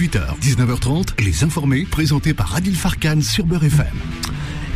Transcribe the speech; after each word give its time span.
18h, 0.00 0.38
19h30, 0.40 1.22
Les 1.22 1.44
Informés, 1.44 1.84
présentés 1.84 2.32
par 2.32 2.56
Adil 2.56 2.74
Farkan 2.74 3.20
sur 3.20 3.44
Beurre 3.44 3.64
FM. 3.64 3.86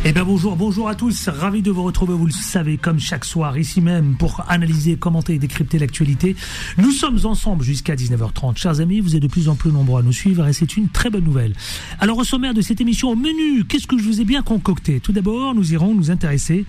Eh 0.07 0.11
bien 0.11 0.23
bonjour, 0.23 0.55
bonjour 0.55 0.87
à 0.87 0.93
tous, 0.93 1.29
ravi 1.29 1.63
de 1.63 1.71
vous 1.71 1.81
retrouver, 1.81 2.13
vous 2.13 2.27
le 2.27 2.31
savez, 2.31 2.77
comme 2.77 2.99
chaque 2.99 3.25
soir, 3.25 3.57
ici 3.57 3.81
même, 3.81 4.15
pour 4.17 4.45
analyser, 4.47 4.97
commenter 4.97 5.33
et 5.33 5.39
décrypter 5.39 5.79
l'actualité. 5.79 6.35
Nous 6.77 6.91
sommes 6.91 7.17
ensemble 7.23 7.63
jusqu'à 7.63 7.95
19h30. 7.95 8.55
Chers 8.55 8.81
amis, 8.81 8.99
vous 8.99 9.15
êtes 9.15 9.23
de 9.23 9.27
plus 9.27 9.49
en 9.49 9.55
plus 9.55 9.71
nombreux 9.71 10.01
à 10.01 10.03
nous 10.03 10.13
suivre 10.13 10.45
et 10.45 10.53
c'est 10.53 10.77
une 10.77 10.89
très 10.89 11.09
bonne 11.09 11.23
nouvelle. 11.23 11.53
Alors 11.99 12.19
au 12.19 12.23
sommaire 12.23 12.53
de 12.53 12.61
cette 12.61 12.81
émission, 12.81 13.09
au 13.09 13.15
menu, 13.15 13.63
qu'est-ce 13.63 13.87
que 13.87 13.97
je 13.97 14.03
vous 14.03 14.21
ai 14.21 14.25
bien 14.25 14.43
concocté? 14.43 14.99
Tout 14.99 15.11
d'abord, 15.11 15.55
nous 15.55 15.73
irons 15.73 15.95
nous 15.95 16.11
intéresser 16.11 16.67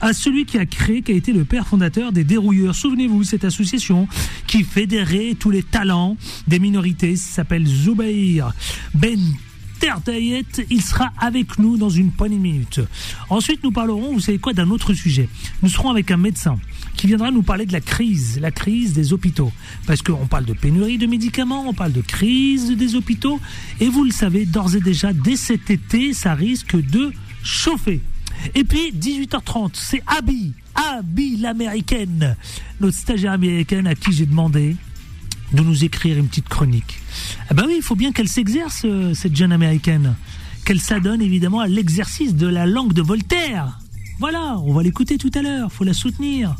à 0.00 0.12
celui 0.12 0.44
qui 0.44 0.56
a 0.56 0.64
créé, 0.64 1.02
qui 1.02 1.10
a 1.10 1.16
été 1.16 1.32
le 1.32 1.44
père 1.44 1.66
fondateur 1.66 2.12
des 2.12 2.22
Dérouilleurs. 2.22 2.76
Souvenez-vous, 2.76 3.24
cette 3.24 3.44
association 3.44 4.06
qui 4.46 4.62
fédérait 4.62 5.34
tous 5.36 5.50
les 5.50 5.64
talents 5.64 6.16
des 6.46 6.60
minorités, 6.60 7.16
s'appelle 7.16 7.66
Zoubair 7.66 8.52
Ben 8.94 9.18
il 10.70 10.82
sera 10.82 11.12
avec 11.18 11.58
nous 11.58 11.76
dans 11.76 11.90
une 11.90 12.10
poignée 12.10 12.36
de 12.36 12.42
minutes. 12.42 12.80
Ensuite, 13.30 13.62
nous 13.62 13.72
parlerons, 13.72 14.12
vous 14.12 14.20
savez 14.20 14.38
quoi, 14.38 14.52
d'un 14.52 14.70
autre 14.70 14.94
sujet. 14.94 15.28
Nous 15.62 15.68
serons 15.68 15.90
avec 15.90 16.10
un 16.10 16.16
médecin 16.16 16.58
qui 16.96 17.06
viendra 17.06 17.30
nous 17.30 17.42
parler 17.42 17.66
de 17.66 17.72
la 17.72 17.80
crise, 17.80 18.38
la 18.40 18.50
crise 18.50 18.94
des 18.94 19.12
hôpitaux. 19.12 19.52
Parce 19.86 20.02
qu'on 20.02 20.26
parle 20.26 20.44
de 20.44 20.54
pénurie 20.54 20.98
de 20.98 21.06
médicaments, 21.06 21.68
on 21.68 21.74
parle 21.74 21.92
de 21.92 22.00
crise 22.00 22.70
des 22.70 22.94
hôpitaux. 22.94 23.40
Et 23.80 23.88
vous 23.88 24.04
le 24.04 24.10
savez, 24.10 24.46
d'ores 24.46 24.74
et 24.76 24.80
déjà, 24.80 25.12
dès 25.12 25.36
cet 25.36 25.70
été, 25.70 26.12
ça 26.12 26.34
risque 26.34 26.76
de 26.76 27.12
chauffer. 27.42 28.00
Et 28.54 28.64
puis, 28.64 28.92
18h30, 28.92 29.70
c'est 29.74 30.02
Abby, 30.06 30.52
Abby 30.74 31.36
l'américaine, 31.36 32.36
notre 32.80 32.96
stagiaire 32.96 33.32
américaine 33.32 33.86
à 33.86 33.94
qui 33.94 34.12
j'ai 34.12 34.26
demandé 34.26 34.76
de 35.52 35.62
nous 35.62 35.84
écrire 35.84 36.18
une 36.18 36.28
petite 36.28 36.48
chronique. 36.48 37.00
Ben 37.54 37.64
oui, 37.66 37.74
il 37.76 37.82
faut 37.82 37.96
bien 37.96 38.12
qu'elle 38.12 38.28
s'exerce, 38.28 38.82
euh, 38.84 39.14
cette 39.14 39.36
jeune 39.36 39.52
américaine. 39.52 40.14
Qu'elle 40.64 40.80
s'adonne 40.80 41.22
évidemment 41.22 41.60
à 41.60 41.68
l'exercice 41.68 42.34
de 42.34 42.46
la 42.46 42.66
langue 42.66 42.92
de 42.92 43.02
Voltaire. 43.02 43.78
Voilà, 44.18 44.58
on 44.64 44.72
va 44.72 44.82
l'écouter 44.82 45.18
tout 45.18 45.30
à 45.34 45.42
l'heure, 45.42 45.70
faut 45.70 45.84
la 45.84 45.92
soutenir. 45.92 46.56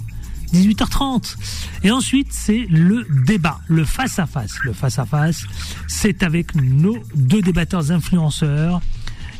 18h30. 0.53 1.37
Et 1.83 1.91
ensuite, 1.91 2.29
c'est 2.31 2.67
le 2.71 3.07
débat, 3.27 3.61
le 3.67 3.85
face-à-face. 3.85 4.59
Le 4.63 4.73
face-à-face, 4.73 5.45
c'est 5.89 6.23
avec 6.23 6.55
nos 6.55 6.97
deux 7.15 7.43
débatteurs 7.43 7.91
influenceurs 7.91 8.81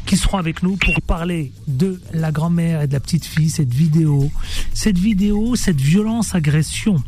qui 0.05 0.17
seront 0.17 0.39
avec 0.39 0.63
nous 0.63 0.77
pour 0.77 1.03
parler 1.03 1.53
de 1.67 2.01
la 2.13 2.33
grand-mère 2.33 2.83
et 2.83 2.87
de 2.87 2.93
la 2.93 3.01
petite-fille, 3.01 3.51
cette 3.51 3.75
vidéo, 3.75 4.31
cette 4.73 4.99
vidéo, 4.99 5.57
cette 5.57 5.81
violence, 5.81 6.35
agression 6.35 7.03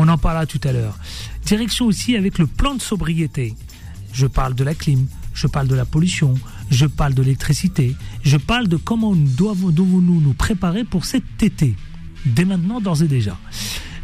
on 0.00 0.08
en 0.08 0.16
parlera 0.16 0.46
tout 0.46 0.60
à 0.64 0.72
l'heure. 0.72 0.98
Direction 1.44 1.86
aussi 1.86 2.16
avec 2.16 2.38
le 2.38 2.46
plan 2.46 2.74
de 2.74 2.80
sobriété. 2.80 3.54
Je 4.12 4.26
parle 4.26 4.54
de 4.54 4.64
la 4.64 4.74
clim, 4.74 5.06
je 5.34 5.46
parle 5.46 5.68
de 5.68 5.74
la 5.74 5.84
pollution, 5.84 6.34
je 6.70 6.86
parle 6.86 7.14
de 7.14 7.22
l'électricité, 7.22 7.94
je 8.22 8.36
parle 8.36 8.68
de 8.68 8.76
comment 8.76 9.14
nous 9.14 9.28
devons-nous 9.28 10.20
nous 10.20 10.34
préparer 10.34 10.84
pour 10.84 11.04
cet 11.04 11.42
été, 11.42 11.74
dès 12.26 12.44
maintenant, 12.44 12.80
d'ores 12.80 13.02
et 13.02 13.08
déjà. 13.08 13.38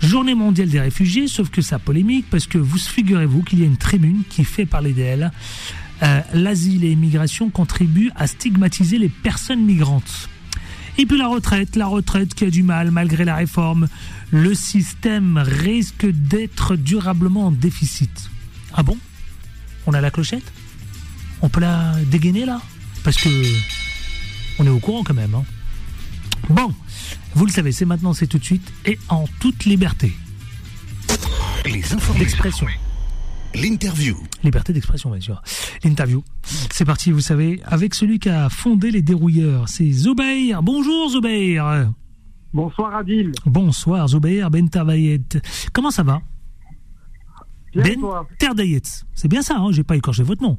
Journée 0.00 0.34
mondiale 0.34 0.68
des 0.68 0.80
réfugiés, 0.80 1.26
sauf 1.26 1.50
que 1.50 1.62
ça 1.62 1.78
polémique, 1.78 2.26
parce 2.30 2.46
que 2.46 2.58
vous 2.58 2.78
figurez-vous 2.78 3.42
qu'il 3.42 3.60
y 3.60 3.62
a 3.62 3.66
une 3.66 3.76
tribune 3.76 4.22
qui 4.28 4.44
fait 4.44 4.66
parler 4.66 4.92
d'elle. 4.92 5.32
Euh, 6.02 6.20
l'asile 6.34 6.84
et 6.84 6.90
l'immigration 6.90 7.48
contribuent 7.48 8.10
à 8.14 8.26
stigmatiser 8.26 8.98
les 8.98 9.08
personnes 9.08 9.64
migrantes. 9.64 10.28
Et 10.98 11.06
puis 11.06 11.18
la 11.18 11.26
retraite, 11.26 11.76
la 11.76 11.86
retraite 11.86 12.34
qui 12.34 12.44
a 12.44 12.50
du 12.50 12.62
mal 12.62 12.90
malgré 12.90 13.24
la 13.24 13.36
réforme. 13.36 13.88
Le 14.30 14.54
système 14.54 15.38
risque 15.38 16.06
d'être 16.06 16.76
durablement 16.76 17.46
en 17.46 17.52
déficit. 17.52 18.30
Ah 18.72 18.82
bon? 18.82 18.98
On 19.86 19.94
a 19.94 20.00
la 20.00 20.10
clochette? 20.10 20.52
On 21.42 21.48
peut 21.48 21.60
la 21.60 21.94
dégainer 22.06 22.44
là? 22.44 22.60
Parce 23.04 23.16
que 23.18 23.28
on 24.58 24.66
est 24.66 24.70
au 24.70 24.80
courant 24.80 25.04
quand 25.04 25.14
même. 25.14 25.34
Hein. 25.34 25.44
Bon, 26.50 26.72
vous 27.34 27.46
le 27.46 27.52
savez, 27.52 27.72
c'est 27.72 27.84
maintenant, 27.84 28.14
c'est 28.14 28.26
tout 28.26 28.38
de 28.38 28.44
suite 28.44 28.72
et 28.84 28.98
en 29.08 29.26
toute 29.40 29.64
liberté. 29.64 30.12
Les 31.64 31.92
infos 31.92 32.14
d'expression. 32.14 32.66
L'interview. 33.54 34.16
Liberté 34.42 34.72
d'expression, 34.72 35.10
bien 35.10 35.20
sûr. 35.20 35.42
L'interview. 35.82 36.22
C'est 36.72 36.84
parti, 36.84 37.10
vous 37.10 37.20
savez, 37.20 37.60
avec 37.64 37.94
celui 37.94 38.18
qui 38.18 38.28
a 38.28 38.48
fondé 38.50 38.90
les 38.90 39.02
dérouilleurs. 39.02 39.68
C'est 39.68 39.90
Zobair. 39.90 40.62
Bonjour 40.62 41.10
Zobair. 41.10 41.90
Bonsoir 42.56 42.94
Adil. 42.94 43.32
Bonsoir 43.44 44.08
Zobair 44.08 44.50
Ben 44.50 44.66
Terdayet. 44.70 45.20
Comment 45.74 45.90
ça 45.90 46.02
va 46.02 46.22
Ben 47.74 48.00
Terdayet. 48.38 48.80
C'est 49.12 49.28
bien 49.28 49.42
ça, 49.42 49.58
hein 49.58 49.72
j'ai 49.72 49.84
pas 49.84 49.94
écorché 49.94 50.22
votre 50.22 50.42
nom. 50.42 50.56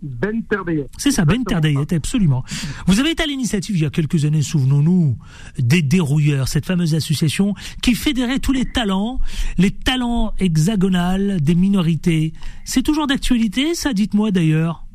Ben 0.00 0.44
Terdayet. 0.44 0.86
C'est 0.96 1.10
ça, 1.10 1.24
Ben 1.24 1.42
Terdayet, 1.42 1.92
absolument. 1.94 2.44
Vous 2.86 3.00
avez 3.00 3.10
été 3.10 3.24
à 3.24 3.26
l'initiative 3.26 3.74
il 3.74 3.82
y 3.82 3.86
a 3.86 3.90
quelques 3.90 4.24
années, 4.24 4.40
souvenons-nous, 4.40 5.18
des 5.58 5.82
dérouilleurs, 5.82 6.46
cette 6.46 6.64
fameuse 6.64 6.94
association 6.94 7.54
qui 7.82 7.96
fédérait 7.96 8.38
tous 8.38 8.52
les 8.52 8.64
talents, 8.64 9.18
les 9.58 9.72
talents 9.72 10.32
hexagonales 10.38 11.40
des 11.40 11.56
minorités. 11.56 12.34
C'est 12.64 12.82
toujours 12.82 13.08
d'actualité, 13.08 13.74
ça, 13.74 13.92
dites-moi 13.92 14.30
d'ailleurs? 14.30 14.86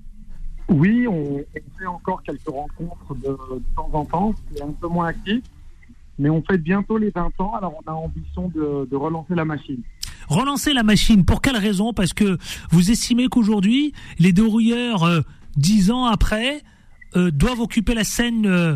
Oui, 0.69 1.05
on, 1.09 1.43
fait 1.77 1.85
encore 1.87 2.23
quelques 2.23 2.47
rencontres 2.47 3.15
de, 3.15 3.37
temps 3.75 3.89
en 3.91 4.05
temps, 4.05 4.33
c'est 4.55 4.61
un 4.61 4.71
peu 4.71 4.87
moins 4.87 5.07
actif, 5.07 5.43
mais 6.21 6.29
on 6.29 6.41
fait 6.43 6.57
bientôt 6.57 6.97
les 6.97 7.09
20 7.09 7.31
ans, 7.39 7.55
alors 7.55 7.75
on 7.83 7.89
a 7.89 7.93
ambition 7.93 8.47
de 8.47 8.95
relancer 8.95 9.35
la 9.35 9.45
machine 9.45 9.81
relancer 10.31 10.73
la 10.73 10.83
machine. 10.83 11.25
Pour 11.25 11.41
quelle 11.41 11.57
raison? 11.57 11.93
Parce 11.93 12.13
que 12.13 12.37
vous 12.71 12.91
estimez 12.91 13.27
qu'aujourd'hui, 13.27 13.93
les 14.19 14.31
dérouilleurs, 14.31 15.03
euh, 15.03 15.21
dix 15.57 15.91
ans 15.91 16.05
après, 16.05 16.61
euh, 17.15 17.31
doivent 17.31 17.59
occuper 17.59 17.93
la 17.93 18.03
scène 18.03 18.45
euh, 18.45 18.75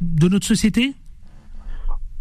de 0.00 0.28
notre 0.28 0.46
société? 0.46 0.94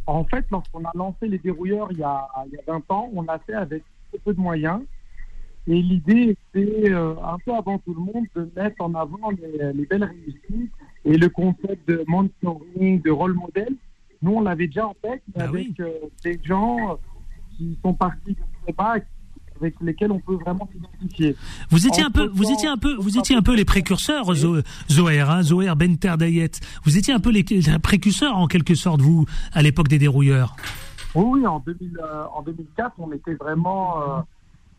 En 0.07 0.23
fait, 0.25 0.45
lorsqu'on 0.51 0.83
a 0.83 0.91
lancé 0.95 1.27
les 1.27 1.37
dérouilleurs 1.37 1.89
il 1.91 1.99
y 1.99 2.03
a, 2.03 2.27
il 2.47 2.53
y 2.53 2.57
a 2.57 2.73
20 2.73 2.91
ans, 2.91 3.09
on 3.13 3.21
l'a 3.21 3.39
fait 3.39 3.53
avec 3.53 3.83
peu 4.25 4.33
de 4.33 4.39
moyens. 4.39 4.81
Et 5.67 5.79
l'idée 5.79 6.35
était, 6.55 6.91
un 6.91 7.37
peu 7.45 7.53
avant 7.53 7.77
tout 7.77 7.93
le 7.93 7.99
monde, 7.99 8.25
de 8.35 8.49
mettre 8.55 8.81
en 8.81 8.95
avant 8.95 9.29
les, 9.29 9.85
belles 9.85 10.03
réussites 10.03 10.71
et 11.05 11.17
le 11.17 11.29
concept 11.29 11.87
de 11.87 12.03
mentoring, 12.07 13.01
de 13.01 13.11
rôle 13.11 13.35
modèle. 13.35 13.75
Nous, 14.21 14.31
on 14.31 14.41
l'avait 14.41 14.67
déjà 14.67 14.87
en 14.87 14.95
tête, 15.01 15.23
bah 15.35 15.45
avec 15.45 15.81
des 16.23 16.39
gens 16.43 16.99
qui 17.57 17.77
sont 17.83 17.93
partis 17.93 18.35
de 18.67 18.73
avec 19.61 19.75
lesquels 19.81 20.11
on 20.11 20.19
peut 20.19 20.35
vraiment 20.35 20.67
s'identifier. 20.71 21.35
Vous 21.69 21.85
étiez 21.85 22.03
un 22.03 22.09
peu, 22.09 22.27
vous 22.33 22.51
étiez 22.51 22.67
un 22.67 22.77
peu, 22.77 22.95
vous 22.95 23.17
étiez 23.17 23.35
un 23.35 23.41
peu 23.41 23.55
les 23.55 23.65
précurseurs, 23.65 24.33
Zoher, 24.33 25.21
hein, 25.21 25.43
Zoher 25.43 25.73
Ben 25.75 25.97
Terdayet. 25.97 26.51
Vous 26.83 26.97
étiez 26.97 27.13
un 27.13 27.19
peu 27.19 27.29
les, 27.29 27.43
précurseurs 27.81 28.37
en 28.37 28.47
quelque 28.47 28.75
sorte, 28.75 29.01
vous, 29.01 29.25
à 29.53 29.61
l'époque 29.61 29.87
des 29.87 29.99
dérouilleurs. 29.99 30.55
Oui, 31.13 31.45
en, 31.45 31.59
2000, 31.59 31.99
euh, 32.01 32.23
en 32.33 32.41
2004, 32.41 32.93
on 32.97 33.11
était 33.11 33.33
vraiment 33.33 34.01
euh, 34.01 34.21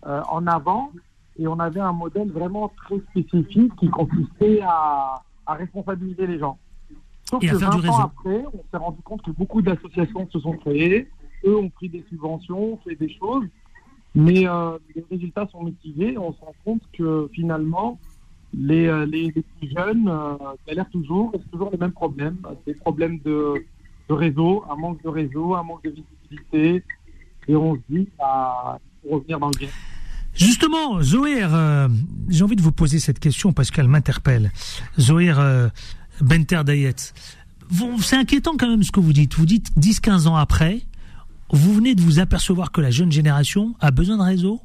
euh, 0.07 0.23
en 0.31 0.47
avant 0.47 0.91
et 1.39 1.47
on 1.47 1.59
avait 1.61 1.81
un 1.81 1.93
modèle 1.93 2.31
vraiment 2.31 2.73
très 2.85 2.99
spécifique 3.11 3.73
qui 3.77 3.89
consistait 3.89 4.61
à, 4.63 5.23
à 5.47 5.55
responsabiliser 5.55 6.27
les 6.27 6.39
gens. 6.39 6.59
Sauf 7.33 7.43
et 7.43 7.49
que 7.49 7.57
20 7.57 7.89
ans 7.89 7.99
après, 7.99 8.45
on 8.53 8.63
s'est 8.71 8.77
rendu 8.77 9.01
compte 9.03 9.23
que 9.23 9.31
beaucoup 9.31 9.63
d'associations 9.63 10.29
se 10.31 10.39
sont 10.39 10.53
créées, 10.53 11.09
eux 11.47 11.57
ont 11.57 11.71
pris 11.71 11.89
des 11.89 12.05
subventions, 12.11 12.79
fait 12.85 12.95
des 12.95 13.09
choses, 13.09 13.47
mais 14.15 14.47
euh, 14.47 14.77
les 14.95 15.03
résultats 15.11 15.49
sont 15.51 15.63
mitigés. 15.63 16.19
On 16.19 16.35
se 16.35 16.41
rend 16.41 16.55
compte 16.63 16.83
que 16.93 17.31
finalement, 17.33 17.99
les, 18.53 18.87
euh, 18.87 19.07
les, 19.07 19.33
plus 19.33 19.71
jeunes 19.75 20.09
euh, 20.09 20.35
galèrent 20.69 20.91
toujours, 20.91 21.33
c'est 21.33 21.51
toujours 21.51 21.71
les 21.73 21.79
mêmes 21.79 21.93
problèmes. 21.93 22.37
Des 22.67 22.75
problèmes 22.75 23.19
de, 23.21 23.55
de, 24.11 24.15
réseau, 24.15 24.63
un 24.71 24.77
manque 24.77 25.03
de 25.03 25.09
réseau, 25.09 25.55
un 25.55 25.63
manque 25.63 25.85
de 25.85 25.91
visibilité. 25.91 26.85
Et 27.49 27.57
on 27.57 27.77
se 27.77 27.81
dit, 27.89 28.09
bah, 28.19 28.79
faut 29.03 29.17
revenir 29.17 29.41
dans 29.41 29.49
le 29.49 29.59
game. 29.59 29.71
Justement, 30.35 31.01
Zoé, 31.01 31.47
j'ai 32.29 32.45
envie 32.45 32.57
de 32.57 32.63
vous 32.63 32.73
poser 32.73 32.99
cette 32.99 33.19
question 33.19 33.53
parce 33.53 33.71
qu'elle 33.71 33.89
m'interpelle. 33.89 34.51
Zoé 34.99 35.31
Benter 36.23 36.63
Dayet, 36.65 36.95
c'est 38.01 38.17
inquiétant 38.17 38.57
quand 38.59 38.69
même 38.69 38.83
ce 38.83 38.93
que 38.93 39.01
vous 39.01 39.13
dites. 39.13 39.35
Vous 39.35 39.47
dites 39.47 39.71
10-15 39.79 40.29
ans 40.29 40.37
après, 40.37 40.83
vous 41.51 41.75
venez 41.75 41.95
de 41.95 42.01
vous 42.01 42.19
apercevoir 42.19 42.73
que 42.73 42.81
la 42.81 42.91
jeune 42.91 43.13
génération 43.13 43.75
a 43.81 43.91
besoin 43.91 44.17
de 44.17 44.23
réseau, 44.23 44.61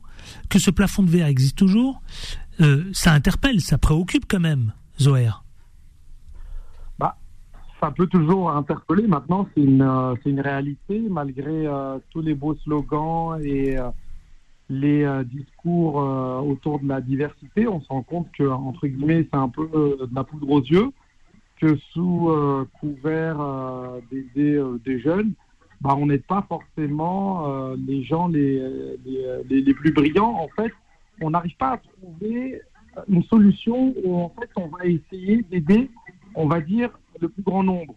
que 0.49 0.59
ce 0.59 0.71
plafond 0.71 1.03
de 1.03 1.09
verre 1.09 1.27
existe 1.27 1.57
toujours. 1.57 2.01
Euh, 2.61 2.85
ça 2.93 3.11
interpelle, 3.11 3.61
ça 3.61 3.77
préoccupe 3.77 4.25
quand 4.27 4.39
même, 4.39 4.73
Zoher. 4.99 5.31
Bah, 6.97 7.17
ça 7.79 7.91
peut 7.91 8.07
toujours 8.07 8.51
interpeller. 8.51 9.07
Maintenant, 9.07 9.47
c'est 9.53 9.61
une, 9.61 9.81
euh, 9.81 10.15
une 10.25 10.39
réalité, 10.39 11.01
malgré 11.09 11.67
euh, 11.67 11.99
tous 12.11 12.21
les 12.21 12.33
beaux 12.33 12.55
slogans 12.63 13.39
et 13.43 13.77
les 14.69 15.23
discours 15.25 15.95
autour 16.45 16.79
de 16.79 16.89
la 16.89 16.99
diversité. 16.99 17.69
On 17.69 17.79
se 17.79 17.87
rend 17.87 18.03
compte 18.03 18.27
que, 18.37 18.43
entre 18.43 18.85
guillemets, 18.85 19.25
c'est 19.31 19.39
un 19.39 19.47
peu 19.47 19.69
de 20.01 20.13
la 20.13 20.25
poudre 20.25 20.49
aux 20.49 20.61
yeux, 20.61 20.91
que 21.59 21.75
sous 21.93 22.31
couvert 22.79 23.37
d'aider 24.09 24.63
des 24.85 24.99
jeunes, 24.99 25.33
bah, 25.81 25.95
on 25.97 26.07
n'est 26.07 26.17
pas 26.17 26.45
forcément 26.47 27.47
euh, 27.47 27.75
les 27.87 28.03
gens 28.03 28.27
les, 28.27 28.59
les, 29.05 29.61
les, 29.61 29.73
plus 29.73 29.91
brillants. 29.91 30.35
En 30.35 30.47
fait, 30.49 30.73
on 31.21 31.29
n'arrive 31.29 31.55
pas 31.57 31.73
à 31.73 31.77
trouver 31.77 32.61
une 33.07 33.23
solution 33.23 33.93
où 34.03 34.19
en 34.19 34.29
fait 34.29 34.49
on 34.55 34.67
va 34.67 34.85
essayer 34.85 35.43
d'aider, 35.43 35.91
on 36.33 36.47
va 36.47 36.61
dire, 36.61 36.89
le 37.19 37.29
plus 37.29 37.43
grand 37.43 37.63
nombre. 37.63 37.93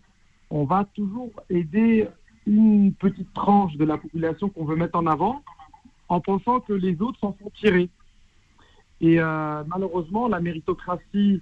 On 0.51 0.65
va 0.65 0.87
toujours 0.95 1.31
aider 1.49 2.07
une 2.47 2.93
petite 2.93 3.33
tranche 3.33 3.77
de 3.77 3.85
la 3.85 3.97
population 3.97 4.51
qu'on 4.51 4.65
veut 4.65 4.77
mettre 4.77 4.99
en 4.99 5.07
avant 5.07 5.43
en 6.09 6.21
pensant 6.21 6.61
que 6.61 6.73
les 6.73 7.01
autres 7.01 7.19
s'en 7.21 7.37
sont 7.41 7.51
tirés. 7.55 7.89
Et 9.01 9.21
euh, 9.21 9.63
malheureusement, 9.69 10.29
la 10.29 10.41
méritocratie 10.41 11.41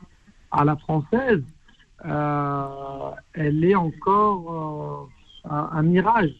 à 0.52 0.64
la 0.64 0.76
française, 0.76 1.42
euh, 1.42 1.57
elle 2.04 3.64
est 3.64 3.74
encore 3.74 5.08
euh, 5.44 5.50
un, 5.50 5.82
mirage. 5.82 6.34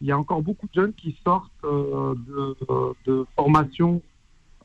Il 0.00 0.08
y 0.08 0.12
a 0.12 0.18
encore 0.18 0.42
beaucoup 0.42 0.66
de 0.66 0.74
jeunes 0.74 0.92
qui 0.94 1.16
sortent 1.24 1.50
de, 1.62 2.56
de, 3.06 3.26
formation, 3.36 4.02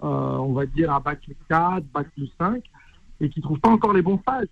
on 0.01 0.53
va 0.53 0.65
dire, 0.65 0.91
à 0.91 0.99
bac 0.99 1.21
plus 1.21 1.37
4, 1.47 1.85
bac 1.93 2.07
plus 2.15 2.31
5, 2.37 2.63
et 3.19 3.29
qui 3.29 3.39
ne 3.39 3.43
trouvent 3.43 3.59
pas 3.59 3.69
encore 3.69 3.93
les 3.93 4.01
bons 4.01 4.17
phases, 4.17 4.47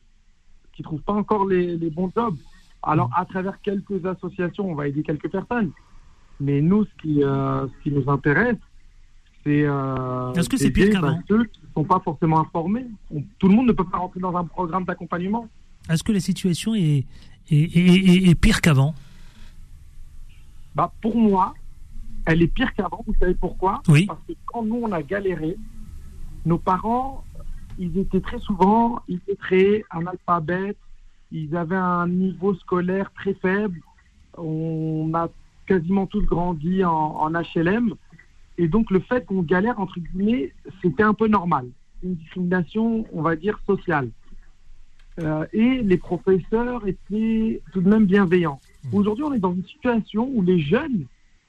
qui 0.73 0.83
ne 0.83 0.85
trouvent 0.85 1.01
pas 1.01 1.13
encore 1.13 1.45
les, 1.47 1.75
les 1.77 1.89
bons 1.89 2.11
jobs. 2.15 2.35
Alors, 2.83 3.09
à 3.15 3.25
travers 3.25 3.59
quelques 3.61 4.05
associations, 4.05 4.69
on 4.69 4.75
va 4.75 4.87
aider 4.87 5.01
quelques 5.01 5.29
personnes. 5.29 5.71
Mais 6.39 6.61
nous, 6.61 6.85
ce 6.85 6.89
qui, 7.01 7.23
euh, 7.23 7.67
ce 7.67 7.83
qui 7.83 7.91
nous 7.91 8.09
intéresse, 8.09 8.57
c'est. 9.43 9.63
Euh, 9.65 10.33
Est-ce 10.33 10.49
que 10.49 10.57
c'est 10.57 10.71
pire 10.71 10.91
qu'avant 10.91 11.19
Ceux 11.27 11.45
qui 11.45 11.61
ne 11.61 11.73
sont 11.73 11.83
pas 11.83 11.99
forcément 11.99 12.39
informés. 12.39 12.85
tout 13.39 13.47
le 13.47 13.55
monde 13.55 13.67
ne 13.67 13.71
peut 13.71 13.85
pas 13.85 13.97
rentrer 13.97 14.19
dans 14.19 14.35
un 14.35 14.45
programme 14.45 14.85
d'accompagnement. 14.85 15.47
Est-ce 15.89 16.03
que 16.03 16.11
la 16.11 16.19
situation 16.19 16.75
est, 16.75 17.05
est, 17.49 18.29
est, 18.29 18.35
pire 18.35 18.61
qu'avant? 18.61 18.95
Bah, 20.73 20.91
Pour 21.01 21.15
moi, 21.15 21.53
elle 22.25 22.41
est 22.41 22.47
pire 22.47 22.73
qu'avant. 22.73 23.03
Vous 23.05 23.15
savez 23.19 23.35
pourquoi? 23.35 23.81
Oui. 23.87 24.05
Parce 24.05 24.19
que 24.27 24.33
quand 24.45 24.63
nous, 24.63 24.79
on 24.81 24.91
a 24.91 25.01
galéré, 25.01 25.57
nos 26.45 26.57
parents, 26.57 27.23
ils 27.77 27.97
étaient 27.97 28.21
très 28.21 28.39
souvent 28.39 29.01
illettrés, 29.07 29.83
analphabètes, 29.89 30.77
ils 31.31 31.55
avaient 31.55 31.75
un 31.75 32.07
niveau 32.07 32.55
scolaire 32.55 33.11
très 33.13 33.33
faible. 33.35 33.81
On 34.37 35.11
a 35.13 35.29
quasiment 35.65 36.05
tous 36.05 36.21
grandi 36.21 36.83
en, 36.83 37.31
HLM. 37.31 37.93
Et 38.57 38.67
donc, 38.67 38.91
le 38.91 38.99
fait 38.99 39.25
qu'on 39.25 39.41
galère, 39.41 39.79
entre 39.79 39.99
guillemets, 39.99 40.53
c'était 40.81 41.03
un 41.03 41.13
peu 41.13 41.27
normal. 41.27 41.67
Une 42.03 42.15
discrimination, 42.15 43.05
on 43.11 43.21
va 43.21 43.35
dire, 43.35 43.59
sociale. 43.65 44.09
Euh, 45.21 45.45
et 45.53 45.81
les 45.81 45.97
professeurs 45.97 46.85
étaient 46.87 47.61
tout 47.71 47.81
de 47.81 47.89
même 47.89 48.05
bienveillants. 48.05 48.59
Mmh. 48.83 48.95
Aujourd'hui, 48.95 49.23
on 49.23 49.33
est 49.33 49.39
dans 49.39 49.53
une 49.53 49.65
situation 49.65 50.29
où 50.33 50.41
les 50.41 50.59
jeunes 50.59 51.05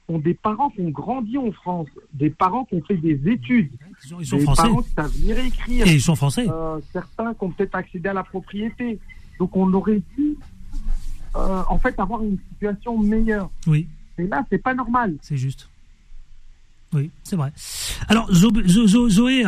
ont 0.09 0.19
des 0.19 0.33
parents 0.33 0.69
qui 0.69 0.81
ont 0.81 0.89
grandi 0.89 1.37
en 1.37 1.51
France, 1.51 1.87
des 2.13 2.29
parents 2.29 2.63
qui 2.65 2.75
ont 2.75 2.81
fait 2.81 2.95
des 2.95 3.19
études, 3.29 3.71
ils 4.03 4.25
sont, 4.25 4.37
des 4.37 4.45
parents 4.45 4.81
qui 4.81 4.93
savent 4.93 5.13
lire 5.17 5.37
et 5.37 5.47
écrire. 5.47 5.87
Et 5.87 5.93
ils 5.95 6.01
sont 6.01 6.15
français. 6.15 6.47
Euh, 6.49 6.79
certains 6.93 7.33
qui 7.33 7.43
ont 7.43 7.51
peut-être 7.51 7.75
accédé 7.75 8.09
à 8.09 8.13
la 8.13 8.23
propriété. 8.23 8.99
Donc 9.39 9.55
on 9.55 9.71
aurait 9.73 10.01
dû 10.17 10.37
euh, 11.35 11.61
en 11.67 11.77
fait 11.77 11.99
avoir 11.99 12.23
une 12.23 12.37
situation 12.51 12.97
meilleure. 12.97 13.49
Oui. 13.67 13.87
Et 14.17 14.25
là, 14.27 14.45
c'est 14.49 14.57
pas 14.57 14.73
normal. 14.73 15.15
C'est 15.21 15.37
juste. 15.37 15.69
Oui, 16.93 17.11
c'est 17.23 17.35
vrai. 17.35 17.51
Alors, 18.07 18.31
Zoé, 18.31 19.43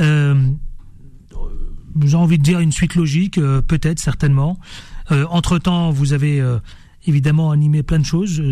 euh, 0.00 0.34
j'ai 2.06 2.16
envie 2.16 2.38
de 2.38 2.42
dire 2.42 2.60
une 2.60 2.72
suite 2.72 2.94
logique, 2.94 3.38
euh, 3.38 3.60
peut-être, 3.60 3.98
certainement. 3.98 4.58
Euh, 5.10 5.24
entre-temps, 5.30 5.90
vous 5.90 6.12
avez 6.12 6.42
évidemment 7.06 7.50
animé 7.50 7.82
plein 7.82 7.98
de 7.98 8.04
choses. 8.04 8.42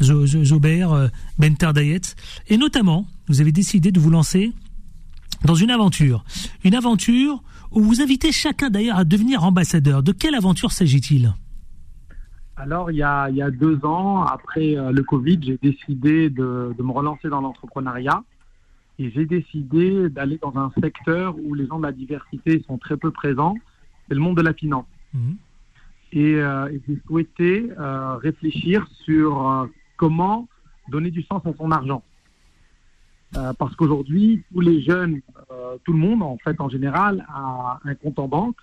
Zobert, 0.00 1.10
Benter 1.38 1.72
Dayet. 1.72 2.00
Et 2.48 2.56
notamment, 2.56 3.06
vous 3.28 3.40
avez 3.40 3.52
décidé 3.52 3.92
de 3.92 4.00
vous 4.00 4.10
lancer 4.10 4.52
dans 5.44 5.54
une 5.54 5.70
aventure. 5.70 6.24
Une 6.64 6.74
aventure 6.74 7.42
où 7.70 7.82
vous 7.82 8.00
invitez 8.00 8.32
chacun 8.32 8.70
d'ailleurs 8.70 8.98
à 8.98 9.04
devenir 9.04 9.44
ambassadeur. 9.44 10.02
De 10.02 10.12
quelle 10.12 10.34
aventure 10.34 10.72
s'agit-il? 10.72 11.34
Alors, 12.56 12.90
il 12.90 12.96
y, 12.96 13.02
a, 13.02 13.50
deux 13.50 13.84
ans, 13.84 14.22
après 14.22 14.76
euh, 14.76 14.92
le 14.92 15.02
Covid, 15.02 15.40
j'ai 15.42 15.58
décidé 15.60 16.30
de, 16.30 16.72
me 16.78 16.92
relancer 16.92 17.28
dans 17.28 17.40
l'entrepreneuriat 17.40 18.22
et 18.98 19.10
j'ai 19.10 19.26
décidé 19.26 20.08
d'aller 20.08 20.38
dans 20.40 20.56
un 20.56 20.70
secteur 20.80 21.36
où 21.38 21.54
les 21.54 21.66
gens 21.66 21.78
de 21.78 21.84
la 21.84 21.92
diversité 21.92 22.62
sont 22.66 22.78
très 22.78 22.96
peu 22.96 23.10
présents, 23.10 23.56
c'est 24.08 24.14
le 24.14 24.20
monde 24.20 24.36
de 24.36 24.42
la 24.42 24.54
finance. 24.54 24.86
Mhm. 25.12 25.36
Et, 26.12 26.36
euh, 26.36 26.68
et 26.68 26.80
j'ai 26.86 26.98
souhaité 27.06 27.70
euh, 27.78 28.16
réfléchir 28.16 28.86
sur 29.04 29.50
euh, 29.50 29.66
comment 29.96 30.48
donner 30.88 31.10
du 31.10 31.22
sens 31.22 31.44
à 31.44 31.52
son 31.58 31.72
argent. 31.72 32.04
Euh, 33.36 33.52
parce 33.58 33.74
qu'aujourd'hui, 33.74 34.44
tous 34.52 34.60
les 34.60 34.80
jeunes, 34.80 35.20
tout 35.84 35.92
le 35.92 35.98
monde 35.98 36.22
en 36.22 36.38
fait 36.38 36.60
en 36.60 36.68
général, 36.68 37.26
a 37.28 37.80
un 37.84 37.94
compte 37.96 38.20
en 38.20 38.28
banque. 38.28 38.56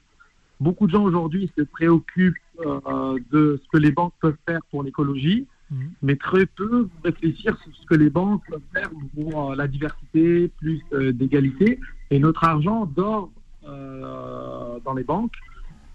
Beaucoup 0.62 0.88
de 0.88 0.92
gens 0.92 1.04
aujourd'hui 1.04 1.52
se 1.58 1.64
préoccupent 1.64 2.38
de 2.60 3.60
ce 3.62 3.70
que 3.70 3.78
les 3.78 3.92
banques 3.92 4.14
peuvent 4.22 4.38
faire 4.48 4.62
pour 4.70 4.84
l'écologie, 4.84 5.46
mhm. 5.72 5.92
mais 6.02 6.16
très 6.16 6.46
peu 6.46 6.88
réfléchir 7.04 7.58
sur 7.64 7.76
ce 7.76 7.86
que 7.86 7.96
les 7.96 8.10
banques 8.10 8.44
peuvent 8.50 8.62
faire 8.74 8.90
pour 9.16 9.56
la 9.56 9.68
diversité, 9.68 10.50
plus 10.60 10.82
d'égalité. 11.14 11.80
Et 12.12 12.20
notre 12.20 12.44
argent 12.44 12.86
dort 12.86 13.32
dans 13.64 14.94
les 14.96 15.04
banques 15.04 15.34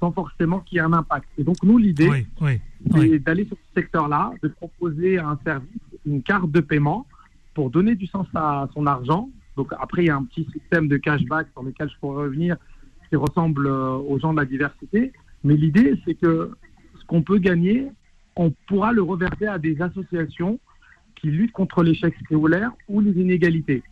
sans 0.01 0.13
forcément 0.13 0.61
qu'il 0.61 0.77
y 0.77 0.79
ait 0.79 0.85
un 0.85 0.93
impact. 0.93 1.27
Et 1.39 1.45
donc 1.45 1.57
nous, 1.63 1.79
l'idée, 1.79 2.27
c'est 2.93 3.19
d'aller 3.19 3.47
sur 3.47 3.57
ce 3.57 3.81
secteur-là, 3.81 4.33
de 4.43 4.49
proposer 4.49 5.19
un 5.19 5.39
service, 5.45 5.69
une 6.05 6.23
carte 6.23 6.51
de 6.51 6.61
paiement 6.61 7.07
pour 7.55 7.71
donner 7.71 7.95
du 7.95 8.07
sens 8.07 8.27
à 8.35 8.69
son 8.75 8.87
argent. 8.87 9.31
Donc 9.57 9.73
après, 9.81 10.05
il 10.05 10.07
y 10.07 10.11
a 10.11 10.17
un 10.17 10.25
petit 10.25 10.47
système 10.53 10.89
de 10.89 10.97
cashback 10.99 11.49
sur 11.53 11.63
lequel 11.63 11.89
je 11.89 11.99
pourrais 11.99 12.25
revenir 12.25 12.57
qui 13.09 13.17
ressemble 13.17 13.67
euh, 13.67 13.93
aux 13.93 14.19
gens 14.19 14.33
de 14.33 14.39
la 14.41 14.45
diversité. 14.45 15.13
Mais 15.45 15.55
l'idée, 15.55 15.95
c'est 16.05 16.15
que 16.15 16.51
ce 16.99 17.05
qu'on 17.07 17.23
peut 17.23 17.39
gagner, 17.39 17.89
on 18.37 18.53
pourra 18.69 18.93
le 18.93 19.03
reverser 19.03 19.47
à 19.47 19.59
des 19.59 19.81
associations 19.81 20.61
qui 21.17 21.29
luttent 21.29 21.53
contre 21.53 21.83
l'échec 21.83 22.15
scolaire 22.25 22.71
ou 22.89 23.01
les 23.01 23.13
inégalités. 23.13 23.83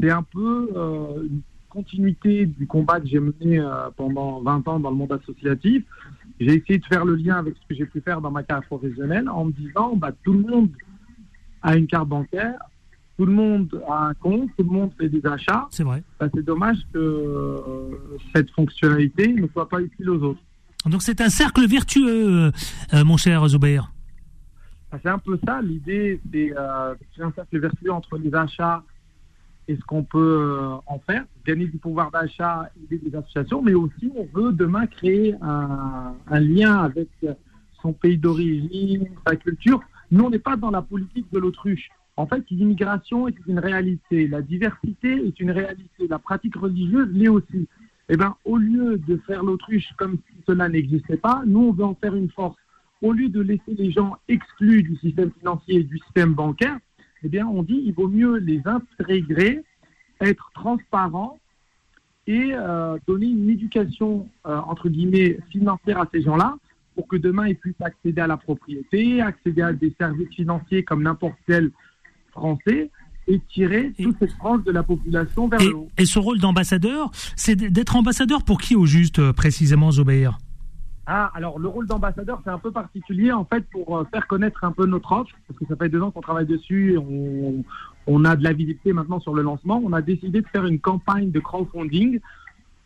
C'est 0.00 0.10
un 0.10 0.22
peu 0.22 0.70
euh, 0.74 1.22
une 1.24 1.42
continuité 1.68 2.46
du 2.46 2.66
combat 2.66 3.00
que 3.00 3.06
j'ai 3.06 3.18
mené 3.18 3.58
euh, 3.58 3.90
pendant 3.96 4.40
20 4.40 4.68
ans 4.68 4.80
dans 4.80 4.90
le 4.90 4.96
monde 4.96 5.12
associatif. 5.12 5.84
J'ai 6.38 6.54
essayé 6.54 6.78
de 6.78 6.84
faire 6.86 7.04
le 7.04 7.16
lien 7.16 7.36
avec 7.36 7.56
ce 7.56 7.66
que 7.68 7.74
j'ai 7.74 7.86
pu 7.86 8.00
faire 8.00 8.20
dans 8.20 8.30
ma 8.30 8.42
carrière 8.44 8.66
professionnelle 8.66 9.28
en 9.28 9.46
me 9.46 9.52
disant, 9.52 9.96
bah, 9.96 10.12
tout 10.22 10.32
le 10.32 10.40
monde 10.40 10.70
a 11.62 11.76
une 11.76 11.86
carte 11.86 12.08
bancaire, 12.08 12.58
tout 13.16 13.26
le 13.26 13.32
monde 13.32 13.82
a 13.88 14.08
un 14.08 14.14
compte, 14.14 14.50
tout 14.56 14.64
le 14.64 14.70
monde 14.70 14.92
fait 14.98 15.08
des 15.08 15.24
achats. 15.26 15.66
C'est 15.70 15.84
vrai. 15.84 16.02
Bah, 16.18 16.28
c'est 16.32 16.44
dommage 16.44 16.78
que 16.92 16.98
euh, 16.98 17.90
cette 18.34 18.50
fonctionnalité 18.50 19.32
ne 19.32 19.46
soit 19.48 19.68
pas 19.68 19.80
utile 19.80 20.10
aux 20.10 20.22
autres. 20.22 20.40
Donc 20.86 21.02
c'est 21.02 21.20
un 21.20 21.28
cercle 21.28 21.66
vertueux, 21.66 22.50
euh, 22.92 23.04
mon 23.04 23.16
cher 23.16 23.46
Zubair. 23.48 23.92
Bah, 24.90 24.98
c'est 25.02 25.08
un 25.08 25.18
peu 25.18 25.38
ça. 25.46 25.62
L'idée, 25.62 26.20
c'est 26.32 26.52
euh, 26.56 26.94
un 27.20 27.32
cercle 27.32 27.58
vertueux 27.58 27.92
entre 27.92 28.18
les 28.18 28.34
achats 28.34 28.82
et 29.66 29.76
ce 29.76 29.80
qu'on 29.80 30.04
peut 30.04 30.60
en 30.84 30.98
faire, 30.98 31.24
gagner 31.46 31.66
du 31.66 31.78
pouvoir 31.78 32.10
d'achat, 32.10 32.68
aider 32.82 32.98
des 32.98 33.16
associations, 33.16 33.62
mais 33.62 33.72
aussi 33.72 34.12
on 34.14 34.28
veut 34.38 34.52
demain 34.52 34.86
créer 34.86 35.34
un, 35.40 36.12
un 36.26 36.40
lien 36.40 36.80
avec 36.80 37.08
son 37.80 37.94
pays 37.94 38.18
d'origine, 38.18 39.08
sa 39.26 39.36
culture. 39.36 39.80
Nous, 40.10 40.24
on 40.24 40.30
n'est 40.30 40.38
pas 40.38 40.56
dans 40.56 40.70
la 40.70 40.82
politique 40.82 41.26
de 41.32 41.38
l'autruche. 41.38 41.88
En 42.16 42.26
fait, 42.26 42.44
l'immigration 42.50 43.26
est 43.26 43.34
une 43.46 43.58
réalité, 43.58 44.28
la 44.28 44.40
diversité 44.40 45.26
est 45.26 45.40
une 45.40 45.50
réalité, 45.50 46.06
la 46.08 46.18
pratique 46.18 46.56
religieuse 46.56 47.08
l'est 47.12 47.28
aussi. 47.28 47.68
Eh 48.08 48.16
bien, 48.16 48.36
au 48.44 48.56
lieu 48.56 48.98
de 48.98 49.16
faire 49.26 49.42
l'autruche 49.42 49.88
comme 49.96 50.18
si 50.28 50.36
cela 50.46 50.68
n'existait 50.68 51.16
pas, 51.16 51.42
nous, 51.46 51.60
on 51.60 51.72
veut 51.72 51.84
en 51.84 51.94
faire 51.94 52.14
une 52.14 52.30
force. 52.30 52.56
Au 53.02 53.12
lieu 53.12 53.28
de 53.28 53.40
laisser 53.40 53.74
les 53.76 53.90
gens 53.90 54.16
exclus 54.28 54.82
du 54.82 54.96
système 54.96 55.30
financier 55.38 55.76
et 55.80 55.84
du 55.84 55.98
système 55.98 56.34
bancaire, 56.34 56.78
eh 57.22 57.28
bien, 57.28 57.46
on 57.46 57.62
dit 57.62 57.82
il 57.84 57.92
vaut 57.92 58.08
mieux 58.08 58.36
les 58.36 58.62
intégrer, 58.66 59.62
être 60.20 60.50
transparent 60.54 61.38
et 62.26 62.52
euh, 62.52 62.98
donner 63.06 63.26
une 63.26 63.50
éducation, 63.50 64.28
euh, 64.46 64.56
entre 64.58 64.88
guillemets, 64.88 65.38
financière 65.50 66.00
à 66.00 66.08
ces 66.12 66.22
gens-là 66.22 66.56
pour 66.94 67.08
que 67.08 67.16
demain, 67.16 67.48
ils 67.48 67.56
puissent 67.56 67.80
accéder 67.80 68.20
à 68.20 68.26
la 68.26 68.36
propriété, 68.36 69.20
accéder 69.20 69.62
à 69.62 69.72
des 69.72 69.94
services 69.98 70.32
financiers 70.34 70.84
comme 70.84 71.02
n'importe 71.02 71.36
quel 71.46 71.70
français 72.30 72.90
et 73.26 73.40
tirer 73.52 73.92
toute 74.00 74.16
cette 74.18 74.32
frange 74.32 74.64
de 74.64 74.72
la 74.72 74.82
population 74.82 75.48
vers 75.48 75.60
le 75.60 75.74
haut. 75.74 75.88
Et 75.98 76.04
ce 76.04 76.18
rôle 76.18 76.38
d'ambassadeur, 76.38 77.10
c'est 77.36 77.56
d'être 77.56 77.96
ambassadeur 77.96 78.44
pour 78.44 78.60
qui 78.60 78.76
au 78.76 78.86
juste, 78.86 79.18
euh, 79.18 79.32
précisément, 79.32 79.90
Zobair 79.90 80.38
ah, 81.06 81.30
alors 81.34 81.58
le 81.58 81.68
rôle 81.68 81.86
d'ambassadeur, 81.86 82.40
c'est 82.44 82.50
un 82.50 82.58
peu 82.58 82.70
particulier 82.70 83.30
en 83.30 83.44
fait 83.44 83.62
pour 83.70 83.98
euh, 83.98 84.04
faire 84.10 84.26
connaître 84.26 84.64
un 84.64 84.72
peu 84.72 84.86
notre 84.86 85.12
offre, 85.12 85.34
parce 85.46 85.60
que 85.60 85.66
ça 85.66 85.76
fait 85.76 85.90
deux 85.90 86.00
ans 86.00 86.10
qu'on 86.10 86.22
travaille 86.22 86.46
dessus, 86.46 86.94
et 86.94 86.96
on, 86.96 87.62
on 88.06 88.24
a 88.24 88.36
de 88.36 88.42
la 88.42 88.54
visibilité 88.54 88.94
maintenant 88.94 89.20
sur 89.20 89.34
le 89.34 89.42
lancement. 89.42 89.82
On 89.84 89.92
a 89.92 90.00
décidé 90.00 90.40
de 90.40 90.46
faire 90.48 90.64
une 90.64 90.80
campagne 90.80 91.30
de 91.30 91.40
crowdfunding 91.40 92.20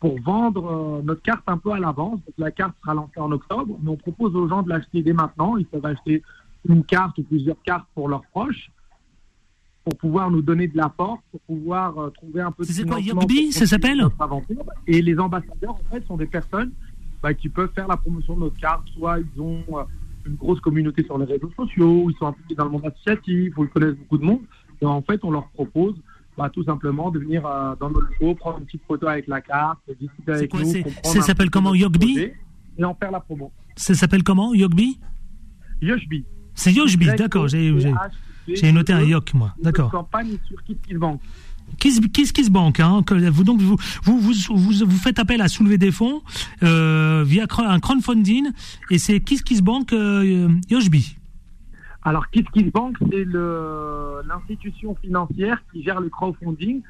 pour 0.01 0.19
vendre 0.21 0.99
euh, 0.99 1.01
notre 1.01 1.21
carte 1.21 1.43
un 1.47 1.57
peu 1.57 1.71
à 1.71 1.79
l'avance. 1.79 2.19
La 2.37 2.51
carte 2.51 2.73
sera 2.81 2.93
lancée 2.93 3.19
en 3.19 3.31
octobre, 3.31 3.77
mais 3.81 3.89
on 3.89 3.97
propose 3.97 4.35
aux 4.35 4.49
gens 4.49 4.63
de 4.63 4.69
l'acheter 4.69 5.01
dès 5.01 5.13
maintenant. 5.13 5.55
Ils 5.55 5.65
peuvent 5.65 5.85
acheter 5.85 6.21
une 6.67 6.83
carte 6.83 7.17
ou 7.19 7.23
plusieurs 7.23 7.61
cartes 7.63 7.87
pour 7.95 8.09
leurs 8.09 8.23
proches 8.33 8.69
pour 9.89 9.97
pouvoir 9.97 10.29
nous 10.29 10.43
donner 10.43 10.67
de 10.67 10.77
la 10.77 10.93
force, 10.95 11.19
pour 11.31 11.39
pouvoir 11.41 11.97
euh, 11.97 12.09
trouver 12.11 12.41
un 12.41 12.51
peu 12.51 12.63
de 12.63 12.71
C'est 12.71 12.83
quoi, 12.87 12.97
pour 12.97 13.31
ça 13.51 13.65
s'appelle. 13.65 14.05
Et 14.85 15.01
les 15.01 15.17
ambassadeurs, 15.17 15.71
en 15.71 15.91
fait, 15.91 16.05
sont 16.05 16.17
des 16.17 16.27
personnes 16.27 16.71
bah, 17.23 17.33
qui 17.33 17.49
peuvent 17.49 17.71
faire 17.73 17.87
la 17.87 17.97
promotion 17.97 18.35
de 18.35 18.41
notre 18.41 18.57
carte. 18.57 18.87
Soit 18.95 19.19
ils 19.19 19.41
ont 19.41 19.63
euh, 19.73 19.83
une 20.25 20.35
grosse 20.35 20.59
communauté 20.59 21.03
sur 21.03 21.17
les 21.17 21.25
réseaux 21.25 21.51
sociaux, 21.55 22.03
ou 22.03 22.11
ils 22.11 22.17
sont 22.17 22.27
impliqués 22.27 22.53
dans 22.53 22.65
le 22.65 22.71
monde 22.71 22.85
associatif, 22.85 23.57
ou 23.57 23.63
ils 23.63 23.69
connaissent 23.69 23.95
beaucoup 23.95 24.19
de 24.19 24.25
monde. 24.25 24.41
Et 24.79 24.85
en 24.85 25.01
fait, 25.01 25.19
on 25.23 25.31
leur 25.31 25.47
propose 25.49 25.95
bah, 26.37 26.51
tout 26.53 26.63
simplement 26.63 27.09
de 27.09 27.17
venir 27.17 27.43
euh, 27.47 27.73
dans 27.79 27.89
nos 27.89 28.01
locaux, 28.01 28.35
prendre 28.35 28.59
une 28.59 28.65
petite 28.65 28.83
photo 28.87 29.07
avec 29.07 29.25
la 29.25 29.41
carte, 29.41 29.79
discuter 29.99 30.31
avec 30.31 30.51
quoi, 30.51 30.61
nous. 30.61 30.71
ça 31.03 31.21
s'appelle 31.21 31.49
comment, 31.49 31.71
projet 31.71 32.35
Et 32.77 32.83
en 32.83 32.93
faire 32.93 33.09
la 33.09 33.21
promo. 33.21 33.51
Ça 33.75 33.95
s'appelle 33.95 34.21
comment 34.21 34.53
Yogbi 34.53 34.99
Yoshbi. 35.81 36.25
C'est 36.53 36.73
Yoshbi, 36.73 37.07
d'accord. 37.17 37.47
J'ai 37.47 37.73
j'ai- 38.55 38.71
noté 38.71 38.93
un 38.93 39.01
Yok, 39.01 39.33
moi. 39.33 39.53
D'accord. 39.61 39.91
Campagne 39.91 40.37
sur 40.47 40.61
KissKissBank. 40.63 41.19
Kiss, 41.77 41.99
Kiss, 42.11 42.31
Kiss 42.31 42.49
Bank, 42.49 42.79
hein, 42.79 43.03
que 43.05 43.13
vous, 43.29 43.43
donc 43.43 43.61
vous, 43.61 43.75
vous, 44.03 44.19
vous, 44.19 44.33
vous, 44.49 44.85
vous 44.87 44.97
faites 44.97 45.19
appel 45.19 45.39
à 45.41 45.47
soulever 45.47 45.77
des 45.77 45.91
fonds 45.91 46.21
euh, 46.63 47.23
via 47.25 47.45
un 47.59 47.79
crowdfunding 47.79 48.47
et 48.89 48.97
c'est 48.97 49.19
Kiss 49.19 49.43
Kiss 49.43 49.61
Bank 49.61 49.93
euh, 49.93 50.49
Yoshbi. 50.69 51.15
Alors, 52.01 52.27
KissKissBank, 52.31 52.97
c'est 53.11 53.23
le- 53.23 54.21
l'institution 54.27 54.95
financière 55.01 55.61
qui 55.71 55.83
gère 55.83 55.99
le 55.99 56.09
crowdfunding. 56.09 56.81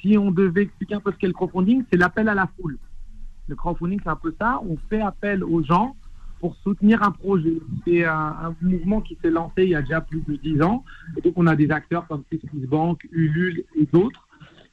Si 0.00 0.16
on 0.16 0.30
devait 0.30 0.62
expliquer 0.62 0.94
un 0.94 1.00
peu 1.00 1.10
ce 1.12 1.16
qu'est 1.16 1.26
le 1.26 1.32
crowdfunding, 1.32 1.82
c'est 1.90 1.98
l'appel 1.98 2.28
à 2.28 2.34
la 2.34 2.48
foule. 2.56 2.78
Le 3.48 3.56
crowdfunding, 3.56 3.98
c'est 4.04 4.10
un 4.10 4.16
peu 4.16 4.32
ça. 4.40 4.60
On 4.64 4.76
fait 4.88 5.00
appel 5.00 5.42
aux 5.42 5.64
gens 5.64 5.96
pour 6.40 6.56
soutenir 6.56 7.02
un 7.02 7.12
projet. 7.12 7.58
C'est 7.86 8.04
un, 8.04 8.56
mouvement 8.62 9.00
qui 9.00 9.16
s'est 9.22 9.30
lancé 9.30 9.62
il 9.64 9.68
y 9.70 9.74
a 9.74 9.82
déjà 9.82 10.00
plus 10.00 10.22
de 10.26 10.36
10 10.36 10.62
ans. 10.62 10.84
Et 11.16 11.20
donc, 11.20 11.34
on 11.36 11.46
a 11.46 11.54
des 11.54 11.70
acteurs 11.70 12.06
comme 12.08 12.24
KissKissBank, 12.30 13.06
Ulule 13.12 13.64
et 13.76 13.86
d'autres 13.86 14.26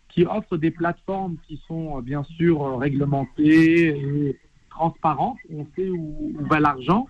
qui 0.09 0.25
offrent 0.25 0.57
des 0.57 0.71
plateformes 0.71 1.35
qui 1.47 1.61
sont 1.67 1.97
euh, 1.97 2.01
bien 2.01 2.23
sûr 2.23 2.63
euh, 2.63 2.75
réglementées 2.77 3.89
et 3.89 4.39
transparentes. 4.69 5.37
On 5.53 5.67
sait 5.75 5.89
où, 5.89 6.33
va 6.49 6.59
l'argent. 6.59 7.07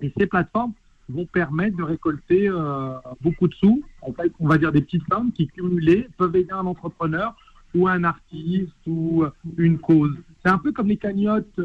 Et 0.00 0.10
ces 0.16 0.26
plateformes 0.26 0.72
vont 1.10 1.26
permettre 1.26 1.76
de 1.76 1.82
récolter 1.82 2.48
euh, 2.48 2.94
beaucoup 3.20 3.46
de 3.46 3.54
sous. 3.54 3.82
On 4.00 4.48
va 4.48 4.56
dire 4.56 4.72
des 4.72 4.80
petites 4.80 5.02
sommes 5.12 5.32
qui 5.32 5.48
cumulées 5.48 6.08
peuvent 6.16 6.34
aider 6.34 6.52
un 6.52 6.64
entrepreneur 6.64 7.36
ou 7.74 7.88
un 7.88 8.04
artiste 8.04 8.72
ou 8.86 9.24
une 9.58 9.78
cause. 9.78 10.14
C'est 10.42 10.50
un 10.50 10.58
peu 10.58 10.72
comme 10.72 10.88
les 10.88 10.96
cagnottes 10.96 11.60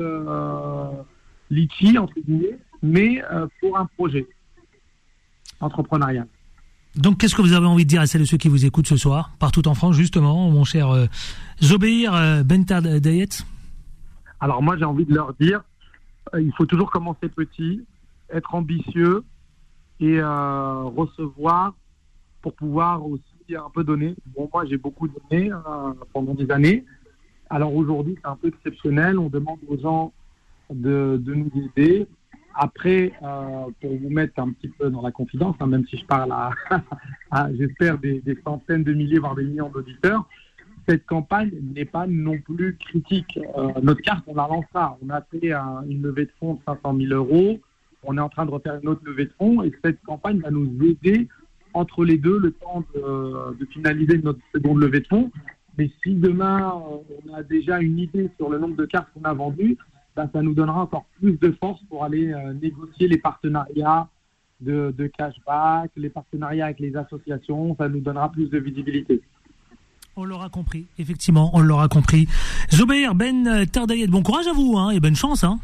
litchi 1.49 1.97
entre 1.97 2.13
guillemets, 2.25 2.59
mais 2.81 3.23
euh, 3.31 3.47
pour 3.59 3.77
un 3.77 3.85
projet 3.85 4.27
entrepreneurial. 5.59 6.27
Donc 6.95 7.19
qu'est-ce 7.19 7.35
que 7.35 7.41
vous 7.41 7.53
avez 7.53 7.67
envie 7.67 7.83
de 7.85 7.89
dire 7.89 8.01
à 8.01 8.07
celles 8.07 8.23
et 8.23 8.25
ceux 8.25 8.37
qui 8.37 8.49
vous 8.49 8.65
écoutent 8.65 8.87
ce 8.87 8.97
soir, 8.97 9.31
partout 9.39 9.67
en 9.67 9.75
France 9.75 9.95
justement, 9.95 10.49
mon 10.49 10.63
cher 10.63 10.89
euh, 10.89 11.05
Zobéir 11.61 12.13
euh, 12.13 12.43
Bentar 12.43 12.81
Dayet? 12.81 13.29
Alors 14.39 14.63
moi, 14.63 14.77
j'ai 14.77 14.85
envie 14.85 15.05
de 15.05 15.13
leur 15.13 15.33
dire, 15.33 15.61
euh, 16.33 16.41
il 16.41 16.51
faut 16.53 16.65
toujours 16.65 16.89
commencer 16.89 17.29
petit, 17.29 17.85
être 18.33 18.55
ambitieux 18.55 19.23
et 19.99 20.19
euh, 20.19 20.83
recevoir 20.83 21.73
pour 22.41 22.53
pouvoir 22.55 23.05
aussi 23.05 23.23
un 23.55 23.69
peu 23.73 23.83
donner. 23.83 24.15
Bon, 24.35 24.49
moi, 24.53 24.65
j'ai 24.65 24.77
beaucoup 24.77 25.07
donné 25.07 25.51
pendant 26.13 26.33
des 26.33 26.49
années. 26.51 26.85
Alors 27.49 27.75
aujourd'hui, 27.75 28.15
c'est 28.21 28.29
un 28.29 28.35
peu 28.35 28.47
exceptionnel. 28.47 29.19
On 29.19 29.27
demande 29.27 29.59
aux 29.67 29.77
gens 29.77 30.13
de, 30.69 31.21
nous 31.25 31.51
aider. 31.75 32.07
Après, 32.55 33.13
euh, 33.23 33.67
pour 33.81 33.97
vous 33.97 34.09
mettre 34.09 34.39
un 34.41 34.51
petit 34.51 34.67
peu 34.67 34.89
dans 34.89 35.01
la 35.01 35.11
confidence, 35.11 35.55
hein, 35.59 35.67
même 35.67 35.85
si 35.87 35.97
je 35.97 36.05
parle 36.05 36.31
à, 36.31 36.51
j'espère, 37.57 37.97
des, 37.97 38.21
centaines 38.43 38.83
de 38.83 38.93
milliers, 38.93 39.19
voire 39.19 39.35
des 39.35 39.43
millions 39.43 39.69
d'auditeurs, 39.69 40.27
cette 40.87 41.05
campagne 41.05 41.51
n'est 41.75 41.85
pas 41.85 42.07
non 42.07 42.37
plus 42.39 42.75
critique. 42.77 43.39
Euh, 43.57 43.69
notre 43.81 44.01
carte, 44.01 44.23
on 44.27 44.35
la 44.35 44.47
lancera. 44.47 44.97
On 45.05 45.09
a 45.09 45.21
fait 45.21 45.53
un- 45.53 45.83
une 45.87 46.01
levée 46.01 46.25
de 46.25 46.31
fonds 46.39 46.55
de 46.55 46.59
500 46.65 46.97
000 46.97 47.13
euros. 47.13 47.59
On 48.03 48.17
est 48.17 48.21
en 48.21 48.29
train 48.29 48.45
de 48.45 48.51
refaire 48.51 48.79
une 48.81 48.89
autre 48.89 49.01
levée 49.05 49.25
de 49.25 49.33
fonds 49.37 49.61
et 49.61 49.71
cette 49.83 50.01
campagne 50.03 50.39
va 50.39 50.49
nous 50.49 50.67
aider 50.83 51.27
entre 51.73 52.03
les 52.03 52.17
deux 52.17 52.39
le 52.39 52.51
temps 52.51 52.83
de, 52.95 53.55
de 53.57 53.65
finaliser 53.65 54.17
notre 54.17 54.39
seconde 54.53 54.81
levée 54.81 55.01
de 55.01 55.07
fonds. 55.07 55.31
Mais 55.77 55.89
si 56.03 56.13
demain 56.15 56.73
euh, 56.75 57.15
on 57.25 57.33
a 57.33 57.43
déjà 57.43 57.79
une 57.79 57.99
idée 57.99 58.29
sur 58.37 58.49
le 58.49 58.59
nombre 58.59 58.75
de 58.75 58.85
cartes 58.85 59.07
qu'on 59.13 59.23
a 59.23 59.33
vendues, 59.33 59.77
ben, 60.15 60.29
ça 60.31 60.41
nous 60.41 60.53
donnera 60.53 60.81
encore 60.81 61.05
plus 61.19 61.37
de 61.39 61.51
force 61.59 61.81
pour 61.89 62.03
aller 62.03 62.33
euh, 62.33 62.53
négocier 62.53 63.07
les 63.07 63.17
partenariats 63.17 64.07
de, 64.61 64.93
de 64.97 65.07
cashback, 65.07 65.91
les 65.95 66.09
partenariats 66.09 66.65
avec 66.65 66.79
les 66.79 66.95
associations. 66.95 67.75
Ça 67.77 67.87
nous 67.87 68.01
donnera 68.01 68.31
plus 68.31 68.49
de 68.49 68.57
visibilité. 68.59 69.21
On 70.15 70.25
l'aura 70.25 70.49
compris, 70.49 70.85
effectivement, 70.97 71.49
on 71.53 71.61
l'aura 71.61 71.87
compris. 71.87 72.27
Zobéir 72.73 73.15
Ben 73.15 73.65
Tardayet, 73.65 74.07
bon 74.07 74.21
courage 74.21 74.47
à 74.47 74.53
vous 74.53 74.77
hein, 74.77 74.89
et 74.89 74.99
bonne 74.99 75.15
chance. 75.15 75.43
Hein. 75.43 75.59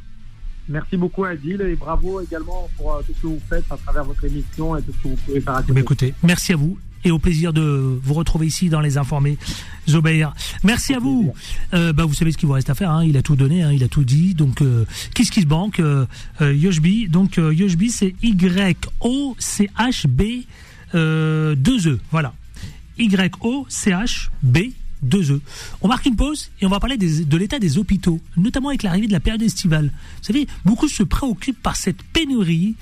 Merci 0.67 0.97
beaucoup 0.97 1.25
Adil 1.25 1.61
et 1.61 1.75
bravo 1.75 2.21
également 2.21 2.67
pour 2.77 2.93
euh, 2.93 3.01
tout 3.05 3.13
ce 3.13 3.21
que 3.21 3.27
vous 3.27 3.41
faites 3.47 3.65
à 3.69 3.77
travers 3.77 4.03
votre 4.03 4.23
émission 4.23 4.75
et 4.75 4.81
tout 4.81 4.91
ce 4.93 5.03
que 5.03 5.07
vous 5.09 5.15
pouvez 5.17 5.41
faire 5.41 5.55
à 5.55 5.61
bien, 5.61 5.75
écoutez, 5.75 6.13
merci 6.23 6.53
à 6.53 6.55
vous 6.55 6.77
et 7.05 7.11
au 7.11 7.19
plaisir 7.19 7.53
de 7.53 7.99
vous 8.03 8.13
retrouver 8.13 8.47
ici 8.47 8.67
dans 8.69 8.81
Les 8.81 8.97
Informés. 8.97 9.37
Zobair, 9.87 10.33
merci 10.63 10.93
à 10.93 10.99
vous. 10.99 11.33
Euh, 11.73 11.93
bah, 11.93 12.03
vous 12.05 12.15
savez 12.15 12.31
ce 12.31 12.37
qu'il 12.37 12.47
vous 12.47 12.53
reste 12.53 12.71
à 12.71 12.75
faire, 12.75 12.89
hein. 12.91 13.05
il 13.05 13.15
a 13.15 13.21
tout 13.21 13.35
donné, 13.35 13.61
hein, 13.63 13.71
il 13.71 13.83
a 13.83 13.87
tout 13.87 14.03
dit. 14.03 14.33
Donc, 14.33 14.61
euh, 14.61 14.85
Kiss 15.13 15.29
Kiss 15.29 15.45
Bank, 15.45 15.79
euh, 15.79 16.07
euh, 16.41 16.53
Yoshbi? 16.53 17.07
Donc, 17.07 17.37
euh, 17.37 17.53
Yoshbi, 17.53 17.91
c'est 17.91 18.15
Y-O-C-H-B 18.23 20.21
euh, 20.95 21.55
2-E. 21.55 21.99
Voilà. 22.11 22.33
Y-O-C-H-B 22.97 24.57
2E. 25.05 25.39
On 25.81 25.87
marque 25.87 26.07
une 26.07 26.15
pause 26.15 26.49
et 26.61 26.65
on 26.65 26.69
va 26.69 26.79
parler 26.79 26.97
de 26.97 27.37
l'état 27.37 27.59
des 27.59 27.77
hôpitaux, 27.77 28.19
notamment 28.37 28.69
avec 28.69 28.81
l'arrivée 28.81 29.05
de 29.07 29.11
la 29.11 29.19
période 29.19 29.43
estivale. 29.43 29.91
Vous 30.17 30.23
savez, 30.23 30.47
beaucoup 30.63 30.87
se 30.87 31.03
préoccupent 31.03 31.61
par 31.61 31.75
cette 31.75 32.01
pénurie 32.01 32.75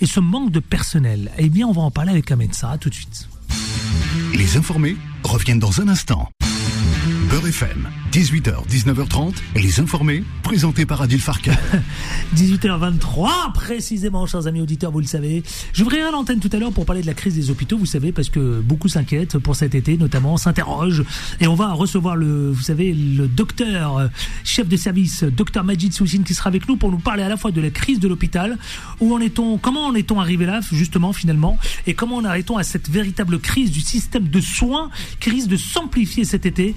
et 0.00 0.06
ce 0.06 0.18
manque 0.18 0.50
de 0.50 0.60
personnel. 0.60 1.30
Eh 1.38 1.48
bien, 1.48 1.68
on 1.68 1.72
va 1.72 1.82
en 1.82 1.92
parler 1.92 2.10
avec 2.10 2.32
un 2.32 2.36
médecin. 2.36 2.76
Tout 2.78 2.88
de 2.88 2.94
suite. 2.94 3.28
Les 4.34 4.56
informés 4.56 4.96
reviennent 5.24 5.58
dans 5.58 5.80
un 5.80 5.88
instant. 5.88 6.28
Beurre 7.38 7.48
FM, 7.48 7.88
18h, 8.10 8.66
19h30, 8.68 9.34
les 9.54 9.78
informés, 9.78 10.24
présentés 10.42 10.86
par 10.86 11.02
Adil 11.02 11.20
Farkan. 11.20 11.52
18h23 12.34 13.52
précisément, 13.52 14.26
chers 14.26 14.48
amis 14.48 14.60
auditeurs, 14.60 14.90
vous 14.90 14.98
le 14.98 15.06
savez. 15.06 15.44
J'ouvrirai 15.72 16.10
l'antenne 16.10 16.40
tout 16.40 16.48
à 16.52 16.58
l'heure 16.58 16.72
pour 16.72 16.84
parler 16.84 17.02
de 17.02 17.06
la 17.06 17.14
crise 17.14 17.36
des 17.36 17.50
hôpitaux, 17.50 17.78
vous 17.78 17.86
savez, 17.86 18.10
parce 18.10 18.28
que 18.28 18.60
beaucoup 18.60 18.88
s'inquiètent 18.88 19.38
pour 19.38 19.54
cet 19.54 19.76
été, 19.76 19.96
notamment 19.96 20.36
s'interrogent. 20.36 21.04
Et 21.40 21.46
on 21.46 21.54
va 21.54 21.72
recevoir 21.74 22.16
le, 22.16 22.50
vous 22.50 22.62
savez, 22.62 22.92
le 22.92 23.28
docteur, 23.28 23.98
euh, 23.98 24.08
chef 24.42 24.66
de 24.66 24.76
service, 24.76 25.22
docteur 25.22 25.62
Majid 25.62 25.92
Soussine, 25.92 26.24
qui 26.24 26.34
sera 26.34 26.48
avec 26.48 26.68
nous 26.68 26.76
pour 26.76 26.90
nous 26.90 26.98
parler 26.98 27.22
à 27.22 27.28
la 27.28 27.36
fois 27.36 27.52
de 27.52 27.60
la 27.60 27.70
crise 27.70 28.00
de 28.00 28.08
l'hôpital, 28.08 28.58
où 28.98 29.14
en 29.14 29.20
est-on, 29.20 29.58
comment 29.58 29.86
en 29.86 29.94
est-on 29.94 30.18
arrivé 30.18 30.44
là, 30.44 30.60
justement, 30.72 31.12
finalement, 31.12 31.56
et 31.86 31.94
comment 31.94 32.16
en 32.16 32.24
arrêtons 32.24 32.56
à 32.56 32.64
cette 32.64 32.90
véritable 32.90 33.38
crise 33.38 33.70
du 33.70 33.80
système 33.80 34.26
de 34.26 34.40
soins 34.40 34.90
risque 35.28 35.48
de 35.48 35.56
s'amplifier 35.56 36.24
cet 36.24 36.46
été? 36.46 36.74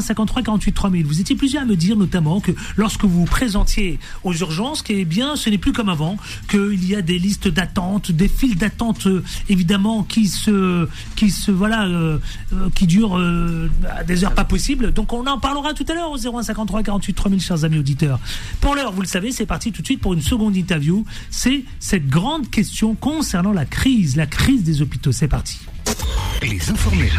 0153 0.00 0.42
48 0.42 0.72
3000. 0.72 1.06
Vous 1.06 1.20
étiez 1.20 1.36
plusieurs 1.36 1.62
à 1.62 1.66
me 1.66 1.76
dire 1.76 1.96
notamment 1.96 2.40
que 2.40 2.52
lorsque 2.76 3.04
vous 3.04 3.20
vous 3.20 3.24
présentiez 3.24 3.98
aux 4.24 4.34
urgences, 4.34 4.82
que, 4.82 4.92
eh 4.92 5.04
bien, 5.04 5.36
ce 5.36 5.50
n'est 5.50 5.58
plus 5.58 5.72
comme 5.72 5.88
avant, 5.88 6.16
qu'il 6.48 6.86
y 6.86 6.94
a 6.94 7.02
des 7.02 7.18
listes 7.18 7.48
d'attente, 7.48 8.12
des 8.12 8.28
files 8.28 8.56
d'attente 8.56 9.06
euh, 9.06 9.22
évidemment 9.48 10.02
qui 10.02 10.28
se, 10.28 10.88
qui 11.14 11.30
se, 11.30 11.50
voilà, 11.50 11.86
euh, 11.86 12.18
euh, 12.52 12.68
qui 12.74 12.86
durent 12.86 13.20
à 13.88 14.04
des 14.04 14.24
heures 14.24 14.34
pas 14.34 14.44
possibles. 14.44 14.92
Donc 14.92 15.12
on 15.12 15.26
en 15.26 15.38
parlera 15.38 15.74
tout 15.74 15.84
à 15.88 15.94
l'heure 15.94 16.10
au 16.10 16.18
0153 16.18 16.82
48 16.82 17.14
3000, 17.14 17.40
chers 17.40 17.64
amis 17.64 17.78
auditeurs. 17.78 18.20
Pour 18.60 18.74
l'heure, 18.74 18.92
vous 18.92 19.02
le 19.02 19.08
savez, 19.08 19.32
c'est 19.32 19.46
parti 19.46 19.72
tout 19.72 19.82
de 19.82 19.86
suite 19.86 20.00
pour 20.00 20.14
une 20.14 20.22
seconde 20.22 20.56
interview. 20.56 21.04
C'est 21.30 21.64
cette 21.80 22.08
grande 22.08 22.50
question 22.50 22.94
concernant 22.94 23.52
la 23.52 23.64
crise, 23.64 24.16
la 24.16 24.26
crise 24.26 24.64
des 24.64 24.82
hôpitaux. 24.82 25.12
C'est 25.12 25.28
parti. 25.28 25.58
Les 26.42 26.70
informés. 26.70 27.10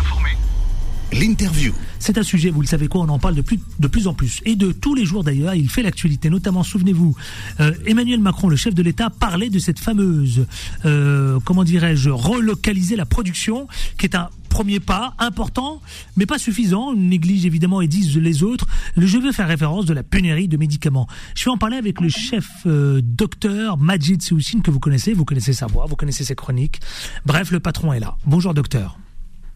L'interview. 1.13 1.73
C'est 1.99 2.17
un 2.17 2.23
sujet, 2.23 2.49
vous 2.49 2.61
le 2.61 2.67
savez 2.67 2.87
quoi, 2.87 3.01
on 3.01 3.09
en 3.09 3.17
parle 3.17 3.35
de 3.35 3.41
plus, 3.41 3.59
de 3.79 3.87
plus 3.87 4.07
en 4.07 4.13
plus. 4.13 4.41
Et 4.45 4.55
de 4.55 4.73
tous 4.73 4.93
les 4.93 5.05
jours 5.05 5.23
d'ailleurs, 5.23 5.55
il 5.55 5.69
fait 5.69 5.81
l'actualité. 5.81 6.29
Notamment, 6.29 6.63
souvenez-vous, 6.63 7.15
euh, 7.61 7.71
Emmanuel 7.85 8.19
Macron, 8.19 8.49
le 8.49 8.57
chef 8.57 8.73
de 8.75 8.83
l'État, 8.83 9.09
parlait 9.09 9.49
de 9.49 9.57
cette 9.57 9.79
fameuse, 9.79 10.45
euh, 10.85 11.39
comment 11.45 11.63
dirais-je, 11.63 12.09
relocaliser 12.09 12.97
la 12.97 13.05
production, 13.05 13.67
qui 13.97 14.05
est 14.05 14.15
un 14.15 14.29
premier 14.49 14.79
pas 14.81 15.13
important, 15.17 15.81
mais 16.17 16.25
pas 16.25 16.37
suffisant. 16.37 16.89
On 16.89 16.95
néglige 16.95 17.45
évidemment 17.45 17.79
et 17.79 17.87
disent 17.87 18.17
les 18.17 18.43
autres. 18.43 18.67
Je 18.97 19.17
veux 19.17 19.31
faire 19.31 19.47
référence 19.47 19.85
de 19.85 19.93
la 19.93 20.03
pénurie 20.03 20.49
de 20.49 20.57
médicaments. 20.57 21.07
Je 21.35 21.45
vais 21.45 21.51
en 21.51 21.57
parler 21.57 21.77
avec 21.77 22.01
le 22.01 22.09
chef 22.09 22.49
euh, 22.65 22.99
docteur 23.01 23.77
Majid 23.77 24.21
Soussine, 24.21 24.61
que 24.61 24.71
vous 24.71 24.79
connaissez. 24.79 25.13
Vous 25.13 25.25
connaissez 25.25 25.53
sa 25.53 25.67
voix, 25.67 25.85
vous 25.87 25.95
connaissez 25.95 26.25
ses 26.25 26.35
chroniques. 26.35 26.81
Bref, 27.25 27.51
le 27.51 27.61
patron 27.61 27.93
est 27.93 27.99
là. 27.99 28.17
Bonjour 28.25 28.53
docteur. 28.53 28.97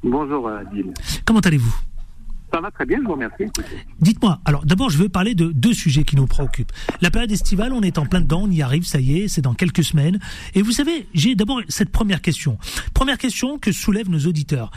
Bonjour 0.03 0.49
Adil. 0.49 0.93
Comment 1.25 1.39
allez-vous? 1.41 1.75
Ça 2.53 2.59
va 2.59 2.69
très 2.69 2.85
bien, 2.85 2.97
je 3.01 3.05
vous 3.05 3.13
remercie. 3.13 3.45
Dites-moi, 4.01 4.39
alors 4.43 4.65
d'abord, 4.65 4.89
je 4.89 4.97
veux 4.97 5.07
parler 5.07 5.35
de 5.35 5.53
deux 5.53 5.73
sujets 5.73 6.03
qui 6.03 6.17
nous 6.17 6.27
préoccupent. 6.27 6.73
La 6.99 7.09
période 7.09 7.31
estivale, 7.31 7.71
on 7.71 7.81
est 7.81 7.97
en 7.97 8.05
plein 8.05 8.19
dedans, 8.19 8.41
on 8.43 8.51
y 8.51 8.61
arrive, 8.61 8.83
ça 8.83 8.99
y 8.99 9.19
est, 9.19 9.27
c'est 9.29 9.41
dans 9.41 9.53
quelques 9.53 9.85
semaines. 9.85 10.19
Et 10.53 10.61
vous 10.61 10.71
savez, 10.71 11.07
j'ai 11.13 11.35
d'abord 11.35 11.61
cette 11.69 11.91
première 11.91 12.21
question. 12.21 12.57
Première 12.93 13.17
question 13.17 13.57
que 13.57 13.71
soulèvent 13.71 14.09
nos 14.09 14.19
auditeurs. 14.27 14.71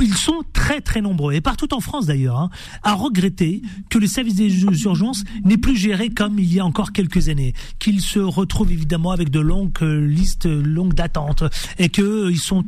Ils 0.00 0.14
sont 0.14 0.42
très 0.52 0.80
très 0.80 1.00
nombreux, 1.00 1.32
et 1.32 1.40
partout 1.40 1.72
en 1.74 1.80
France 1.80 2.06
d'ailleurs, 2.06 2.38
hein, 2.38 2.50
à 2.84 2.94
regretter 2.94 3.62
que 3.88 3.98
le 3.98 4.06
service 4.06 4.36
des 4.36 4.62
urgences 4.62 5.24
n'est 5.44 5.58
plus 5.58 5.76
géré 5.76 6.10
comme 6.10 6.38
il 6.38 6.52
y 6.52 6.60
a 6.60 6.64
encore 6.64 6.92
quelques 6.92 7.28
années, 7.28 7.54
qu'ils 7.80 8.02
se 8.02 8.20
retrouvent 8.20 8.70
évidemment 8.70 9.10
avec 9.10 9.30
de 9.30 9.40
longues 9.40 9.72
euh, 9.82 10.06
listes, 10.06 10.46
longues 10.46 10.94
d'attente, 10.94 11.42
et 11.78 11.88
qu'ils 11.88 12.04
euh, 12.04 12.34
sont 12.34 12.64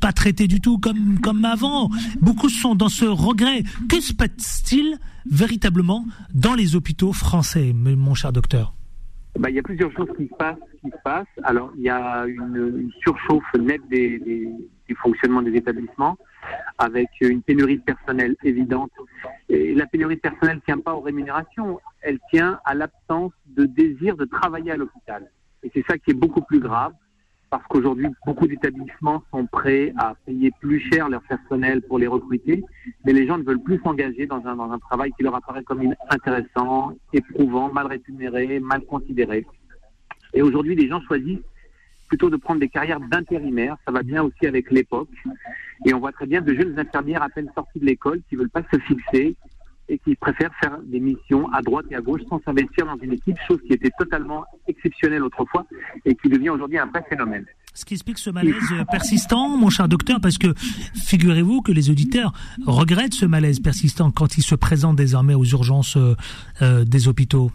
pas 0.00 0.12
traités 0.12 0.46
du 0.46 0.60
tout 0.60 0.78
comme, 0.78 1.20
comme 1.20 1.44
avant. 1.44 1.90
Beaucoup 2.20 2.48
sont 2.48 2.74
dans 2.74 2.88
ce 2.88 3.04
regret. 3.04 3.62
Que 3.88 4.00
se 4.00 4.12
passe-t-il 4.12 4.98
véritablement 5.30 6.04
dans 6.34 6.54
les 6.54 6.76
hôpitaux 6.76 7.12
français, 7.12 7.72
mon 7.74 8.14
cher 8.14 8.32
docteur? 8.32 8.74
Bah, 9.38 9.50
il 9.50 9.56
y 9.56 9.58
a 9.58 9.62
plusieurs 9.62 9.92
choses 9.92 10.08
qui 10.16 10.28
se 10.28 11.02
passent. 11.04 11.26
Alors, 11.42 11.70
il 11.76 11.82
y 11.82 11.90
a 11.90 12.24
une, 12.26 12.90
surchauffe 13.02 13.44
nette 13.58 13.86
des, 13.90 14.18
du 14.88 14.94
fonctionnement 14.94 15.42
des 15.42 15.54
établissements, 15.54 16.16
avec 16.78 17.08
une 17.20 17.42
pénurie 17.42 17.78
de 17.78 17.82
personnel 17.82 18.36
évidente. 18.42 18.92
Et 19.48 19.74
la 19.74 19.86
pénurie 19.86 20.16
de 20.16 20.20
personnel 20.20 20.56
ne 20.56 20.60
tient 20.60 20.78
pas 20.78 20.94
aux 20.94 21.00
rémunérations, 21.00 21.80
elle 22.00 22.18
tient 22.30 22.60
à 22.64 22.74
l'absence 22.74 23.32
de 23.48 23.66
désir 23.66 24.16
de 24.16 24.24
travailler 24.24 24.72
à 24.72 24.76
l'hôpital. 24.76 25.30
Et 25.62 25.70
c'est 25.74 25.84
ça 25.88 25.98
qui 25.98 26.12
est 26.12 26.14
beaucoup 26.14 26.42
plus 26.42 26.60
grave 26.60 26.92
parce 27.56 27.68
qu'aujourd'hui, 27.68 28.08
beaucoup 28.26 28.46
d'établissements 28.46 29.22
sont 29.30 29.46
prêts 29.46 29.90
à 29.96 30.14
payer 30.26 30.50
plus 30.60 30.78
cher 30.78 31.08
leur 31.08 31.22
personnel 31.22 31.80
pour 31.80 31.98
les 31.98 32.06
recruter, 32.06 32.62
mais 33.04 33.14
les 33.14 33.26
gens 33.26 33.38
ne 33.38 33.44
veulent 33.44 33.62
plus 33.62 33.80
s'engager 33.82 34.26
dans 34.26 34.46
un, 34.46 34.56
dans 34.56 34.70
un 34.70 34.78
travail 34.78 35.10
qui 35.16 35.22
leur 35.22 35.34
apparaît 35.34 35.62
comme 35.62 35.94
intéressant, 36.10 36.92
éprouvant, 37.14 37.72
mal 37.72 37.86
rémunéré, 37.86 38.60
mal 38.60 38.84
considéré. 38.84 39.46
Et 40.34 40.42
aujourd'hui, 40.42 40.74
les 40.74 40.86
gens 40.86 41.00
choisissent 41.00 41.40
plutôt 42.08 42.28
de 42.28 42.36
prendre 42.36 42.60
des 42.60 42.68
carrières 42.68 43.00
d'intérimaires. 43.00 43.78
Ça 43.86 43.92
va 43.92 44.02
bien 44.02 44.22
aussi 44.22 44.46
avec 44.46 44.70
l'époque. 44.70 45.08
Et 45.86 45.94
on 45.94 45.98
voit 45.98 46.12
très 46.12 46.26
bien 46.26 46.42
de 46.42 46.54
jeunes 46.54 46.78
infirmières 46.78 47.22
à 47.22 47.30
peine 47.30 47.50
sorties 47.54 47.80
de 47.80 47.86
l'école 47.86 48.20
qui 48.28 48.36
veulent 48.36 48.50
pas 48.50 48.64
se 48.70 48.78
fixer, 48.80 49.34
et 49.88 49.98
qui 49.98 50.14
préfèrent 50.16 50.54
faire 50.60 50.78
des 50.84 51.00
missions 51.00 51.50
à 51.52 51.62
droite 51.62 51.86
et 51.90 51.96
à 51.96 52.00
gauche 52.00 52.22
sans 52.28 52.40
s'investir 52.44 52.86
dans 52.86 52.96
une 52.98 53.12
équipe, 53.12 53.36
chose 53.46 53.60
qui 53.66 53.72
était 53.72 53.90
totalement 53.98 54.44
exceptionnelle 54.66 55.22
autrefois 55.22 55.66
et 56.04 56.14
qui 56.14 56.28
devient 56.28 56.50
aujourd'hui 56.50 56.78
un 56.78 56.86
vrai 56.86 57.04
phénomène. 57.08 57.44
Ce 57.74 57.84
qui 57.84 57.94
explique 57.94 58.18
ce 58.18 58.30
malaise 58.30 58.54
persistant, 58.90 59.48
mon 59.56 59.68
cher 59.68 59.86
docteur, 59.86 60.18
parce 60.20 60.38
que 60.38 60.54
figurez-vous 60.94 61.60
que 61.60 61.72
les 61.72 61.90
auditeurs 61.90 62.32
regrettent 62.66 63.14
ce 63.14 63.26
malaise 63.26 63.60
persistant 63.60 64.10
quand 64.10 64.38
ils 64.38 64.42
se 64.42 64.54
présentent 64.54 64.96
désormais 64.96 65.34
aux 65.34 65.44
urgences 65.44 65.98
euh, 65.98 66.14
euh, 66.62 66.84
des 66.84 67.06
hôpitaux. 67.06 67.50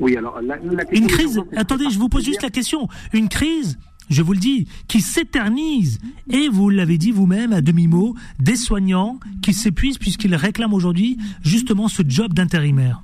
Oui, 0.00 0.16
alors 0.16 0.40
la, 0.42 0.58
une 0.92 1.06
crise. 1.06 1.40
Attendez, 1.56 1.88
je 1.90 1.98
vous 1.98 2.08
pose 2.08 2.24
juste 2.24 2.42
la 2.42 2.50
question. 2.50 2.88
Une 3.12 3.28
crise 3.28 3.78
je 4.08 4.22
vous 4.22 4.32
le 4.32 4.38
dis, 4.38 4.68
qui 4.88 5.00
s'éternise. 5.00 5.98
Et 6.30 6.48
vous 6.48 6.70
l'avez 6.70 6.98
dit 6.98 7.10
vous-même 7.10 7.52
à 7.52 7.60
demi-mot, 7.60 8.14
des 8.38 8.56
soignants 8.56 9.18
qui 9.42 9.52
s'épuisent 9.52 9.98
puisqu'ils 9.98 10.34
réclament 10.34 10.74
aujourd'hui 10.74 11.18
justement 11.42 11.88
ce 11.88 12.02
job 12.06 12.32
d'intérimaire. 12.32 13.02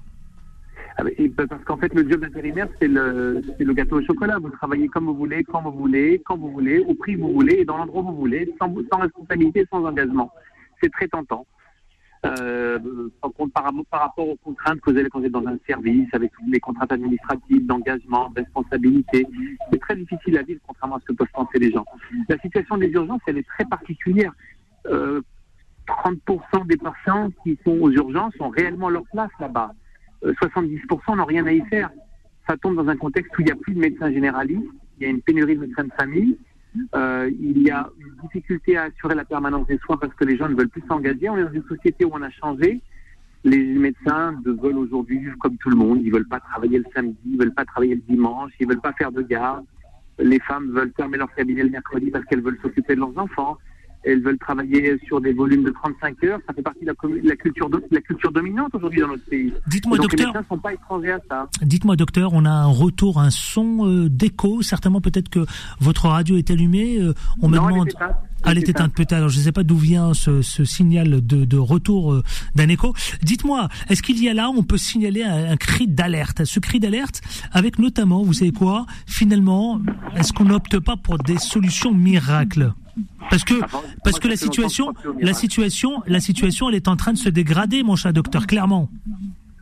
Ah 0.99 1.05
parce 1.49 1.65
qu'en 1.65 1.79
fait, 1.79 1.93
le 1.95 2.09
job 2.09 2.21
d'intérimaire, 2.21 2.69
c'est 2.79 2.89
le, 2.89 3.43
gâteau 3.73 3.99
au 3.99 4.05
chocolat. 4.05 4.39
Vous 4.39 4.51
travaillez 4.51 4.89
comme 4.89 5.07
vous 5.07 5.15
voulez, 5.15 5.43
quand 5.43 5.63
vous 5.63 5.73
voulez, 5.73 6.21
quand 6.25 6.37
vous 6.37 6.51
voulez, 6.51 6.81
au 6.81 6.95
prix 6.95 7.15
que 7.15 7.21
vous 7.21 7.33
voulez 7.33 7.57
et 7.61 7.65
dans 7.65 7.79
l'endroit 7.79 8.03
où 8.03 8.07
vous 8.09 8.17
voulez, 8.17 8.53
sans 8.61 8.99
responsabilité, 8.99 9.67
sans 9.71 9.85
engagement. 9.85 10.31
C'est 10.83 10.91
très 10.91 11.09
tentant 11.09 11.47
euh, 12.25 12.79
par, 13.53 13.65
rapport 13.65 14.29
aux 14.29 14.37
contraintes 14.37 14.81
que 14.81 14.91
vous 14.91 14.97
vous 15.15 15.25
êtes 15.25 15.33
dans 15.33 15.47
un 15.47 15.59
service, 15.67 16.09
avec 16.13 16.31
les 16.47 16.61
contraintes 16.61 16.93
administratives, 16.93 17.67
d'engagement, 17.67 18.31
de 18.31 18.41
responsabilité. 18.41 19.27
C'est 19.71 19.81
très 19.81 19.97
difficile 19.97 20.39
à 20.39 20.43
vivre, 20.43 20.61
contrairement 20.67 20.97
à 20.97 21.01
ce 21.01 21.07
que 21.07 21.13
peuvent 21.15 21.27
penser 21.33 21.59
les 21.59 21.73
gens. 21.73 21.85
La 22.29 22.39
situation 22.39 22.77
des 22.77 22.89
urgences, 22.91 23.21
elle 23.27 23.39
est 23.39 23.49
très 23.49 23.65
particulière. 23.65 24.33
Euh, 24.87 25.21
30% 25.89 26.67
des 26.67 26.77
patients 26.77 27.31
qui 27.43 27.59
sont 27.65 27.77
aux 27.81 27.91
urgences 27.91 28.35
ont 28.39 28.51
réellement 28.51 28.89
leur 28.89 29.05
place 29.13 29.31
là-bas. 29.41 29.73
70% 30.23 30.79
euh, 30.87 31.17
n'ont 31.17 31.25
rien 31.25 31.45
à 31.47 31.53
y 31.53 31.61
faire. 31.63 31.91
Ça 32.49 32.57
tombe 32.57 32.77
dans 32.77 32.89
un 32.89 32.97
contexte 32.97 33.37
où 33.37 33.43
il 33.43 33.47
n'y 33.47 33.53
a 33.53 33.57
plus 33.57 33.75
de 33.75 33.81
médecins 33.81 34.13
généralistes, 34.13 34.71
il 34.99 35.05
y 35.05 35.07
a 35.07 35.11
une 35.11 35.23
pénurie 35.23 35.57
de 35.57 35.63
médecins 35.63 35.85
de 35.85 35.93
famille, 35.99 36.39
euh, 36.95 37.31
il 37.41 37.63
y 37.63 37.71
a 37.71 37.89
une 37.99 38.15
difficulté 38.23 38.77
à 38.77 38.85
assurer 38.85 39.15
la 39.15 39.25
permanence 39.25 39.67
des 39.67 39.79
soins 39.79 39.97
parce 39.97 40.15
que 40.15 40.25
les 40.25 40.37
gens 40.37 40.49
ne 40.49 40.55
veulent 40.55 40.69
plus 40.69 40.83
s'engager. 40.89 41.29
On 41.29 41.37
est 41.37 41.45
dans 41.45 41.53
une 41.53 41.65
société 41.65 42.05
où 42.05 42.11
on 42.13 42.23
a 42.23 42.31
changé. 42.31 42.81
Les 43.45 43.59
médecins 43.59 44.41
veulent 44.45 44.79
aujourd'hui 44.79 45.19
vivre 45.19 45.37
comme 45.39 45.57
tout 45.59 45.69
le 45.69 45.77
monde. 45.77 46.01
Ils 46.03 46.13
veulent 46.13 46.29
pas 46.29 46.41
travailler 46.41 46.79
le 46.79 46.85
samedi, 46.95 47.19
ils 47.27 47.39
veulent 47.39 47.55
pas 47.55 47.65
travailler 47.65 47.97
le 47.97 48.03
dimanche, 48.09 48.53
ils 48.61 48.69
veulent 48.69 48.81
pas 48.81 48.93
faire 48.93 49.13
de 49.13 49.23
garde. 49.23 49.65
Les 50.19 50.39
femmes 50.41 50.71
veulent 50.71 50.93
fermer 50.97 51.19
leur 51.19 51.33
cabinet 51.35 51.63
le 51.63 51.71
mercredi 51.71 52.11
parce 52.11 52.25
qu'elles 52.27 52.43
veulent 52.43 52.59
s'occuper 52.63 52.95
de 52.95 53.01
leurs 53.01 53.19
enfants 53.19 53.59
elles 54.05 54.23
veulent 54.23 54.39
travailler 54.39 54.99
sur 55.07 55.21
des 55.21 55.33
volumes 55.33 55.63
de 55.63 55.71
35 55.71 56.25
heures. 56.25 56.39
Ça 56.47 56.55
fait 56.55 56.63
partie 56.63 56.85
de 56.85 56.93
la, 57.25 57.37
culture, 57.37 57.71
la 57.91 58.01
culture 58.01 58.33
dominante 58.33 58.75
aujourd'hui 58.75 59.01
dans 59.01 59.09
notre 59.09 59.25
pays. 59.25 59.53
Dites-moi, 59.69 59.99
docteur. 59.99 60.19
Les 60.19 60.27
médecins 60.27 60.47
sont 60.49 60.59
pas 60.59 60.73
étrangers 60.73 61.13
à 61.13 61.21
ça. 61.29 61.49
Dites-moi, 61.63 61.97
docteur, 61.97 62.33
on 62.33 62.45
a 62.45 62.51
un 62.51 62.67
retour, 62.67 63.21
un 63.21 63.31
son 63.31 63.87
euh, 63.87 64.09
d'écho. 64.09 64.63
Certainement, 64.63 65.01
peut-être 65.01 65.29
que 65.29 65.47
votre 65.81 66.09
radio 66.09 66.37
est 66.37 66.51
allumée. 66.51 66.99
Euh, 67.01 67.15
on 67.41 67.49
me 67.49 67.57
demande. 67.57 67.89
Elle 67.89 68.07
est 68.51 68.69
éteinte 68.69 68.95
peut-être. 68.95 69.13
Alors 69.13 69.29
je 69.29 69.39
ne 69.39 69.43
sais 69.43 69.53
pas 69.53 69.63
d'où 69.63 69.77
vient 69.77 70.15
ce, 70.15 70.43
ce 70.43 70.65
signal 70.65 71.25
de, 71.25 71.45
de 71.45 71.57
retour 71.57 72.13
euh, 72.13 72.23
d'un 72.55 72.69
écho. 72.69 72.95
Dites-moi, 73.23 73.69
est-ce 73.89 74.03
qu'il 74.03 74.23
y 74.23 74.29
a 74.29 74.35
là, 74.35 74.51
on 74.51 74.63
peut 74.63 74.79
signaler 74.79 75.23
un, 75.23 75.53
un 75.53 75.57
cri 75.57 75.87
d'alerte, 75.87 76.45
ce 76.45 76.61
cri 76.61 76.81
d'alerte, 76.81 77.21
avec 77.53 77.79
notamment, 77.79 78.23
vous 78.23 78.33
savez 78.33 78.53
quoi, 78.53 78.87
finalement, 79.07 79.81
est-ce 80.17 80.33
qu'on 80.33 80.45
n'opte 80.45 80.79
pas 80.79 80.97
pour 80.97 81.19
des 81.19 81.39
solutions 81.39 81.93
miracles? 81.93 82.73
Parce 83.31 83.45
que, 83.45 83.55
parce 84.05 84.19
que 84.19 84.29
la 84.29 84.37
situation, 84.37 84.93
la 85.19 85.33
situation, 85.33 86.03
la 86.07 86.21
situation, 86.21 86.69
elle 86.69 86.75
est 86.75 86.89
en 86.89 86.97
train 86.97 87.13
de 87.13 87.19
se 87.19 87.31
dégrader, 87.31 87.83
mon 87.83 87.97
cher 87.97 88.13
docteur, 88.13 88.47
clairement. 88.47 88.91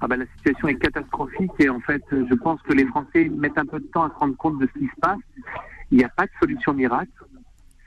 Ah 0.01 0.09
ben, 0.09 0.16
la 0.16 0.27
situation 0.37 0.69
est 0.69 0.79
catastrophique 0.79 1.51
et 1.59 1.69
en 1.69 1.79
fait, 1.81 2.03
je 2.11 2.35
pense 2.35 2.61
que 2.62 2.73
les 2.73 2.87
Français 2.87 3.31
mettent 3.37 3.59
un 3.59 3.66
peu 3.66 3.79
de 3.79 3.87
temps 3.93 4.05
à 4.05 4.09
se 4.09 4.14
rendre 4.14 4.37
compte 4.37 4.59
de 4.59 4.69
ce 4.75 4.79
qui 4.81 4.87
se 4.87 5.01
passe. 5.01 5.19
Il 5.93 5.99
n'y 5.99 6.05
a 6.05 6.09
pas 6.09 6.25
de 6.25 6.31
solution 6.40 6.73
miracle. 6.73 7.11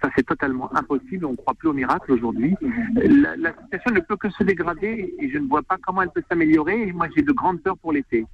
Ça, 0.04 0.10
c'est 0.18 0.26
totalement 0.26 0.70
impossible. 0.76 1.26
On 1.26 1.32
ne 1.32 1.36
croit 1.38 1.54
plus 1.54 1.70
au 1.70 1.74
miracle 1.74 2.12
aujourd'hui. 2.12 2.56
La, 2.96 3.54
situation 3.64 3.92
ne 3.94 4.02
peut 4.02 4.18
que 4.18 4.30
se 4.30 4.44
dégrader 4.44 5.14
et 5.18 5.30
je 5.32 5.38
ne 5.38 5.48
vois 5.48 5.62
pas 5.62 5.78
comment 5.82 6.02
elle 6.02 6.10
peut 6.10 6.24
s'améliorer. 6.30 6.92
Moi, 6.92 7.08
j'ai 7.16 7.22
de 7.22 7.32
grandes 7.32 7.62
peurs 7.62 7.78
pour 7.78 7.94
l'été. 7.94 8.26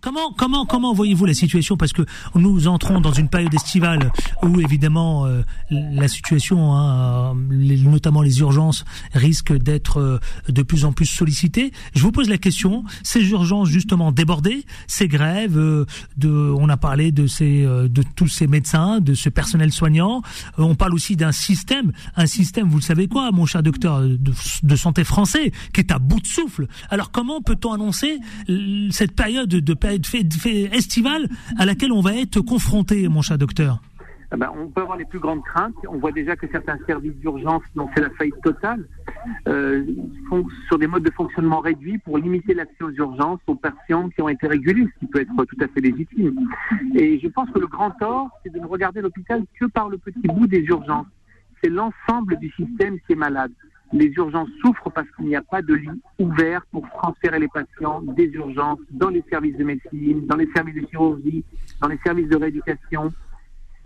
Comment, 0.00 0.32
comment, 0.38 0.66
comment 0.66 0.92
voyez-vous 0.92 1.26
la 1.26 1.34
situation? 1.34 1.76
Parce 1.76 1.92
que 1.92 2.02
nous 2.36 2.68
entrons 2.68 3.00
dans 3.00 3.12
une 3.12 3.28
période 3.28 3.52
estivale 3.52 4.12
où, 4.44 4.60
évidemment, 4.60 5.26
euh, 5.26 5.42
la 5.70 6.06
situation, 6.06 6.72
hein, 6.74 7.34
notamment 7.34 8.22
les 8.22 8.38
urgences, 8.38 8.84
risquent 9.12 9.56
d'être 9.56 9.98
euh, 9.98 10.18
de 10.48 10.62
plus 10.62 10.84
en 10.84 10.92
plus 10.92 11.06
sollicitées. 11.06 11.72
Je 11.96 12.02
vous 12.02 12.12
pose 12.12 12.28
la 12.28 12.38
question 12.38 12.84
ces 13.02 13.28
urgences 13.30 13.68
justement 13.68 14.12
débordées, 14.12 14.64
ces 14.86 15.08
grèves, 15.08 15.58
euh, 15.58 15.86
on 16.22 16.68
a 16.68 16.76
parlé 16.76 17.10
de 17.10 17.26
tous 18.14 18.28
ces 18.28 18.46
médecins, 18.46 19.00
de 19.00 19.14
ce 19.14 19.28
personnel 19.28 19.72
soignant. 19.72 20.22
on 20.56 20.76
parle 20.76 20.94
aussi 20.94 21.15
d'un 21.16 21.32
système, 21.32 21.92
un 22.16 22.26
système, 22.26 22.68
vous 22.68 22.78
le 22.78 22.82
savez 22.82 23.08
quoi, 23.08 23.32
mon 23.32 23.46
cher 23.46 23.62
docteur 23.62 24.02
de, 24.02 24.76
santé 24.76 25.04
français, 25.04 25.52
qui 25.72 25.80
est 25.80 25.92
à 25.92 25.98
bout 25.98 26.20
de 26.20 26.26
souffle. 26.26 26.66
Alors 26.90 27.10
comment 27.10 27.40
peut-on 27.42 27.72
annoncer 27.72 28.18
cette 28.90 29.14
période 29.14 29.48
de 29.48 29.74
période 29.74 30.06
estivale 30.72 31.28
à 31.58 31.64
laquelle 31.64 31.92
on 31.92 32.00
va 32.00 32.14
être 32.14 32.40
confronté, 32.40 33.08
mon 33.08 33.22
cher 33.22 33.38
docteur? 33.38 33.80
Eh 34.36 34.38
ben, 34.38 34.52
on 34.54 34.68
peut 34.68 34.82
avoir 34.82 34.98
les 34.98 35.06
plus 35.06 35.18
grandes 35.18 35.42
craintes. 35.42 35.74
On 35.88 35.96
voit 35.96 36.12
déjà 36.12 36.36
que 36.36 36.46
certains 36.52 36.76
services 36.86 37.14
d'urgence 37.14 37.62
dont 37.74 37.88
c'est 37.94 38.02
la 38.02 38.10
faillite 38.10 38.38
totale 38.42 38.86
euh, 39.48 39.82
sur 40.66 40.78
des 40.78 40.86
modes 40.86 41.04
de 41.04 41.10
fonctionnement 41.10 41.60
réduits 41.60 41.96
pour 41.96 42.18
limiter 42.18 42.52
l'accès 42.52 42.84
aux 42.84 42.90
urgences 42.90 43.40
aux 43.46 43.54
patients 43.54 44.10
qui 44.10 44.20
ont 44.20 44.28
été 44.28 44.46
régulés, 44.46 44.86
ce 44.92 44.98
qui 44.98 45.06
peut 45.06 45.22
être 45.22 45.44
tout 45.46 45.56
à 45.62 45.68
fait 45.68 45.80
légitime. 45.80 46.38
Et 46.94 47.18
je 47.18 47.28
pense 47.28 47.48
que 47.48 47.58
le 47.58 47.66
grand 47.66 47.92
tort, 47.92 48.28
c'est 48.42 48.52
de 48.52 48.58
ne 48.58 48.66
regarder 48.66 49.00
l'hôpital 49.00 49.42
que 49.58 49.64
par 49.64 49.88
le 49.88 49.96
petit 49.96 50.28
bout 50.28 50.46
des 50.46 50.60
urgences. 50.64 51.06
C'est 51.64 51.70
l'ensemble 51.70 52.36
du 52.36 52.50
système 52.50 53.00
qui 53.06 53.14
est 53.14 53.16
malade. 53.16 53.52
Les 53.94 54.08
urgences 54.08 54.50
souffrent 54.60 54.90
parce 54.90 55.08
qu'il 55.12 55.26
n'y 55.26 55.36
a 55.36 55.42
pas 55.42 55.62
de 55.62 55.72
lit 55.72 56.02
ouvert 56.18 56.60
pour 56.72 56.86
transférer 56.90 57.38
les 57.38 57.48
patients 57.48 58.02
des 58.02 58.26
urgences 58.26 58.80
dans 58.90 59.08
les 59.08 59.24
services 59.30 59.56
de 59.56 59.64
médecine, 59.64 60.26
dans 60.26 60.36
les 60.36 60.50
services 60.54 60.74
de 60.74 60.86
chirurgie, 60.88 61.42
dans 61.80 61.88
les 61.88 61.98
services 62.04 62.28
de 62.28 62.36
rééducation 62.36 63.14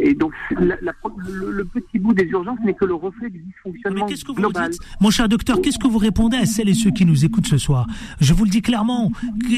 Et 0.00 0.14
donc, 0.14 0.32
le, 0.50 1.62
petit 1.64 1.98
bout 1.98 2.14
des 2.14 2.24
urgences 2.24 2.58
n'est 2.64 2.74
que 2.74 2.84
le 2.84 2.94
reflet 2.94 3.30
du 3.30 3.38
dysfonctionnement 3.40 4.06
Mais 4.06 4.10
qu'est-ce 4.10 4.24
que 4.24 4.32
global. 4.32 4.64
Vous 4.64 4.70
dites, 4.70 4.80
mon 5.00 5.10
cher 5.10 5.28
docteur, 5.28 5.60
qu'est-ce 5.60 5.78
que 5.78 5.86
vous 5.86 5.98
répondez 5.98 6.36
à 6.36 6.46
celles 6.46 6.68
et 6.68 6.74
ceux 6.74 6.90
qui 6.90 7.04
nous 7.04 7.24
écoutent 7.24 7.46
ce 7.46 7.58
soir 7.58 7.86
Je 8.20 8.32
vous 8.32 8.44
le 8.44 8.50
dis 8.50 8.62
clairement, 8.62 9.12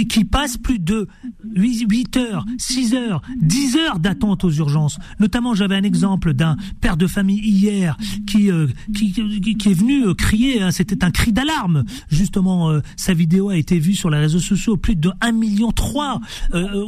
qui 0.09 0.25
passent 0.25 0.59
plus 0.59 0.79
de 0.79 1.07
8, 1.55 2.17
heures, 2.17 2.45
6 2.59 2.95
heures, 2.95 3.23
10 3.41 3.77
heures 3.77 3.99
d'attente 3.99 4.45
aux 4.45 4.51
urgences. 4.51 4.99
Notamment, 5.21 5.55
j'avais 5.55 5.77
un 5.77 5.83
exemple 5.83 6.35
d'un 6.35 6.57
père 6.81 6.97
de 6.97 7.07
famille 7.07 7.41
hier 7.41 7.97
qui 8.27 8.51
euh, 8.51 8.67
qui, 8.95 9.13
qui, 9.13 9.71
est 9.71 9.75
venu 9.75 10.07
euh, 10.07 10.15
crier, 10.15 10.63
hein, 10.63 10.71
c'était 10.71 11.05
un 11.05 11.11
cri 11.11 11.33
d'alarme. 11.33 11.85
Justement, 12.09 12.71
euh, 12.71 12.81
sa 12.97 13.15
vidéo 13.15 13.51
a 13.51 13.57
été 13.57 13.79
vue 13.79 13.95
sur 13.95 14.11
les 14.11 14.19
réseaux 14.19 14.41
sociaux, 14.41 14.77
plus 14.77 14.97
de 14.97 15.11
1 15.21 15.33
million 15.33 15.71
3, 15.71 16.21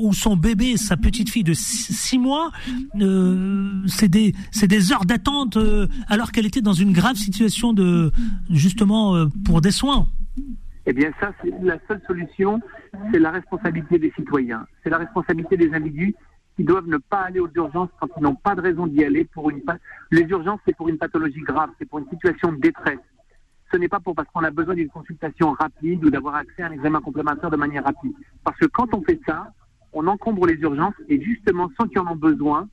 où 0.01 0.13
son 0.13 0.37
bébé, 0.37 0.77
sa 0.77 0.97
petite 0.97 1.31
fille 1.31 1.45
de 1.45 1.55
6 1.55 2.19
mois, 2.19 2.51
c'est 3.87 4.09
des, 4.09 4.35
c'est 4.51 4.67
des 4.67 4.93
heures 4.93 5.05
d'attente 5.05 5.57
euh, 5.57 5.87
alors 6.09 6.33
qu'elle 6.33 6.47
était 6.47 6.61
dans 6.61 6.73
une 6.73 6.93
grave 6.93 7.17
situation 7.17 7.73
de, 7.73 8.11
justement, 8.51 9.15
euh, 9.17 9.27
pour 9.45 9.61
des 9.61 9.71
soins. 9.71 10.07
Eh 10.87 10.93
bien, 10.93 11.11
ça, 11.21 11.33
la 11.63 11.79
seule 11.89 12.01
solution, 12.07 12.61
c'est 13.13 13.19
la 13.19 13.31
responsabilité 13.31 13.99
des 13.99 14.13
citoyens, 14.17 14.67
c'est 14.83 14.91
la 14.91 14.99
responsabilité 14.99 15.57
des 15.57 15.73
individus 15.73 16.15
qui 16.57 16.65
doivent 16.65 16.87
ne 16.87 16.99
pas 16.99 17.23
aller 17.23 17.41
aux 17.41 17.51
urgences 17.55 17.89
quand 17.99 18.09
ils 18.17 18.23
n'ont 18.23 18.35
pas 18.35 18.55
de 18.55 18.61
raison 18.61 18.87
d'y 18.87 19.05
aller 19.05 19.25
pour 19.25 19.51
une 19.51 19.61
les 20.11 20.23
urgences 20.23 20.61
c'est 20.67 20.77
pour 20.77 20.89
une 20.89 20.99
pathologie 20.99 21.41
grave, 21.41 21.71
c'est 21.79 21.89
pour 21.89 21.99
une 21.99 22.09
situation 22.09 22.53
de 22.53 22.61
détresse. 22.61 22.99
Ce 23.73 23.79
n'est 23.79 23.89
pas 23.89 23.99
pour 23.99 24.15
parce 24.15 24.29
qu'on 24.29 24.45
a 24.45 24.51
besoin 24.51 24.75
d'une 24.75 24.89
consultation 24.89 25.53
rapide 25.53 26.05
ou 26.05 26.11
d'avoir 26.11 26.37
accès 26.37 26.63
à 26.63 26.67
un 26.67 26.73
examen 26.73 27.01
complémentaire 27.01 27.51
de 27.51 27.57
manière 27.57 27.83
rapide. 27.83 28.13
Parce 28.45 28.57
que 28.59 28.67
quand 28.67 28.95
on 28.95 29.03
fait 29.03 29.21
ça, 29.27 29.53
on 29.93 30.07
encombre 30.07 30.47
les 30.47 30.55
urgences 30.55 30.95
et 31.09 31.21
justement 31.21 31.71
sans 31.77 31.89
qu'ils 31.89 31.99
en 31.99 32.13
ont 32.13 32.17
besoin, 32.17 32.69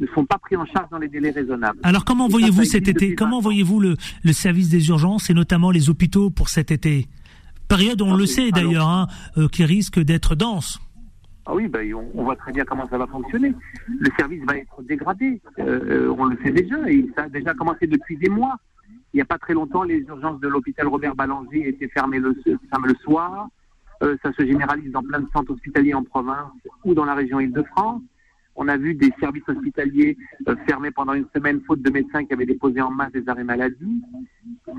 ne 0.00 0.06
sont 0.08 0.24
pas 0.26 0.38
pris 0.38 0.56
en 0.56 0.66
charge 0.66 0.88
dans 0.90 0.98
les 0.98 1.08
délais 1.08 1.30
raisonnables. 1.30 1.78
Alors 1.82 2.04
comment 2.04 2.28
voyez-vous 2.28 2.64
cet 2.64 2.88
été 2.88 3.14
Comment 3.14 3.40
voyez-vous 3.40 3.80
le, 3.80 3.96
le, 4.24 4.32
service 4.32 4.68
des 4.68 4.88
urgences 4.88 5.30
et 5.30 5.34
notamment 5.34 5.70
les 5.70 5.88
hôpitaux 5.88 6.30
pour 6.30 6.48
cet 6.48 6.70
été 6.70 7.08
Période, 7.68 8.00
on 8.00 8.14
ah 8.14 8.16
le 8.16 8.26
sait 8.26 8.50
d'ailleurs, 8.50 8.88
hein, 8.88 9.06
euh, 9.38 9.48
qui 9.48 9.64
risque 9.64 9.98
d'être 9.98 10.36
dense. 10.36 10.80
Ah 11.46 11.54
oui, 11.54 11.68
ben, 11.68 11.94
on, 11.94 12.24
voit 12.24 12.36
très 12.36 12.52
bien 12.52 12.64
comment 12.64 12.88
ça 12.88 12.98
va 12.98 13.06
fonctionner. 13.06 13.54
Le 13.88 14.10
service 14.18 14.42
va 14.44 14.56
être 14.56 14.82
dégradé. 14.82 15.40
Euh, 15.58 16.08
euh, 16.08 16.14
on 16.16 16.24
le 16.24 16.38
sait 16.44 16.50
déjà 16.50 16.76
et 16.88 17.08
ça 17.16 17.24
a 17.24 17.28
déjà 17.28 17.54
commencé 17.54 17.86
depuis 17.86 18.16
des 18.16 18.28
mois. 18.28 18.56
Il 19.12 19.16
n'y 19.16 19.22
a 19.22 19.26
pas 19.26 19.38
très 19.38 19.54
longtemps, 19.54 19.82
les 19.82 20.00
urgences 20.00 20.40
de 20.40 20.48
l'hôpital 20.48 20.86
Robert 20.88 21.14
Ballanger 21.14 21.68
étaient 21.68 21.88
fermées 21.88 22.18
le, 22.18 22.36
le 22.44 22.94
soir. 23.02 23.48
ça 24.00 24.32
se 24.32 24.44
généralise 24.44 24.92
dans 24.92 25.02
plein 25.02 25.20
de 25.20 25.28
centres 25.32 25.52
hospitaliers 25.52 25.94
en 25.94 26.02
province 26.02 26.52
ou 26.84 26.92
dans 26.92 27.04
la 27.04 27.14
région 27.14 27.40
Île-de-France. 27.40 28.02
On 28.56 28.68
a 28.68 28.76
vu 28.76 28.94
des 28.94 29.12
services 29.20 29.46
hospitaliers 29.46 30.16
euh, 30.48 30.56
fermés 30.66 30.90
pendant 30.90 31.12
une 31.12 31.26
semaine 31.34 31.60
faute 31.66 31.82
de 31.82 31.90
médecins 31.90 32.24
qui 32.24 32.32
avaient 32.32 32.46
déposé 32.46 32.80
en 32.80 32.90
masse 32.90 33.12
des 33.12 33.28
arrêts 33.28 33.44
maladie. 33.44 34.02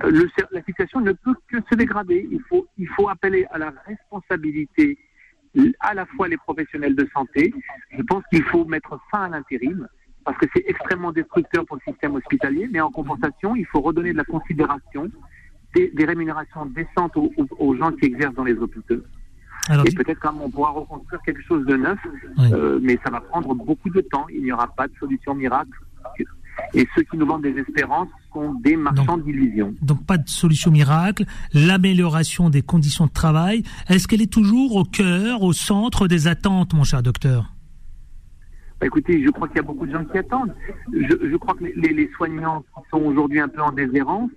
Euh, 0.04 0.28
la 0.52 0.63
situation 0.63 1.00
ne 1.00 1.12
peut 1.12 1.36
que 1.48 1.58
se 1.70 1.76
dégrader. 1.76 2.28
Il 2.32 2.42
faut, 2.50 2.68
il 2.78 2.88
faut 2.90 3.08
appeler 3.08 3.46
à 3.52 3.60
la 3.60 3.74
responsabilité 3.86 4.98
à 5.80 5.94
la 5.94 6.06
fois 6.06 6.28
les 6.28 6.38
professionnels 6.38 6.96
de 6.96 7.08
santé. 7.13 7.54
Je 7.92 8.02
pense 8.04 8.24
qu'il 8.32 8.44
faut 8.44 8.66
mettre 8.66 9.00
fin 9.12 9.24
à 9.24 9.30
l'intérim 9.30 9.88
parce 10.24 10.38
que 10.40 10.46
c'est 10.54 10.63
extrêmement 10.68 11.12
destructeur 11.12 11.66
pour 11.66 11.78
le 11.78 11.92
système 11.92 12.16
hospitalier, 12.16 12.68
mais 12.70 12.82
en 12.82 12.92
compensation, 12.92 13.56
il 13.56 13.66
faut 13.66 13.80
redonner 13.80 14.12
de 14.12 14.18
la 14.18 14.26
considération, 14.26 15.10
des, 15.74 16.06
rémunérations 16.06 16.66
décentes 16.66 17.16
aux 17.16 17.76
gens 17.76 17.92
qui 17.94 18.08
exercent 18.08 18.36
dans 18.36 18.44
les 18.44 18.56
hôpitaux 18.56 19.02
et 19.69 19.91
peut-être 19.95 20.19
qu'on 20.19 20.49
pourra 20.49 20.71
reconstruire 20.71 21.21
quelque 21.23 21.41
chose 21.43 21.65
de 21.65 21.75
neuf, 21.75 21.99
euh, 22.39 22.80
mais 22.82 22.99
ça 23.03 23.12
va 23.12 23.21
prendre 23.21 23.53
beaucoup 23.53 23.89
de 23.89 24.01
temps. 24.01 24.25
Il 24.34 24.43
n'y 24.43 24.51
aura 24.51 24.67
pas 24.67 24.88
de 24.88 24.93
solution 24.99 25.36
miracle. 25.36 25.71
Et 26.73 26.88
ceux 26.95 27.03
qui 27.03 27.17
nous 27.17 27.25
vendent 27.25 27.43
des 27.43 27.56
espérances 27.60 28.08
sont 28.34 28.53
des 28.56 28.75
marchands 28.75 29.17
d'illusions. 29.17 29.75
Donc 29.82 30.06
pas 30.06 30.17
de 30.17 30.27
solution 30.27 30.71
miracle. 30.71 31.25
L'amélioration 31.53 32.49
des 32.49 32.62
conditions 32.62 33.06
de 33.06 33.12
travail, 33.12 33.63
est-ce 33.89 34.08
qu'elle 34.08 34.21
est 34.21 34.32
toujours 34.32 34.75
au 34.75 34.84
cœur, 34.84 35.43
au 35.43 35.53
centre 35.53 36.08
des 36.08 36.27
attentes, 36.27 36.73
mon 36.73 36.84
cher 36.84 37.03
docteur? 37.03 37.53
Bah, 38.80 38.88
écoutez, 38.88 39.23
je 39.23 39.30
crois 39.30 39.47
qu'il 39.47 39.58
y 39.58 39.60
a 39.60 39.63
beaucoup 39.63 39.86
de 39.86 39.91
gens 39.91 40.06
qui 40.06 40.17
attendent. 40.17 40.53
Je, 40.93 41.36
crois 41.38 41.56
que 41.56 41.63
les, 41.63 41.93
les 41.93 42.10
soignants 42.15 42.63
sont 42.91 43.01
aujourd'hui 43.01 43.39
un 43.39 43.47
peu 43.47 43.62
en 43.62 43.71
déshérence 43.71 44.32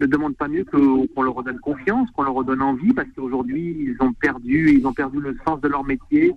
ne 0.00 0.06
demandent 0.06 0.36
pas 0.36 0.48
mieux 0.48 0.64
qu'on 0.64 1.22
leur 1.22 1.34
redonne 1.34 1.60
confiance, 1.60 2.10
qu'on 2.12 2.22
leur 2.22 2.34
redonne 2.34 2.62
envie, 2.62 2.92
parce 2.94 3.08
qu'aujourd'hui, 3.14 3.76
ils 3.78 3.96
ont 4.00 4.12
perdu, 4.12 4.70
ils 4.72 4.86
ont 4.86 4.92
perdu 4.92 5.20
le 5.20 5.36
sens 5.46 5.60
de 5.60 5.68
leur 5.68 5.84
métier. 5.84 6.32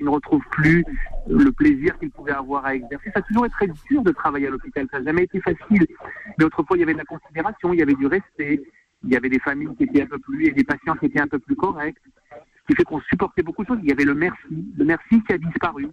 Ils 0.00 0.06
ne 0.06 0.10
retrouvent 0.10 0.46
plus 0.52 0.84
le 1.28 1.50
plaisir 1.50 1.98
qu'ils 1.98 2.10
pouvaient 2.10 2.32
avoir 2.32 2.64
à 2.64 2.74
exercer. 2.74 3.10
Ça 3.12 3.18
a 3.18 3.22
toujours 3.22 3.46
été 3.46 3.54
très 3.54 3.66
dur 3.90 4.02
de 4.02 4.12
travailler 4.12 4.46
à 4.46 4.50
l'hôpital. 4.50 4.86
Ça 4.92 5.00
n'a 5.00 5.06
jamais 5.06 5.24
été 5.24 5.40
facile. 5.40 5.86
Mais 6.38 6.44
autrefois, 6.44 6.76
il 6.76 6.80
y 6.80 6.82
avait 6.84 6.92
de 6.92 6.98
la 6.98 7.04
considération, 7.04 7.72
il 7.72 7.80
y 7.80 7.82
avait 7.82 7.94
du 7.94 8.06
respect, 8.06 8.62
il 9.02 9.10
y 9.10 9.16
avait 9.16 9.28
des 9.28 9.40
familles 9.40 9.74
qui 9.76 9.84
étaient 9.84 10.02
un 10.02 10.06
peu 10.06 10.18
plus, 10.18 10.46
et 10.46 10.52
des 10.52 10.62
patients 10.62 10.94
qui 10.94 11.06
étaient 11.06 11.20
un 11.20 11.26
peu 11.26 11.40
plus 11.40 11.56
corrects. 11.56 11.98
Ce 12.32 12.66
qui 12.68 12.76
fait 12.76 12.84
qu'on 12.84 13.00
supportait 13.00 13.42
beaucoup 13.42 13.62
de 13.62 13.68
choses. 13.68 13.78
Il 13.82 13.88
y 13.88 13.92
avait 13.92 14.04
le 14.04 14.14
merci. 14.14 14.72
Le 14.76 14.84
merci 14.84 15.22
qui 15.24 15.32
a 15.32 15.38
disparu. 15.38 15.88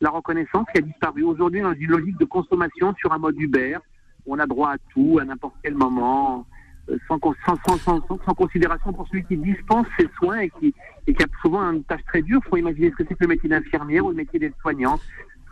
La 0.00 0.10
reconnaissance 0.10 0.66
qui 0.72 0.78
a 0.78 0.82
disparu. 0.82 1.24
Aujourd'hui, 1.24 1.60
dans 1.60 1.74
une 1.74 1.90
logique 1.90 2.18
de 2.18 2.24
consommation 2.24 2.94
sur 2.94 3.12
un 3.12 3.18
mode 3.18 3.38
Uber, 3.38 3.78
on 4.26 4.38
a 4.38 4.46
droit 4.46 4.70
à 4.70 4.76
tout, 4.92 5.18
à 5.20 5.24
n'importe 5.24 5.54
quel 5.62 5.74
moment, 5.74 6.46
euh, 6.88 6.96
sans, 7.08 7.18
sans, 7.66 8.34
considération 8.34 8.92
pour 8.92 9.06
celui 9.08 9.24
qui 9.24 9.36
dispense 9.36 9.86
ses 9.98 10.08
soins 10.18 10.40
et 10.40 10.50
qui, 10.60 10.74
et 11.06 11.14
qui 11.14 11.22
a 11.22 11.26
souvent 11.40 11.62
une 11.72 11.84
tâche 11.84 12.04
très 12.06 12.22
dure. 12.22 12.40
Il 12.46 12.48
faut 12.48 12.56
imaginer 12.56 12.90
ce 12.90 12.96
que 12.96 13.04
c'est 13.08 13.14
que 13.14 13.24
le 13.24 13.28
métier 13.28 13.48
d'infirmière 13.48 14.04
ou 14.04 14.10
le 14.10 14.16
métier 14.16 14.38
d'aide-soignante 14.38 15.00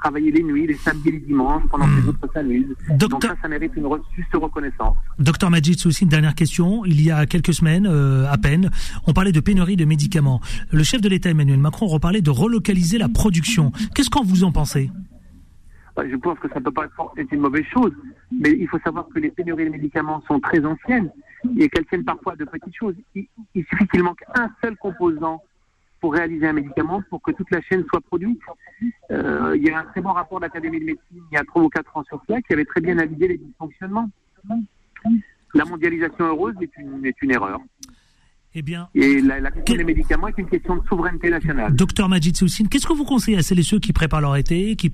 travailler 0.03 0.33
les 0.33 0.43
nuits, 0.43 0.67
les 0.67 0.77
samedis 0.77 1.09
et 1.09 1.13
les 1.13 1.21
dimanches 1.21 1.63
pendant 1.71 1.85
que 1.85 1.95
les 1.95 2.03
hmm. 2.03 2.09
autres 2.09 2.29
s'amusent. 2.33 2.77
Donc 2.99 3.23
ça, 3.23 3.37
ça 3.41 3.49
mérite 3.49 3.73
une 3.77 3.89
juste 4.17 4.35
reconnaissance. 4.35 4.97
Docteur 5.19 5.51
Majid, 5.51 5.77
aussi 5.87 6.05
une 6.05 6.11
dernière 6.11 6.35
question. 6.35 6.85
Il 6.85 7.01
y 7.01 7.11
a 7.11 7.25
quelques 7.27 7.55
semaines, 7.55 7.87
euh, 7.87 8.31
à 8.31 8.37
peine, 8.37 8.71
on 9.07 9.13
parlait 9.13 9.33
de 9.33 9.41
pénurie 9.41 9.77
de 9.77 9.85
médicaments. 9.85 10.41
Le 10.71 10.83
chef 10.83 11.01
de 11.01 11.09
l'État, 11.09 11.31
Emmanuel 11.31 11.59
Macron, 11.59 11.87
reparlait 11.87 12.21
de 12.21 12.31
relocaliser 12.31 12.99
la 12.99 13.09
production. 13.09 13.73
Qu'est-ce 13.95 14.11
qu'en 14.11 14.25
vous 14.25 14.45
en 14.45 14.53
pensez? 14.53 14.91
Je 15.99 16.17
pense 16.17 16.39
que 16.39 16.49
ça 16.49 16.59
ne 16.59 16.65
peut 16.65 16.73
pas 16.73 16.87
être 16.87 17.33
une 17.33 17.41
mauvaise 17.41 17.65
chose, 17.67 17.93
mais 18.31 18.51
il 18.51 18.67
faut 18.69 18.79
savoir 18.79 19.07
que 19.09 19.19
les 19.19 19.31
pénuries 19.31 19.67
de 19.67 19.71
médicaments 19.71 20.23
sont 20.27 20.41
très 20.41 20.65
anciennes 20.65 21.11
et 21.59 21.69
qu'elles 21.69 21.87
tiennent 21.87 22.05
parfois 22.05 22.35
de 22.37 22.45
petites 22.45 22.75
choses. 22.75 22.95
Il, 23.15 23.27
suffit 23.55 23.87
qu'il 23.89 24.03
manque 24.03 24.25
un 24.35 24.51
seul 24.63 24.77
composant 24.77 25.43
pour 26.01 26.15
réaliser 26.15 26.49
un 26.49 26.55
médicament 26.55 27.03
pour 27.11 27.23
que 27.23 27.31
toute 27.33 27.51
la 27.51 27.61
chaîne 27.61 27.85
soit 27.89 28.01
produite. 28.01 28.41
Euh, 29.11 29.55
il 29.57 29.63
y 29.63 29.71
a 29.71 29.79
un 29.79 29.85
très 29.85 30.01
bon 30.01 30.13
rapport 30.13 30.41
de 30.41 30.45
l'Académie 30.45 30.81
de 30.81 30.85
médecine 30.85 31.23
il 31.31 31.35
y 31.35 31.37
a 31.37 31.45
trois 31.45 31.63
ou 31.63 31.69
quatre 31.69 31.97
ans 31.97 32.05
sur 32.05 32.21
cela 32.27 32.41
qui 32.43 32.53
avait 32.53 32.65
très 32.65 32.81
bien 32.81 32.99
analysé 32.99 33.29
les 33.29 33.39
dysfonctionnements. 33.39 34.11
La 35.55 35.65
mondialisation 35.65 36.25
heureuse 36.25 36.55
est 36.61 36.77
une, 36.79 37.05
est 37.05 37.21
une 37.23 37.31
erreur. 37.33 37.61
Eh 38.55 38.61
bien, 38.61 38.89
et 38.95 39.23
la, 39.23 39.51
question 39.51 39.77
des 39.77 39.85
médicaments 39.85 40.29
est 40.29 40.37
une 40.37 40.47
question 40.47 40.77
de 40.77 40.83
souveraineté 40.87 41.31
nationale. 41.31 41.75
Docteur 41.75 42.11
Majid 42.11 42.37
Soussine, 42.37 42.69
qu'est-ce 42.69 42.87
que 42.87 42.93
vous 42.93 43.05
conseillez 43.05 43.39
à 43.39 43.43
celles 43.43 43.61
et 43.61 43.63
ceux 43.63 43.79
qui 43.79 43.95
préparent 43.95 44.21
leur 44.21 44.37
été, 44.37 44.77
qui, 44.77 44.91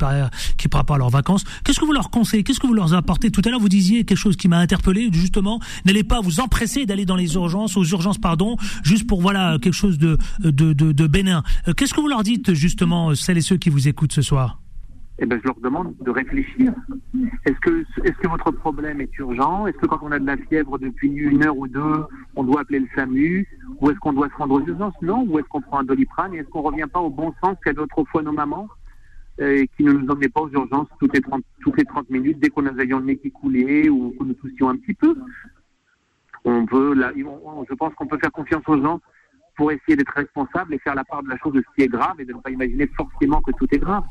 qui 0.56 0.68
préparent 0.68 0.98
leurs 0.98 1.10
vacances? 1.10 1.42
Qu'est-ce 1.64 1.80
que 1.80 1.84
vous 1.84 1.92
leur 1.92 2.10
conseillez? 2.10 2.44
Qu'est-ce 2.44 2.60
que 2.60 2.68
vous 2.68 2.74
leur 2.74 2.94
apportez? 2.94 3.32
Tout 3.32 3.42
à 3.44 3.50
l'heure, 3.50 3.58
vous 3.58 3.68
disiez 3.68 4.04
quelque 4.04 4.18
chose 4.18 4.36
qui 4.36 4.46
m'a 4.46 4.58
interpellé, 4.58 5.08
justement, 5.12 5.58
n'allez 5.84 6.04
pas 6.04 6.20
vous 6.20 6.38
empresser 6.38 6.86
d'aller 6.86 7.04
dans 7.04 7.16
les 7.16 7.34
urgences, 7.34 7.76
aux 7.76 7.84
urgences, 7.84 8.18
pardon, 8.18 8.56
juste 8.84 9.08
pour, 9.08 9.20
voilà, 9.20 9.58
quelque 9.60 9.74
chose 9.74 9.98
de, 9.98 10.18
de, 10.38 10.72
de, 10.72 10.92
de 10.92 11.06
bénin. 11.08 11.42
Euh, 11.66 11.72
qu'est-ce 11.72 11.94
que 11.94 12.00
vous 12.00 12.08
leur 12.08 12.22
dites, 12.22 12.54
justement, 12.54 13.12
celles 13.16 13.38
et 13.38 13.42
ceux 13.42 13.56
qui 13.56 13.70
vous 13.70 13.88
écoutent 13.88 14.12
ce 14.12 14.22
soir? 14.22 14.60
Eh 15.20 15.26
ben, 15.26 15.38
je 15.42 15.46
leur 15.46 15.58
demande 15.60 15.94
de 16.00 16.10
réfléchir. 16.10 16.72
Est-ce 17.44 17.58
que, 17.60 17.84
est-ce 18.04 18.16
que 18.18 18.28
votre 18.28 18.52
problème 18.52 19.00
est 19.00 19.18
urgent? 19.18 19.66
Est-ce 19.66 19.76
que 19.78 19.86
quand 19.86 19.98
on 20.02 20.12
a 20.12 20.18
de 20.18 20.26
la 20.26 20.36
fièvre 20.36 20.78
depuis 20.78 21.08
une 21.08 21.44
heure 21.44 21.56
ou 21.56 21.66
deux, 21.66 22.04
on 22.36 22.44
doit 22.44 22.60
appeler 22.60 22.80
le 22.80 22.86
SAMU? 22.94 23.48
Ou 23.80 23.90
est-ce 23.90 23.98
qu'on 23.98 24.12
doit 24.12 24.28
se 24.28 24.34
rendre 24.34 24.54
aux 24.54 24.66
urgences? 24.66 24.94
Non. 25.02 25.26
Ou 25.28 25.40
est-ce 25.40 25.48
qu'on 25.48 25.60
prend 25.60 25.80
un 25.80 25.84
doliprane? 25.84 26.34
Et 26.34 26.38
est-ce 26.38 26.48
qu'on 26.48 26.62
revient 26.62 26.86
pas 26.92 27.00
au 27.00 27.10
bon 27.10 27.34
sens 27.42 27.56
qu'avaient 27.64 27.80
autrefois 27.80 28.22
nos 28.22 28.32
mamans 28.32 28.68
euh, 29.40 29.64
qui 29.76 29.82
ne 29.82 29.92
nous 29.92 30.08
emmenaient 30.08 30.28
pas 30.28 30.42
aux 30.42 30.50
urgences 30.50 30.88
toutes 31.00 31.14
les 31.14 31.20
30, 31.20 31.42
toutes 31.62 31.78
les 31.78 31.84
30 31.84 32.10
minutes 32.10 32.38
dès 32.38 32.48
qu'on 32.48 32.66
avait 32.66 32.86
le 32.86 33.00
nez 33.00 33.16
qui 33.16 33.32
coulait 33.32 33.88
ou 33.88 34.14
que 34.18 34.24
nous 34.24 34.34
toussions 34.34 34.68
un 34.68 34.76
petit 34.76 34.94
peu? 34.94 35.16
On 36.44 36.64
veut, 36.64 36.94
là, 36.94 37.12
je 37.16 37.74
pense 37.74 37.92
qu'on 37.94 38.06
peut 38.06 38.18
faire 38.18 38.30
confiance 38.30 38.62
aux 38.68 38.80
gens 38.80 39.00
pour 39.58 39.72
essayer 39.72 39.96
d'être 39.96 40.14
responsable 40.14 40.72
et 40.72 40.78
faire 40.78 40.94
la 40.94 41.04
part 41.04 41.22
de 41.22 41.28
la 41.28 41.36
chose 41.42 41.52
de 41.52 41.60
ce 41.60 41.74
qui 41.74 41.82
est 41.82 41.88
grave 41.88 42.14
et 42.20 42.24
de 42.24 42.32
ne 42.32 42.38
pas 42.38 42.50
imaginer 42.50 42.88
forcément 42.96 43.42
que 43.42 43.50
tout 43.58 43.66
est 43.72 43.78
grave. 43.78 44.04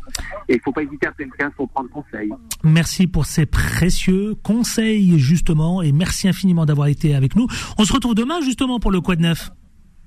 Et 0.50 0.54
il 0.54 0.58
ne 0.58 0.62
faut 0.62 0.74
pas 0.74 0.84
hésiter 0.84 1.08
à 1.08 1.12
quelqu'un 1.14 1.50
pour 1.52 1.70
prendre 1.70 1.90
conseil. 1.90 2.30
Merci 2.64 3.08
pour 3.08 3.26
ces 3.26 3.46
précieux 3.46 4.36
conseils, 4.44 5.18
justement, 5.18 5.82
et 5.82 5.94
merci 5.94 6.28
infiniment 6.28 6.66
d'avoir 6.66 6.90
été 6.90 7.16
avec 7.16 7.36
nous. 7.38 7.48
On 7.78 7.86
se 7.86 7.94
retrouve 7.94 8.14
demain, 8.14 8.42
justement, 8.42 8.80
pour 8.80 8.92
le 8.92 9.00
Quad 9.00 9.22
Neuf? 9.22 9.50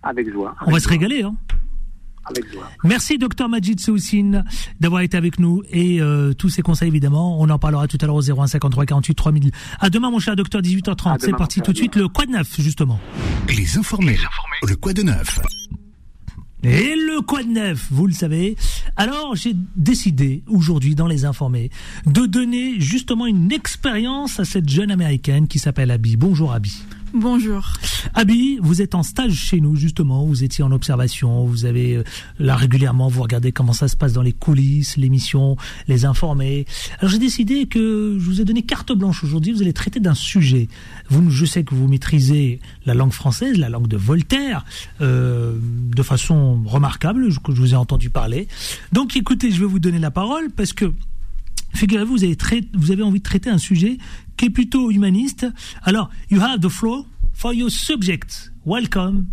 Avec 0.02 0.30
joie. 0.30 0.54
On 0.66 0.70
va 0.70 0.78
se 0.78 0.88
régaler, 0.88 1.22
hein. 1.22 1.34
Merci 2.84 3.18
docteur 3.18 3.48
Majid 3.48 3.80
Soussine 3.80 4.44
d'avoir 4.80 5.02
été 5.02 5.16
avec 5.16 5.38
nous 5.38 5.62
et 5.70 6.00
euh, 6.00 6.32
tous 6.32 6.48
ces 6.48 6.62
conseils 6.62 6.88
évidemment, 6.88 7.40
on 7.40 7.48
en 7.48 7.58
parlera 7.58 7.86
tout 7.88 7.98
à 8.00 8.06
l'heure 8.06 8.16
au 8.16 8.22
01 8.22 8.46
53 8.46 8.86
48 8.86 9.14
3000. 9.14 9.50
À 9.78 9.90
demain 9.90 10.10
mon 10.10 10.18
cher 10.18 10.36
docteur 10.36 10.62
18h30. 10.62 11.18
C'est 11.20 11.32
parti 11.32 11.60
tout 11.60 11.72
de 11.72 11.76
suite 11.76 11.96
le 11.96 12.08
quoi 12.08 12.26
de 12.26 12.32
neuf 12.32 12.60
justement. 12.60 13.00
Les 13.48 13.78
informés. 13.78 14.18
Le 14.66 14.76
quoi 14.76 14.92
de 14.92 15.02
neuf. 15.02 15.40
Et 16.62 16.94
le 16.94 17.22
quoi 17.22 17.42
de 17.42 17.48
neuf, 17.48 17.86
vous 17.90 18.06
le 18.06 18.12
savez, 18.12 18.54
Alors 18.96 19.34
j'ai 19.34 19.54
décidé 19.76 20.42
aujourd'hui 20.46 20.94
dans 20.94 21.06
les 21.06 21.24
informés 21.24 21.70
de 22.04 22.26
donner 22.26 22.78
justement 22.78 23.26
une 23.26 23.50
expérience 23.50 24.38
à 24.40 24.44
cette 24.44 24.68
jeune 24.68 24.90
américaine 24.90 25.48
qui 25.48 25.58
s'appelle 25.58 25.90
Abby. 25.90 26.16
Bonjour 26.16 26.52
Abby. 26.52 26.82
Bonjour. 27.12 27.72
Abby, 28.14 28.58
vous 28.62 28.82
êtes 28.82 28.94
en 28.94 29.02
stage 29.02 29.32
chez 29.32 29.60
nous 29.60 29.74
justement, 29.74 30.24
vous 30.24 30.44
étiez 30.44 30.62
en 30.62 30.70
observation, 30.70 31.44
vous 31.44 31.64
avez 31.64 31.96
euh, 31.96 32.04
là 32.38 32.54
régulièrement, 32.54 33.08
vous 33.08 33.22
regardez 33.22 33.50
comment 33.50 33.72
ça 33.72 33.88
se 33.88 33.96
passe 33.96 34.12
dans 34.12 34.22
les 34.22 34.32
coulisses, 34.32 34.96
l'émission, 34.96 35.56
les 35.88 36.04
informés. 36.04 36.66
Alors 37.00 37.10
j'ai 37.10 37.18
décidé 37.18 37.66
que 37.66 38.16
je 38.18 38.24
vous 38.24 38.40
ai 38.40 38.44
donné 38.44 38.62
carte 38.62 38.92
blanche 38.92 39.24
aujourd'hui, 39.24 39.52
vous 39.52 39.62
allez 39.62 39.72
traiter 39.72 39.98
d'un 39.98 40.14
sujet. 40.14 40.68
Vous, 41.08 41.30
je 41.30 41.44
sais 41.44 41.64
que 41.64 41.74
vous 41.74 41.88
maîtrisez 41.88 42.60
la 42.86 42.94
langue 42.94 43.12
française, 43.12 43.58
la 43.58 43.68
langue 43.68 43.88
de 43.88 43.96
Voltaire, 43.96 44.64
euh, 45.00 45.56
de 45.60 46.02
façon 46.04 46.62
remarquable, 46.64 47.28
que 47.42 47.52
je 47.52 47.60
vous 47.60 47.72
ai 47.74 47.76
entendu 47.76 48.10
parler. 48.10 48.46
Donc 48.92 49.16
écoutez, 49.16 49.50
je 49.50 49.58
vais 49.58 49.66
vous 49.66 49.80
donner 49.80 49.98
la 49.98 50.12
parole 50.12 50.50
parce 50.54 50.72
que 50.72 50.92
Figurez-vous, 51.74 52.16
vous 52.16 52.24
avez, 52.24 52.36
vous 52.74 52.90
avez 52.90 53.02
envie 53.02 53.20
de 53.20 53.24
traiter 53.24 53.50
un 53.50 53.58
sujet 53.58 53.98
qui 54.36 54.46
est 54.46 54.50
plutôt 54.50 54.90
humaniste. 54.90 55.46
Alors, 55.82 56.10
you 56.30 56.40
have 56.40 56.60
the 56.60 56.68
floor 56.68 57.06
for 57.32 57.52
your 57.54 57.70
subject. 57.70 58.52
Welcome, 58.66 59.26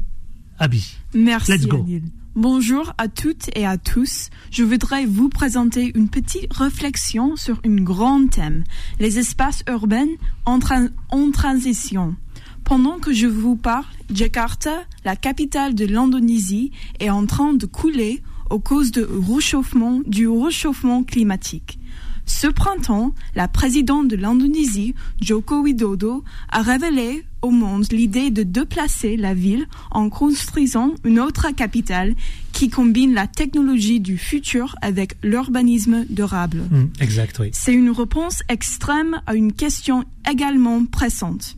Abby. 0.60 0.96
Merci. 1.14 1.52
Let's 1.52 1.68
go. 1.68 1.86
Bonjour 2.36 2.94
à 3.00 3.08
toutes 3.08 3.50
et 3.56 3.66
à 3.66 3.80
tous. 3.80 4.30
Je 4.52 4.64
voudrais 4.64 5.08
vous 5.08 5.28
présenter 5.28 5.92
une 5.96 6.08
petite 6.08 6.54
réflexion 6.54 7.36
sur 7.36 7.60
un 7.66 7.78
grand 7.78 8.28
thème, 8.28 8.64
les 9.00 9.18
espaces 9.18 9.64
urbains 9.68 10.06
en, 10.46 10.60
en 11.10 11.32
transition. 11.32 12.16
Pendant 12.64 13.00
que 13.00 13.12
je 13.12 13.26
vous 13.26 13.56
parle, 13.56 13.86
Jakarta, 14.14 14.84
la 15.04 15.16
capitale 15.16 15.74
de 15.74 15.86
l'Indonésie, 15.86 16.72
est 17.00 17.10
en 17.10 17.26
train 17.26 17.54
de 17.54 17.66
couler 17.66 18.22
aux 18.50 18.60
cause 18.60 18.92
de 18.92 19.10
réchauffement, 19.28 20.02
du 20.06 20.28
réchauffement 20.28 21.04
climatique. 21.04 21.80
Ce 22.28 22.46
printemps, 22.46 23.14
la 23.36 23.48
présidente 23.48 24.10
de 24.10 24.16
l'Indonésie, 24.16 24.94
Joko 25.22 25.62
Widodo, 25.62 26.24
a 26.50 26.62
révélé 26.62 27.24
au 27.42 27.50
monde 27.50 27.86
l'idée 27.92 28.30
de 28.30 28.44
déplacer 28.44 29.16
la 29.18 29.34
ville 29.34 29.66
en 29.92 30.10
construisant 30.10 30.94
une 31.04 31.20
autre 31.20 31.50
capitale 31.56 32.16
qui 32.52 32.70
combine 32.70 33.14
la 33.14 33.28
technologie 33.28 34.00
du 34.00 34.18
futur 34.18 34.76
avec 34.82 35.16
l'urbanisme 35.24 36.06
durable. 36.10 36.64
Mmh, 36.70 36.86
exact, 37.00 37.40
oui. 37.40 37.50
C'est 37.54 37.74
une 37.74 37.92
réponse 37.92 38.44
extrême 38.50 39.22
à 39.26 39.36
une 39.36 39.54
question 39.54 40.04
également 40.30 40.84
pressante. 40.86 41.57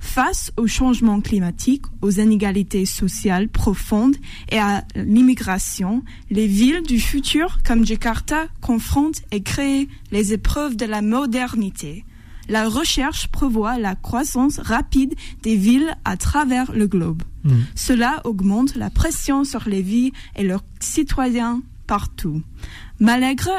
Face 0.00 0.50
au 0.56 0.66
changement 0.66 1.20
climatique, 1.20 1.84
aux 2.00 2.10
inégalités 2.10 2.86
sociales 2.86 3.48
profondes 3.48 4.16
et 4.50 4.58
à 4.58 4.82
l'immigration, 4.96 6.02
les 6.30 6.46
villes 6.46 6.82
du 6.82 6.98
futur 6.98 7.58
comme 7.64 7.86
Jakarta 7.86 8.46
confrontent 8.60 9.22
et 9.30 9.42
créent 9.42 9.88
les 10.10 10.32
épreuves 10.32 10.74
de 10.74 10.86
la 10.86 11.02
modernité. 11.02 12.04
La 12.48 12.68
recherche 12.68 13.28
prévoit 13.28 13.78
la 13.78 13.94
croissance 13.94 14.58
rapide 14.58 15.14
des 15.42 15.54
villes 15.54 15.94
à 16.04 16.16
travers 16.16 16.72
le 16.72 16.88
globe. 16.88 17.22
Mmh. 17.44 17.52
Cela 17.76 18.20
augmente 18.24 18.74
la 18.74 18.90
pression 18.90 19.44
sur 19.44 19.68
les 19.68 19.82
vies 19.82 20.12
et 20.34 20.42
leurs 20.42 20.64
citoyens 20.80 21.62
partout. 21.86 22.42
Malgré, 23.00 23.50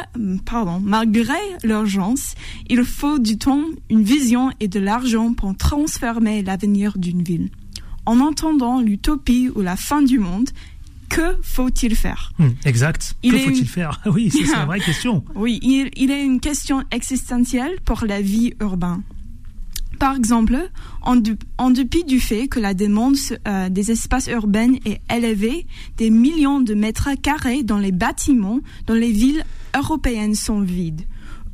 pardon, 0.45 0.79
malgré 0.79 1.33
l'urgence, 1.63 2.35
il 2.69 2.83
faut 2.83 3.17
du 3.19 3.37
temps, 3.37 3.63
une 3.89 4.03
vision 4.03 4.51
et 4.59 4.67
de 4.67 4.79
l'argent 4.79 5.33
pour 5.33 5.55
transformer 5.57 6.43
l'avenir 6.43 6.97
d'une 6.97 7.23
ville. 7.23 7.49
En 8.05 8.19
entendant 8.19 8.79
l'utopie 8.81 9.49
ou 9.55 9.61
la 9.61 9.75
fin 9.75 10.01
du 10.03 10.19
monde, 10.19 10.49
que 11.09 11.35
faut-il 11.41 11.95
faire? 11.95 12.31
Mmh, 12.39 12.47
Exact. 12.65 13.15
Il 13.23 13.31
que 13.33 13.39
faut-il 13.39 13.59
une- 13.59 13.65
faire? 13.65 13.99
Oui, 14.05 14.29
c'est 14.31 14.45
c'est 14.45 14.55
la 14.55 14.65
vraie 14.65 14.79
question. 14.79 15.23
Oui, 15.35 15.59
il, 15.63 15.89
il 15.97 16.11
est 16.11 16.23
une 16.23 16.39
question 16.39 16.83
existentielle 16.91 17.73
pour 17.83 18.05
la 18.05 18.21
vie 18.21 18.53
urbaine. 18.61 19.01
Par 20.01 20.15
exemple, 20.15 20.57
en, 21.03 21.21
en 21.59 21.69
dépit 21.69 22.03
du 22.03 22.19
fait 22.19 22.47
que 22.47 22.59
la 22.59 22.73
demande 22.73 23.17
euh, 23.47 23.69
des 23.69 23.91
espaces 23.91 24.25
urbains 24.25 24.73
est 24.83 24.99
élevée, 25.15 25.67
des 25.97 26.09
millions 26.09 26.59
de 26.59 26.73
mètres 26.73 27.09
carrés 27.21 27.61
dans 27.61 27.77
les 27.77 27.91
bâtiments 27.91 28.61
dans 28.87 28.95
les 28.95 29.11
villes 29.11 29.45
européennes 29.77 30.33
sont 30.33 30.61
vides. 30.61 31.03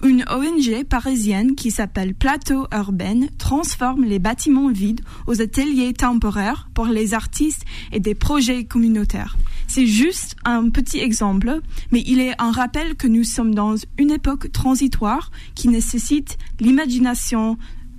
Une 0.01 0.23
ONG 0.29 0.85
parisienne 0.85 1.55
qui 1.55 1.71
s'appelle 1.71 2.13
Plateau 2.13 2.67
Urbain 2.71 3.27
transforme 3.37 4.05
les 4.05 4.19
bâtiments 4.19 4.69
vides 4.69 5.01
aux 5.25 5.41
ateliers 5.41 5.91
temporaires 5.91 6.69
pour 6.73 6.85
les 6.85 7.13
artistes 7.13 7.65
et 7.91 7.99
des 7.99 8.15
projets 8.15 8.63
communautaires. 8.63 9.35
C'est 9.67 9.87
juste 9.87 10.37
un 10.45 10.69
petit 10.69 10.99
exemple, 10.99 11.59
mais 11.91 12.01
il 12.05 12.21
est 12.21 12.41
un 12.41 12.51
rappel 12.51 12.95
que 12.95 13.07
nous 13.07 13.25
sommes 13.25 13.53
dans 13.53 13.75
une 13.97 14.11
époque 14.11 14.51
transitoire 14.53 15.31
qui 15.55 15.67
nécessite 15.67 16.37
l'imagination 16.61 17.57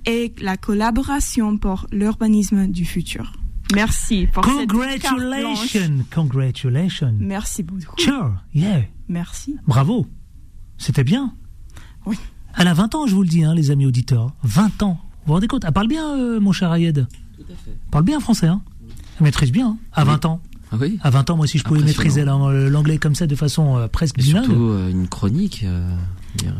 et 0.09 0.33
la 0.41 0.57
collaboration 0.57 1.57
pour 1.57 1.85
l'urbanisme 1.91 2.67
du 2.67 2.83
futur. 2.85 3.31
Merci 3.75 4.27
pour 4.33 4.43
cette 4.43 4.67
carte 5.01 5.19
blanche. 5.19 5.71
Congratulations. 5.71 6.05
Congratulations. 6.13 7.15
Merci 7.19 7.61
beaucoup. 7.63 7.95
Sure, 7.99 8.33
yeah. 8.55 8.81
Merci. 9.07 9.55
Bravo. 9.67 10.07
C'était 10.79 11.03
bien. 11.03 11.33
Oui. 12.07 12.17
Elle 12.57 12.67
a 12.67 12.73
20 12.73 12.95
ans, 12.95 13.05
je 13.05 13.13
vous 13.13 13.21
le 13.21 13.29
dis, 13.29 13.43
hein, 13.43 13.53
les 13.53 13.69
amis 13.69 13.85
auditeurs. 13.85 14.33
20 14.43 14.81
ans. 14.83 14.97
Vous 15.01 15.27
vous 15.27 15.33
rendez 15.33 15.47
compte? 15.47 15.63
Elle 15.65 15.71
parle 15.73 15.87
bien, 15.87 16.17
euh, 16.17 16.39
mon 16.39 16.51
cher 16.51 16.73
Ayed 16.73 17.05
Tout 17.37 17.43
à 17.43 17.55
fait. 17.55 17.69
Elle 17.71 17.91
parle 17.91 18.05
bien 18.05 18.19
français, 18.19 18.47
hein 18.47 18.61
Elle 19.19 19.25
maîtrise 19.25 19.51
bien, 19.51 19.67
hein, 19.67 19.77
à 19.93 20.03
20 20.03 20.25
ans. 20.25 20.41
Ah 20.71 20.75
oui? 20.79 20.97
À 21.03 21.09
20 21.11 21.29
ans, 21.29 21.37
moi, 21.37 21.45
si 21.47 21.57
je 21.59 21.63
pouvais 21.63 21.81
maîtriser 21.81 22.25
l'ang- 22.25 22.49
l'anglais 22.49 22.97
comme 22.97 23.13
ça 23.15 23.27
de 23.27 23.35
façon 23.35 23.77
euh, 23.77 23.87
presque 23.87 24.17
bilingue. 24.17 24.45
surtout 24.45 24.61
euh, 24.69 24.89
une 24.89 25.07
chronique. 25.07 25.63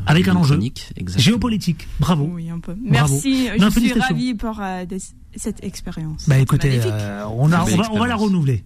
Avec 0.06 0.28
un 0.28 0.36
enjeu. 0.36 0.60
exactement. 0.96 1.18
Géopolitique. 1.18 1.88
Bravo. 2.00 2.30
Oui, 2.34 2.50
un 2.50 2.60
peu. 2.60 2.74
Bravo. 2.74 3.14
Merci. 3.14 3.48
Non, 3.60 3.70
je 3.70 3.80
suis 3.80 3.94
ravie 4.00 4.34
pour 4.34 4.58
euh, 4.62 4.86
des- 4.86 4.98
cette 5.36 5.64
expérience. 5.64 6.28
Bah 6.28 6.38
écoutez, 6.40 6.80
euh, 6.86 7.26
on, 7.28 7.52
a- 7.52 7.64
va, 7.64 7.92
on 7.92 8.00
va 8.00 8.08
la 8.08 8.16
renouveler. 8.16 8.64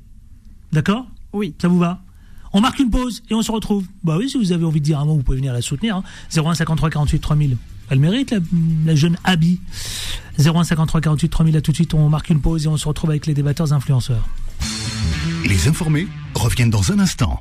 D'accord? 0.71 1.05
Oui. 1.33 1.53
Ça 1.61 1.67
vous 1.67 1.77
va? 1.79 2.01
On 2.53 2.61
marque 2.61 2.79
une 2.79 2.89
pause 2.89 3.23
et 3.29 3.33
on 3.33 3.41
se 3.41 3.51
retrouve. 3.51 3.85
Bah 4.03 4.15
oui, 4.17 4.29
si 4.29 4.37
vous 4.37 4.51
avez 4.51 4.63
envie 4.63 4.79
de 4.79 4.85
dire 4.85 4.99
un 4.99 5.05
mot, 5.05 5.15
vous 5.15 5.23
pouvez 5.23 5.37
venir 5.37 5.53
la 5.53 5.61
soutenir. 5.61 5.97
Hein. 5.97 6.03
01 6.35 6.53
53 6.55 6.89
48 6.89 7.19
3000. 7.19 7.57
Elle 7.89 7.99
mérite, 7.99 8.31
la, 8.31 8.39
la 8.85 8.95
jeune 8.95 9.17
Abby. 9.23 9.59
01 10.39 10.63
53 10.63 11.01
48 11.01 11.29
3000. 11.29 11.57
À 11.57 11.61
tout 11.61 11.71
de 11.71 11.75
suite, 11.75 11.93
on 11.93 12.09
marque 12.09 12.29
une 12.29 12.41
pause 12.41 12.65
et 12.65 12.67
on 12.69 12.77
se 12.77 12.87
retrouve 12.87 13.09
avec 13.09 13.25
les 13.25 13.33
débatteurs 13.33 13.73
influenceurs. 13.73 14.27
Les 15.45 15.67
informés 15.67 16.07
reviennent 16.35 16.69
dans 16.69 16.91
un 16.91 16.99
instant. 16.99 17.39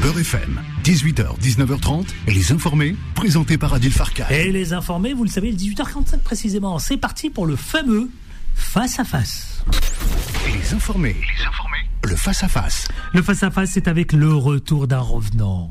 Beurre 0.00 0.18
FM, 0.18 0.60
18h, 0.84 1.38
19h30, 1.40 2.06
les 2.26 2.52
informés, 2.52 2.96
présentés 3.14 3.58
par 3.58 3.74
Adil 3.74 3.92
Farka. 3.92 4.30
Et 4.32 4.50
les 4.50 4.72
informés, 4.72 5.12
vous 5.12 5.24
le 5.24 5.30
savez, 5.30 5.52
18h45 5.52 6.18
précisément. 6.18 6.78
C'est 6.78 6.96
parti 6.96 7.30
pour 7.30 7.46
le 7.46 7.56
fameux 7.56 8.10
face 8.54 8.98
à 8.98 9.04
face. 9.04 9.64
Les 10.46 10.74
informés, 10.74 11.16
les 11.38 11.46
informés, 11.46 11.88
le 12.04 12.16
face-à-face. 12.16 12.88
Le 13.12 13.22
face 13.22 13.42
à 13.42 13.50
face, 13.50 13.70
c'est 13.72 13.86
avec 13.88 14.12
le 14.12 14.34
retour 14.34 14.88
d'un 14.88 14.98
revenant. 14.98 15.68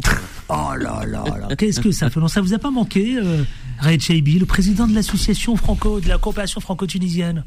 Oh 0.48 0.72
là 0.78 1.04
là 1.06 1.24
là, 1.26 1.56
qu'est-ce 1.56 1.82
que 1.82 1.92
ça 1.92 2.10
fait? 2.10 2.20
Non, 2.20 2.28
ça 2.28 2.42
vous 2.42 2.54
a 2.54 2.60
pas 2.60 2.72
manqué, 2.72 3.18
euh, 3.22 3.44
Red 3.82 4.02
Chaibi, 4.02 4.38
le 4.40 4.46
président 4.46 4.88
de 4.88 4.94
l'association 4.94 5.56
franco, 5.56 6.00
de 6.00 6.08
la 6.08 6.18
coopération 6.18 6.62
franco-tunisienne 6.62 7.44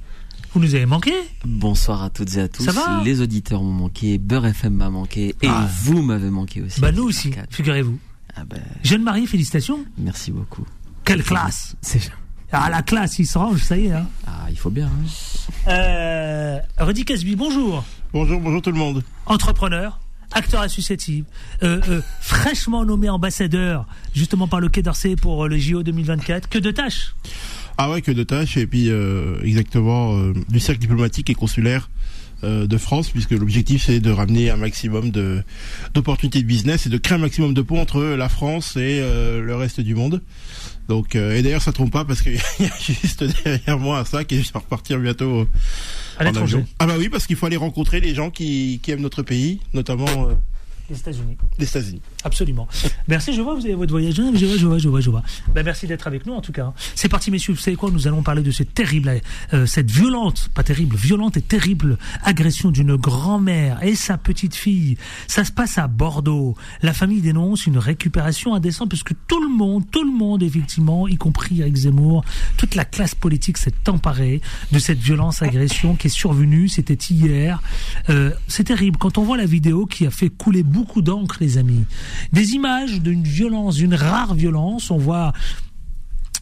Vous 0.52 0.60
nous 0.60 0.74
avez 0.74 0.86
manqué 0.86 1.12
Bonsoir 1.44 2.02
à 2.02 2.10
toutes 2.10 2.36
et 2.36 2.40
à 2.40 2.48
tous. 2.48 2.64
Ça 2.64 2.72
va 2.72 3.02
Les 3.04 3.20
auditeurs 3.20 3.62
m'ont 3.62 3.70
manqué, 3.72 4.18
Beurre 4.18 4.46
FM 4.46 4.74
m'a 4.74 4.90
manqué 4.90 5.34
et 5.42 5.46
Ah. 5.48 5.68
vous 5.84 6.02
m'avez 6.02 6.30
manqué 6.30 6.60
aussi. 6.62 6.80
Bah 6.80 6.90
nous 6.92 7.04
aussi, 7.04 7.30
figurez-vous. 7.50 7.98
Ah 8.36 8.44
bah, 8.44 8.56
Jeune 8.82 9.02
marié, 9.04 9.26
félicitations. 9.28 9.84
merci 9.96 10.32
beaucoup. 10.32 10.64
Quelle 11.04 11.22
classe 11.22 11.76
C'est 11.82 12.10
Ah 12.50 12.68
la 12.68 12.82
classe, 12.82 13.18
il 13.20 13.26
se 13.26 13.38
range, 13.38 13.62
ça 13.62 13.76
y 13.76 13.86
est. 13.86 13.92
Hein. 13.92 14.06
ah, 14.26 14.46
il 14.50 14.58
faut 14.58 14.70
bien. 14.70 14.86
hein. 14.88 15.70
Euh, 15.70 16.58
Rudy 16.78 17.04
Casby, 17.04 17.36
bonjour. 17.36 17.84
Bonjour, 18.12 18.40
bonjour 18.40 18.60
tout 18.60 18.72
le 18.72 18.78
monde. 18.78 19.04
Entrepreneur, 19.26 20.00
acteur 20.32 20.60
associatif, 20.60 21.24
euh, 21.62 21.80
euh, 21.88 22.00
fraîchement 22.20 22.84
nommé 22.84 23.08
ambassadeur 23.08 23.86
justement 24.14 24.48
par 24.48 24.60
le 24.60 24.68
Quai 24.68 24.82
d'Orsay 24.82 25.16
pour 25.16 25.44
euh, 25.44 25.48
le 25.48 25.58
JO 25.58 25.82
2024. 25.82 26.48
Que 26.48 26.58
de 26.58 26.70
tâches 26.70 27.14
Ah 27.78 27.90
ouais, 27.90 28.02
que 28.02 28.12
de 28.12 28.22
tâches, 28.22 28.56
et 28.56 28.66
puis 28.66 28.90
exactement 29.42 30.32
du 30.48 30.60
cercle 30.60 30.80
diplomatique 30.80 31.30
et 31.30 31.34
consulaire 31.34 31.90
de 32.42 32.76
France, 32.76 33.08
puisque 33.08 33.30
l'objectif 33.30 33.84
c'est 33.86 34.00
de 34.00 34.10
ramener 34.10 34.50
un 34.50 34.56
maximum 34.56 35.10
de 35.10 35.42
d'opportunités 35.94 36.42
de 36.42 36.46
business 36.46 36.86
et 36.86 36.90
de 36.90 36.98
créer 36.98 37.16
un 37.16 37.20
maximum 37.20 37.54
de 37.54 37.62
ponts 37.62 37.80
entre 37.80 38.02
la 38.02 38.28
France 38.28 38.76
et 38.76 39.00
le 39.00 39.56
reste 39.56 39.80
du 39.80 39.94
monde. 39.94 40.20
Donc, 40.88 41.16
euh, 41.16 41.34
et 41.36 41.42
d'ailleurs 41.42 41.62
ça 41.62 41.72
trompe 41.72 41.90
pas 41.92 42.04
parce 42.04 42.20
qu'il 42.20 42.34
y 42.60 42.64
a 42.64 42.70
juste 42.80 43.24
derrière 43.44 43.78
moi 43.78 43.98
un 44.00 44.04
sac 44.04 44.30
et 44.32 44.42
je 44.42 44.52
vais 44.52 44.58
repartir 44.58 44.98
bientôt 44.98 45.48
à 46.18 46.22
en 46.22 46.24
l'étranger. 46.26 46.56
avion. 46.58 46.68
Ah 46.78 46.86
bah 46.86 46.94
oui, 46.98 47.08
parce 47.08 47.26
qu'il 47.26 47.36
faut 47.36 47.46
aller 47.46 47.56
rencontrer 47.56 48.00
les 48.00 48.14
gens 48.14 48.30
qui, 48.30 48.80
qui 48.82 48.90
aiment 48.90 49.00
notre 49.00 49.22
pays, 49.22 49.60
notamment 49.72 50.06
euh, 50.28 50.34
Les 50.90 50.98
États-Unis. 50.98 51.36
Les 51.58 51.66
États-Unis. 51.66 52.02
Absolument. 52.24 52.66
Merci, 53.06 53.34
je 53.34 53.42
vois, 53.42 53.54
vous 53.54 53.64
avez 53.66 53.74
votre 53.74 53.92
voyage. 53.92 54.14
Je 54.14 54.22
vois, 54.22 54.56
je 54.56 54.66
vois, 54.66 54.78
je 54.78 54.88
vois, 54.88 55.00
je 55.00 55.10
vois. 55.10 55.22
Ben, 55.54 55.62
merci 55.62 55.86
d'être 55.86 56.06
avec 56.06 56.24
nous, 56.26 56.32
en 56.32 56.40
tout 56.40 56.52
cas. 56.52 56.64
hein. 56.66 56.74
C'est 56.94 57.08
parti, 57.10 57.30
messieurs. 57.30 57.52
Vous 57.52 57.60
savez 57.60 57.76
quoi 57.76 57.90
Nous 57.90 58.06
allons 58.08 58.22
parler 58.22 58.42
de 58.42 58.50
cette 58.50 58.72
terrible, 58.72 59.20
euh, 59.52 59.66
cette 59.66 59.90
violente, 59.90 60.48
pas 60.54 60.62
terrible, 60.62 60.96
violente 60.96 61.36
et 61.36 61.42
terrible 61.42 61.98
agression 62.22 62.70
d'une 62.70 62.96
grand-mère 62.96 63.82
et 63.82 63.94
sa 63.94 64.16
petite 64.16 64.54
fille. 64.54 64.96
Ça 65.28 65.44
se 65.44 65.52
passe 65.52 65.76
à 65.78 65.86
Bordeaux. 65.86 66.56
La 66.82 66.92
famille 66.94 67.20
dénonce 67.20 67.66
une 67.66 67.78
récupération 67.78 68.54
indécente 68.54 68.90
parce 68.90 69.02
que 69.02 69.14
tout 69.28 69.42
le 69.42 69.48
monde, 69.54 69.84
tout 69.90 70.04
le 70.04 70.10
monde, 70.12 70.42
effectivement, 70.42 71.06
y 71.06 71.16
compris 71.16 71.60
Eric 71.60 71.76
Zemmour, 71.76 72.24
toute 72.56 72.74
la 72.74 72.84
classe 72.86 73.14
politique 73.14 73.58
s'est 73.58 73.74
emparée 73.88 74.40
de 74.72 74.78
cette 74.78 74.98
violence 74.98 75.42
agression 75.42 75.94
qui 75.94 76.06
est 76.06 76.10
survenue. 76.10 76.68
C'était 76.68 76.94
hier. 76.94 77.60
Euh, 78.08 78.30
c'est 78.48 78.64
terrible 78.64 78.96
quand 78.98 79.18
on 79.18 79.22
voit 79.24 79.36
la 79.36 79.46
vidéo 79.46 79.84
qui 79.86 80.06
a 80.06 80.10
fait 80.10 80.30
couler 80.30 80.62
beaucoup 80.62 81.02
d'encre, 81.02 81.36
les 81.40 81.58
amis. 81.58 81.84
Des 82.32 82.52
images 82.52 83.00
d'une 83.00 83.22
violence, 83.22 83.76
d'une 83.76 83.94
rare 83.94 84.34
violence. 84.34 84.90
On 84.90 84.98
voit 84.98 85.32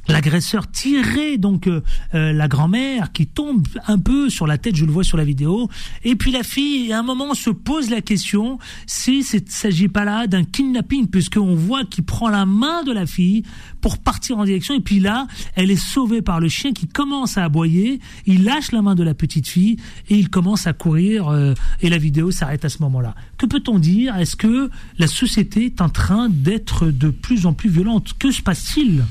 l'agresseur 0.08 0.70
tirer 0.70 1.38
donc 1.38 1.66
euh, 1.66 1.82
euh, 2.14 2.32
la 2.32 2.48
grand-mère 2.48 3.12
qui 3.12 3.26
tombe 3.26 3.66
un 3.86 3.98
peu 3.98 4.30
sur 4.30 4.46
la 4.46 4.58
tête, 4.58 4.76
je 4.76 4.84
le 4.84 4.92
vois 4.92 5.04
sur 5.04 5.16
la 5.16 5.24
vidéo. 5.24 5.68
Et 6.04 6.16
puis 6.16 6.32
la 6.32 6.42
fille, 6.42 6.92
à 6.92 6.98
un 7.00 7.02
moment, 7.02 7.34
se 7.34 7.50
pose 7.50 7.90
la 7.90 8.00
question 8.00 8.58
si 8.86 9.20
il 9.20 9.40
ne 9.40 9.48
s'agit 9.48 9.88
pas 9.88 10.04
là 10.04 10.26
d'un 10.26 10.44
kidnapping, 10.44 11.06
puisqu'on 11.06 11.54
voit 11.54 11.84
qu'il 11.84 12.04
prend 12.04 12.28
la 12.28 12.46
main 12.46 12.82
de 12.84 12.92
la 12.92 13.06
fille 13.06 13.42
pour 13.80 13.98
partir 13.98 14.38
en 14.38 14.44
direction. 14.44 14.74
Et 14.74 14.80
puis 14.80 15.00
là, 15.00 15.26
elle 15.54 15.70
est 15.70 15.76
sauvée 15.76 16.22
par 16.22 16.40
le 16.40 16.48
chien 16.48 16.72
qui 16.72 16.86
commence 16.88 17.38
à 17.38 17.44
aboyer. 17.44 18.00
Il 18.26 18.44
lâche 18.44 18.72
la 18.72 18.82
main 18.82 18.94
de 18.94 19.02
la 19.02 19.14
petite 19.14 19.48
fille 19.48 19.76
et 20.08 20.16
il 20.16 20.28
commence 20.28 20.66
à 20.66 20.72
courir. 20.72 21.28
euh, 21.28 21.54
et 21.80 21.88
la 21.88 21.98
vidéo 21.98 22.30
s'arrête 22.30 22.64
à 22.64 22.68
ce 22.68 22.78
moment-là. 22.82 23.14
Que 23.38 23.46
peut-on 23.46 23.78
dire? 23.78 24.16
Est-ce 24.16 24.36
que 24.36 24.70
la 24.98 25.06
société 25.06 25.66
est 25.66 25.80
en 25.80 25.88
train 25.88 26.28
d'être 26.28 26.86
de 26.86 27.10
plus 27.10 27.46
en 27.46 27.52
plus 27.52 27.70
violente? 27.70 28.12
Que 28.18 28.30
se 28.30 28.42
passe-t-il? 28.42 29.04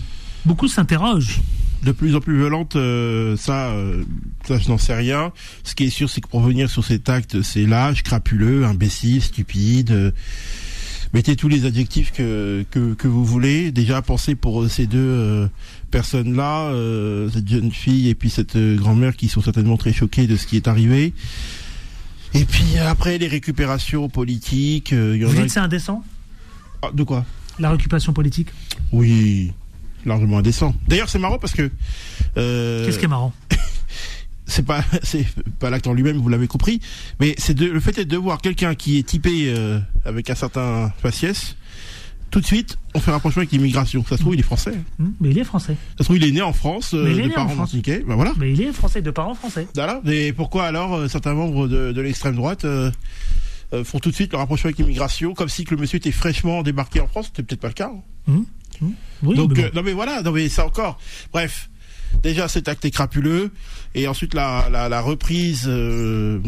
Beaucoup 0.46 0.68
s'interrogent. 0.68 1.40
de 1.84 1.92
plus 1.92 2.16
en 2.16 2.20
plus 2.20 2.38
violente, 2.38 2.76
euh, 2.76 3.36
ça, 3.38 3.70
euh, 3.72 4.04
ça 4.48 4.58
je 4.60 4.70
n'en 4.70 4.78
sais 4.78 4.94
rien. 4.96 5.32
Ce 5.64 5.74
qui 5.76 5.86
est 5.86 5.90
sûr, 5.90 6.10
c'est 6.10 6.22
que 6.22 6.28
pour 6.28 6.42
venir 6.42 6.70
sur 6.70 6.84
cet 6.86 7.10
acte, 7.10 7.42
c'est 7.42 7.66
lâche, 7.66 8.04
crapuleux, 8.04 8.66
imbécile, 8.66 9.22
stupide. 9.22 9.92
euh, 9.92 10.12
mettez 11.14 11.36
tous 11.36 11.48
les 11.48 11.66
adjectifs 11.66 12.12
que, 12.12 12.66
que, 12.72 12.94
que 12.94 13.08
vous 13.08 13.26
voulez. 13.26 13.72
Déjà, 13.72 14.02
pensez 14.02 14.36
pour 14.36 14.70
ces 14.70 14.86
deux 14.88 15.00
euh, 15.00 15.48
personnes-là, 15.90 16.72
cette 17.34 17.48
jeune 17.50 17.72
fille 17.72 18.10
et 18.10 18.16
puis 18.16 18.30
cette 18.30 18.58
grand-mère 18.58 19.16
qui 19.16 19.28
sont 19.28 19.42
certainement 19.42 19.78
très 19.78 19.92
choquées 19.94 20.28
de 20.28 20.36
ce 20.38 20.46
qui 20.48 20.56
est 20.56 20.68
arrivé. 20.68 21.14
Et 22.34 22.46
puis 22.46 22.78
après, 22.78 23.18
les 23.18 23.28
récupérations 23.28 24.08
politiques. 24.08 24.92
il 24.92 25.18
y 25.18 25.26
en 25.26 25.30
Vous 25.30 25.38
a... 25.38 25.42
dites 25.42 25.52
c'est 25.52 25.60
indécent? 25.60 26.04
Ah, 26.82 26.90
de 26.94 27.04
quoi? 27.04 27.26
La 27.60 27.72
récupération 27.72 28.14
politique? 28.14 28.48
Oui, 28.94 29.52
largement 30.06 30.38
indécent. 30.40 30.74
D'ailleurs, 30.88 31.10
c'est 31.10 31.20
marrant 31.20 31.38
parce 31.40 31.54
que... 31.54 31.70
euh, 32.38 32.86
Qu'est-ce 32.86 33.00
qui 33.00 33.06
est 33.06 33.08
marrant 33.10 33.34
c'est 34.46 34.66
pas 34.66 34.84
c'est 35.04 35.26
pas 35.60 35.70
l'acte 35.70 35.88
en 35.88 35.94
lui-même 35.94 36.18
vous 36.18 36.28
l'avez 36.28 36.48
compris 36.48 36.82
mais 37.20 37.36
c'est 37.38 37.54
de, 37.54 37.66
le 37.68 37.80
fait 37.80 37.98
est 38.00 38.06
de 38.06 38.18
voir 38.18 38.42
quelqu'un 38.42 38.76
qui 38.76 38.98
est 38.98 39.04
typé 39.04 39.46
euh, 39.48 39.80
avec 40.04 40.30
un 40.30 40.36
certain 40.36 40.92
faciès 41.02 41.56
tout 42.32 42.42
de 42.42 42.46
suite 42.46 42.78
on 42.94 43.00
fait 43.00 43.12
rapprochement 43.12 43.42
avec 43.42 43.52
l'immigration 43.52 44.04
ça 44.04 44.18
se 44.18 44.22
trouve 44.22 44.34
il 44.34 44.40
est 44.40 44.44
français 44.44 44.74
Hmm, 45.00 45.12
Mais 45.22 45.30
il 45.30 45.38
est 45.38 45.44
français. 45.46 45.78
ça 45.92 46.00
se 46.00 46.04
trouve 46.06 46.18
il 46.18 46.26
est 46.26 46.32
né 46.32 46.42
en 46.42 46.52
France 46.54 46.94
euh, 46.94 47.04
Mais 47.06 47.12
il 47.14 47.20
est 47.22 47.30
de 47.30 47.34
parents 47.34 47.56
martiniquais 47.56 48.04
ben 48.06 48.16
voilà 48.16 48.34
Mais 48.40 48.52
il 48.52 48.62
est 48.62 48.74
français, 48.74 49.02
de 49.02 49.12
parents 49.12 49.36
français. 49.36 49.68
voilà 49.76 50.02
et 50.08 50.34
pourquoi 50.34 50.66
alors 50.66 50.96
euh, 50.96 51.08
certains 51.08 51.34
membres 51.34 51.68
de, 51.70 51.92
de 51.94 52.02
l'extrême 52.02 52.36
droite 52.36 52.66
font 53.86 54.00
tout 54.00 54.10
de 54.10 54.16
suite 54.16 54.34
le 54.34 54.38
rapprochement 54.38 54.68
avec 54.68 54.80
l'immigration 54.80 55.34
comme 55.34 55.48
si 55.48 55.64
que 55.64 55.74
le 55.76 55.80
monsieur 55.80 55.96
était 55.98 56.12
fraîchement 56.12 56.62
débarqué 56.62 57.00
en 57.00 57.08
France? 57.08 57.28
C'était 57.28 57.44
peut-être 57.44 57.62
pas 57.62 57.70
le 57.70 57.74
cas 57.74 57.92
hein. 58.28 58.42
Oui, 58.82 59.36
Donc, 59.36 59.56
mais 59.56 59.66
euh, 59.66 59.70
non 59.74 59.84
mais 59.84 59.94
voilà, 59.94 60.22
non 60.24 60.32
mais 60.32 60.50
c'est 60.50 60.62
encore. 60.62 61.00
Bref, 61.32 61.70
déjà 62.24 62.48
cet 62.48 62.68
acte 62.68 62.84
est 62.86 62.92
crapuleux, 62.92 63.52
et 63.94 64.08
ensuite 64.08 64.34
la, 64.34 64.68
la, 64.72 64.90
la 64.90 65.02
reprise 65.02 65.66
euh, 65.68 66.40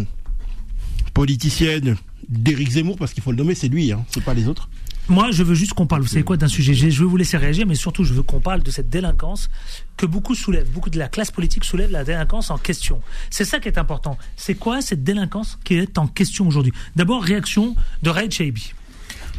politicienne 1.14 1.96
d'Éric 2.30 2.72
Zemmour, 2.72 2.98
parce 2.98 3.14
qu'il 3.14 3.22
faut 3.22 3.32
le 3.32 3.38
nommer, 3.38 3.56
c'est 3.56 3.68
lui, 3.68 3.92
hein, 3.92 4.04
c'est 4.10 4.24
pas 4.24 4.34
les 4.34 4.48
autres. 4.48 4.70
Moi, 5.10 5.32
je 5.32 5.44
veux 5.44 5.54
juste 5.54 5.74
qu'on 5.74 5.86
parle, 5.86 6.02
vous 6.02 6.08
savez 6.08 6.24
quoi, 6.24 6.38
d'un 6.38 6.48
sujet? 6.48 6.74
Je 6.74 6.90
je 6.90 7.00
veux 7.02 7.06
vous 7.06 7.18
laisser 7.18 7.36
réagir, 7.36 7.68
mais 7.68 7.76
surtout, 7.76 8.06
je 8.06 8.14
veux 8.14 8.24
qu'on 8.24 8.40
parle 8.40 8.64
de 8.64 8.72
cette 8.72 8.90
délinquance 8.90 9.50
que 9.98 10.06
beaucoup 10.06 10.34
soulèvent. 10.34 10.70
Beaucoup 10.72 10.90
de 10.90 10.98
la 10.98 11.10
classe 11.10 11.30
politique 11.30 11.66
soulève 11.66 11.92
la 11.92 12.06
délinquance 12.06 12.50
en 12.52 12.58
question. 12.58 13.02
C'est 13.30 13.44
ça 13.44 13.60
qui 13.60 13.68
est 13.68 13.78
important. 13.78 14.18
C'est 14.38 14.56
quoi 14.56 14.82
cette 14.82 15.04
délinquance 15.04 15.60
qui 15.66 15.74
est 15.74 15.98
en 15.98 16.08
question 16.08 16.48
aujourd'hui? 16.48 16.72
D'abord, 16.96 17.22
réaction 17.22 17.76
de 18.02 18.10
Raid 18.10 18.32
Shaibi. 18.32 18.72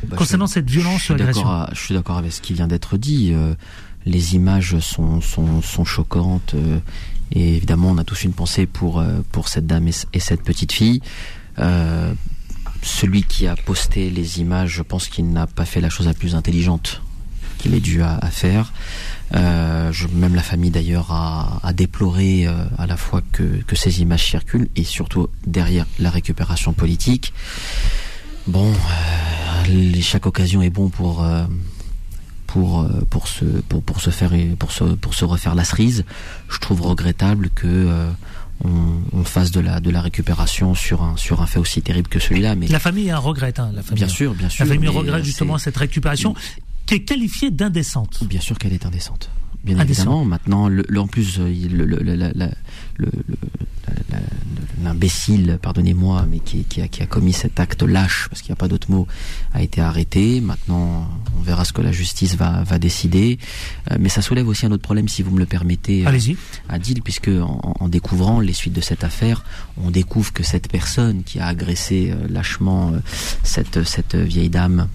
Bah, 0.08 0.16
Concernant 0.16 0.46
cette 0.46 0.68
violence 0.70 1.00
je 1.00 1.04
suis 1.04 1.14
d'accord 1.14 1.68
Je 1.72 1.78
suis 1.80 1.94
d'accord 1.94 2.18
avec 2.18 2.32
ce 2.32 2.40
qui 2.40 2.52
vient 2.54 2.66
d'être 2.68 2.96
dit. 2.96 3.30
euh, 3.32 3.54
les 4.06 4.34
images 4.34 4.78
sont, 4.80 5.20
sont, 5.20 5.62
sont 5.62 5.84
choquantes. 5.84 6.54
euh, 6.54 6.78
et 7.32 7.56
évidemment, 7.56 7.88
on 7.90 7.98
a 7.98 8.04
tous 8.04 8.22
une 8.24 8.32
pensée 8.34 8.66
pour, 8.66 9.00
euh, 9.00 9.20
pour 9.32 9.48
cette 9.48 9.66
dame 9.66 9.88
et, 9.88 10.20
cette 10.20 10.42
petite 10.42 10.72
fille. 10.72 11.00
Euh, 11.58 12.12
celui 12.82 13.22
qui 13.22 13.46
a 13.46 13.56
posté 13.56 14.10
les 14.10 14.40
images, 14.40 14.70
je 14.70 14.82
pense 14.82 15.08
qu'il 15.08 15.30
n'a 15.32 15.46
pas 15.46 15.64
fait 15.64 15.80
la 15.80 15.88
chose 15.88 16.06
la 16.06 16.12
plus 16.14 16.34
intelligente 16.34 17.00
qu'il 17.58 17.74
ait 17.74 17.80
dû 17.80 18.02
à, 18.02 18.18
à 18.18 18.30
faire. 18.30 18.72
Euh, 19.34 19.90
je- 19.90 20.06
même 20.08 20.34
la 20.34 20.42
famille 20.42 20.70
d'ailleurs 20.70 21.10
a, 21.12 21.60
a 21.62 21.72
déploré 21.72 22.46
euh, 22.46 22.52
à 22.76 22.86
la 22.86 22.98
fois 22.98 23.22
que, 23.32 23.42
que 23.66 23.74
ces 23.74 24.02
images 24.02 24.28
circulent 24.28 24.68
et 24.76 24.84
surtout 24.84 25.28
derrière 25.46 25.86
la 25.98 26.10
récupération 26.10 26.74
politique. 26.74 27.32
Bon, 28.46 28.70
euh, 28.70 29.53
les- 29.68 30.03
chaque 30.03 30.27
occasion 30.27 30.62
est 30.62 30.70
bon 30.70 30.88
pour 30.88 31.22
euh, 31.24 31.44
pour 32.46 32.81
euh, 32.83 32.88
pour 33.11 33.29
se 33.29 33.44
pour 33.44 33.83
pour 33.83 34.00
se 34.00 34.11
faire 34.11 34.33
pour 34.59 34.72
se 34.72 34.85
pour 34.85 35.14
se 35.14 35.24
refaire 35.24 35.55
la 35.55 35.64
cerise. 35.64 36.05
Je 36.50 36.59
trouve 36.59 36.83
regrettable 36.83 37.50
que 37.55 37.66
euh, 37.66 38.11
on, 38.64 38.70
on 39.12 39.24
fasse 39.24 39.50
de 39.50 39.61
la 39.61 39.81
de 39.81 39.90
la 39.90 40.00
récupération 40.00 40.74
sur 40.74 41.03
un 41.03 41.16
sur 41.16 41.42
un 41.42 41.46
fait 41.46 41.59
aussi 41.59 41.83
terrible 41.83 42.09
que 42.09 42.18
celui-là. 42.20 42.55
Mais 42.55 42.68
La 42.68 42.79
famille 42.79 43.11
a 43.11 43.16
un 43.16 43.20
regret, 43.20 43.53
hein, 43.59 43.70
la 43.74 43.83
famille. 43.83 44.05
bien 44.05 44.09
sûr, 44.09 44.35
bien 44.35 44.48
sûr. 44.48 44.64
La 44.64 44.74
famille 44.74 44.88
regrette 44.88 45.24
justement 45.24 45.59
cette 45.59 45.77
récupération 45.77 46.35
qui 46.87 46.94
est 46.94 47.00
qualifiée 47.05 47.50
d'indécente. 47.50 48.22
Bien 48.24 48.40
sûr 48.40 48.59
qu'elle 48.59 48.72
est 48.74 48.87
indécente. 48.87 49.31
Bien 49.64 49.79
Indécente. 49.79 50.05
évidemment. 50.07 50.24
Maintenant, 50.27 50.68
le, 50.68 50.85
le- 50.87 51.00
en 51.00 51.07
plus, 51.07 51.38
le- 51.38 51.87
le- 51.87 51.96
la- 52.03 52.14
la- 52.16 52.29
le- 52.35 52.50
le- 52.98 53.11
la- 53.88 54.18
la- 54.18 54.18
l'imbécile, 54.84 55.58
pardonnez-moi, 55.60 56.26
mais 56.30 56.38
qui, 56.38 56.64
qui 56.64 56.80
a, 56.80 56.88
qui 56.88 57.02
a 57.02 57.06
commis 57.06 57.32
cet 57.32 57.58
acte 57.58 57.82
lâche, 57.82 58.28
parce 58.28 58.42
qu'il 58.42 58.50
n'y 58.50 58.54
a 58.54 58.56
pas 58.56 58.68
d'autre 58.68 58.90
mot, 58.90 59.06
a 59.52 59.62
été 59.62 59.80
arrêté. 59.80 60.40
Maintenant, 60.40 61.08
on 61.38 61.42
verra 61.42 61.64
ce 61.64 61.72
que 61.72 61.82
la 61.82 61.92
justice 61.92 62.36
va, 62.36 62.62
va 62.62 62.78
décider. 62.78 63.38
Euh, 63.90 63.96
mais 63.98 64.08
ça 64.08 64.22
soulève 64.22 64.46
aussi 64.46 64.66
un 64.66 64.72
autre 64.72 64.82
problème, 64.82 65.08
si 65.08 65.22
vous 65.22 65.30
me 65.32 65.38
le 65.38 65.46
permettez, 65.46 66.04
euh, 66.04 66.08
Allez-y. 66.08 66.36
Adil, 66.68 67.02
puisque 67.02 67.28
en, 67.28 67.74
en 67.80 67.88
découvrant 67.88 68.40
les 68.40 68.52
suites 68.52 68.74
de 68.74 68.80
cette 68.80 69.02
affaire, 69.02 69.44
on 69.82 69.90
découvre 69.90 70.32
que 70.32 70.42
cette 70.42 70.70
personne 70.70 71.24
qui 71.24 71.40
a 71.40 71.46
agressé 71.46 72.10
euh, 72.10 72.28
lâchement 72.28 72.92
cette, 73.42 73.84
cette 73.84 74.14
vieille 74.14 74.50
dame 74.50 74.88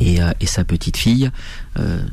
et, 0.00 0.18
et 0.40 0.46
sa 0.46 0.64
petite 0.64 0.96
fille 0.96 1.30
euh, 1.78 2.04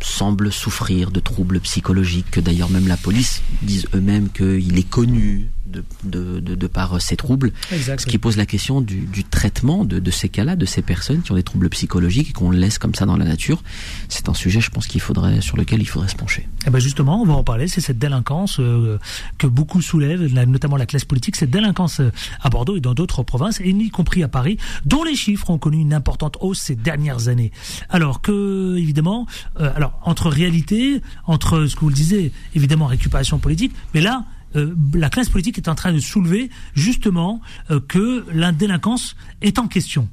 semble 0.00 0.50
souffrir 0.52 1.10
de 1.10 1.20
troubles 1.20 1.60
psychologiques, 1.60 2.30
que 2.30 2.40
d'ailleurs 2.40 2.70
même 2.70 2.88
la 2.88 2.96
police 2.96 3.42
disent 3.62 3.86
eux-mêmes 3.94 4.30
qu'il 4.30 4.78
est 4.78 4.88
connu 4.88 5.50
de, 5.70 5.84
de, 6.04 6.40
de, 6.40 6.54
de 6.54 6.66
par 6.66 6.94
euh, 6.94 6.98
ces 6.98 7.16
troubles. 7.16 7.52
Exact. 7.72 8.00
Ce 8.00 8.06
qui 8.06 8.18
pose 8.18 8.36
la 8.36 8.46
question 8.46 8.80
du, 8.80 9.00
du 9.00 9.24
traitement 9.24 9.84
de, 9.84 9.98
de 9.98 10.10
ces 10.10 10.28
cas-là, 10.28 10.56
de 10.56 10.66
ces 10.66 10.82
personnes 10.82 11.22
qui 11.22 11.32
ont 11.32 11.36
des 11.36 11.42
troubles 11.42 11.68
psychologiques 11.70 12.30
et 12.30 12.32
qu'on 12.32 12.50
laisse 12.50 12.78
comme 12.78 12.94
ça 12.94 13.06
dans 13.06 13.16
la 13.16 13.24
nature. 13.24 13.62
C'est 14.08 14.28
un 14.28 14.34
sujet, 14.34 14.60
je 14.60 14.70
pense, 14.70 14.86
qu'il 14.86 15.00
faudrait, 15.00 15.40
sur 15.40 15.56
lequel 15.56 15.80
il 15.80 15.86
faudrait 15.86 16.08
se 16.08 16.16
pencher. 16.16 16.48
Eh 16.66 16.70
ben 16.70 16.78
justement, 16.78 17.22
on 17.22 17.24
va 17.24 17.34
en 17.34 17.44
parler. 17.44 17.68
C'est 17.68 17.80
cette 17.80 17.98
délinquance 17.98 18.58
euh, 18.60 18.98
que 19.38 19.46
beaucoup 19.46 19.82
soulèvent, 19.82 20.32
notamment 20.46 20.76
la 20.76 20.86
classe 20.86 21.04
politique. 21.04 21.36
Cette 21.36 21.50
délinquance 21.50 22.00
euh, 22.00 22.10
à 22.40 22.50
Bordeaux 22.50 22.76
et 22.76 22.80
dans 22.80 22.94
d'autres 22.94 23.22
provinces, 23.22 23.60
et 23.60 23.70
y 23.70 23.90
compris 23.90 24.22
à 24.22 24.28
Paris, 24.28 24.58
dont 24.84 25.04
les 25.04 25.14
chiffres 25.14 25.50
ont 25.50 25.58
connu 25.58 25.78
une 25.78 25.94
importante 25.94 26.36
hausse 26.40 26.58
ces 26.60 26.76
dernières 26.76 27.28
années. 27.28 27.52
Alors 27.88 28.20
que, 28.20 28.76
évidemment, 28.76 29.26
euh, 29.60 29.72
alors 29.76 29.98
entre 30.02 30.28
réalité, 30.28 31.00
entre 31.26 31.66
ce 31.66 31.74
que 31.74 31.80
vous 31.80 31.88
le 31.88 31.94
disiez, 31.94 32.32
évidemment 32.54 32.86
récupération 32.86 33.38
politique, 33.38 33.72
mais 33.94 34.00
là. 34.00 34.24
Euh, 34.56 34.74
la 34.94 35.10
classe 35.10 35.28
politique 35.28 35.58
est 35.58 35.68
en 35.68 35.74
train 35.74 35.92
de 35.92 36.00
soulever 36.00 36.50
justement 36.74 37.40
euh, 37.70 37.80
que 37.80 38.24
la 38.32 38.52
délinquance 38.52 39.16
est 39.42 39.58
en 39.58 39.68
question. 39.68 40.08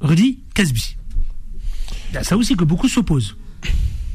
Rudy 0.00 0.40
Casby. 0.54 0.96
Ça 2.22 2.36
aussi 2.36 2.56
que 2.56 2.64
beaucoup 2.64 2.88
s'opposent. 2.88 3.36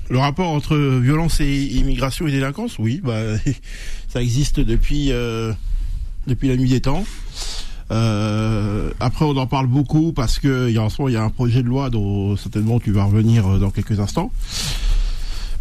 Le 0.10 0.18
rapport 0.18 0.50
entre 0.50 0.78
violence 0.78 1.40
et 1.40 1.66
immigration 1.66 2.28
et 2.28 2.32
délinquance, 2.32 2.80
oui, 2.80 3.02
bah, 3.04 3.22
ça 4.08 4.22
existe 4.22 4.60
depuis 4.60 5.12
euh, 5.12 5.54
depuis 6.28 6.50
la 6.50 6.58
nuit 6.58 6.70
des 6.70 6.82
temps. 6.82 7.06
Après, 7.90 9.26
on 9.26 9.36
en 9.36 9.48
parle 9.48 9.68
beaucoup 9.68 10.14
parce 10.14 10.40
que 10.40 10.70
il 10.70 10.76
y 10.76 10.80
il 10.80 11.14
y 11.14 11.18
a 11.18 11.24
un 11.24 11.30
projet 11.30 11.62
de 11.62 11.68
loi 11.68 11.90
dont 11.90 12.38
certainement 12.38 12.80
tu 12.80 12.92
vas 12.92 13.04
revenir 13.04 13.60
dans 13.60 13.70
quelques 13.70 14.00
instants. 14.00 14.32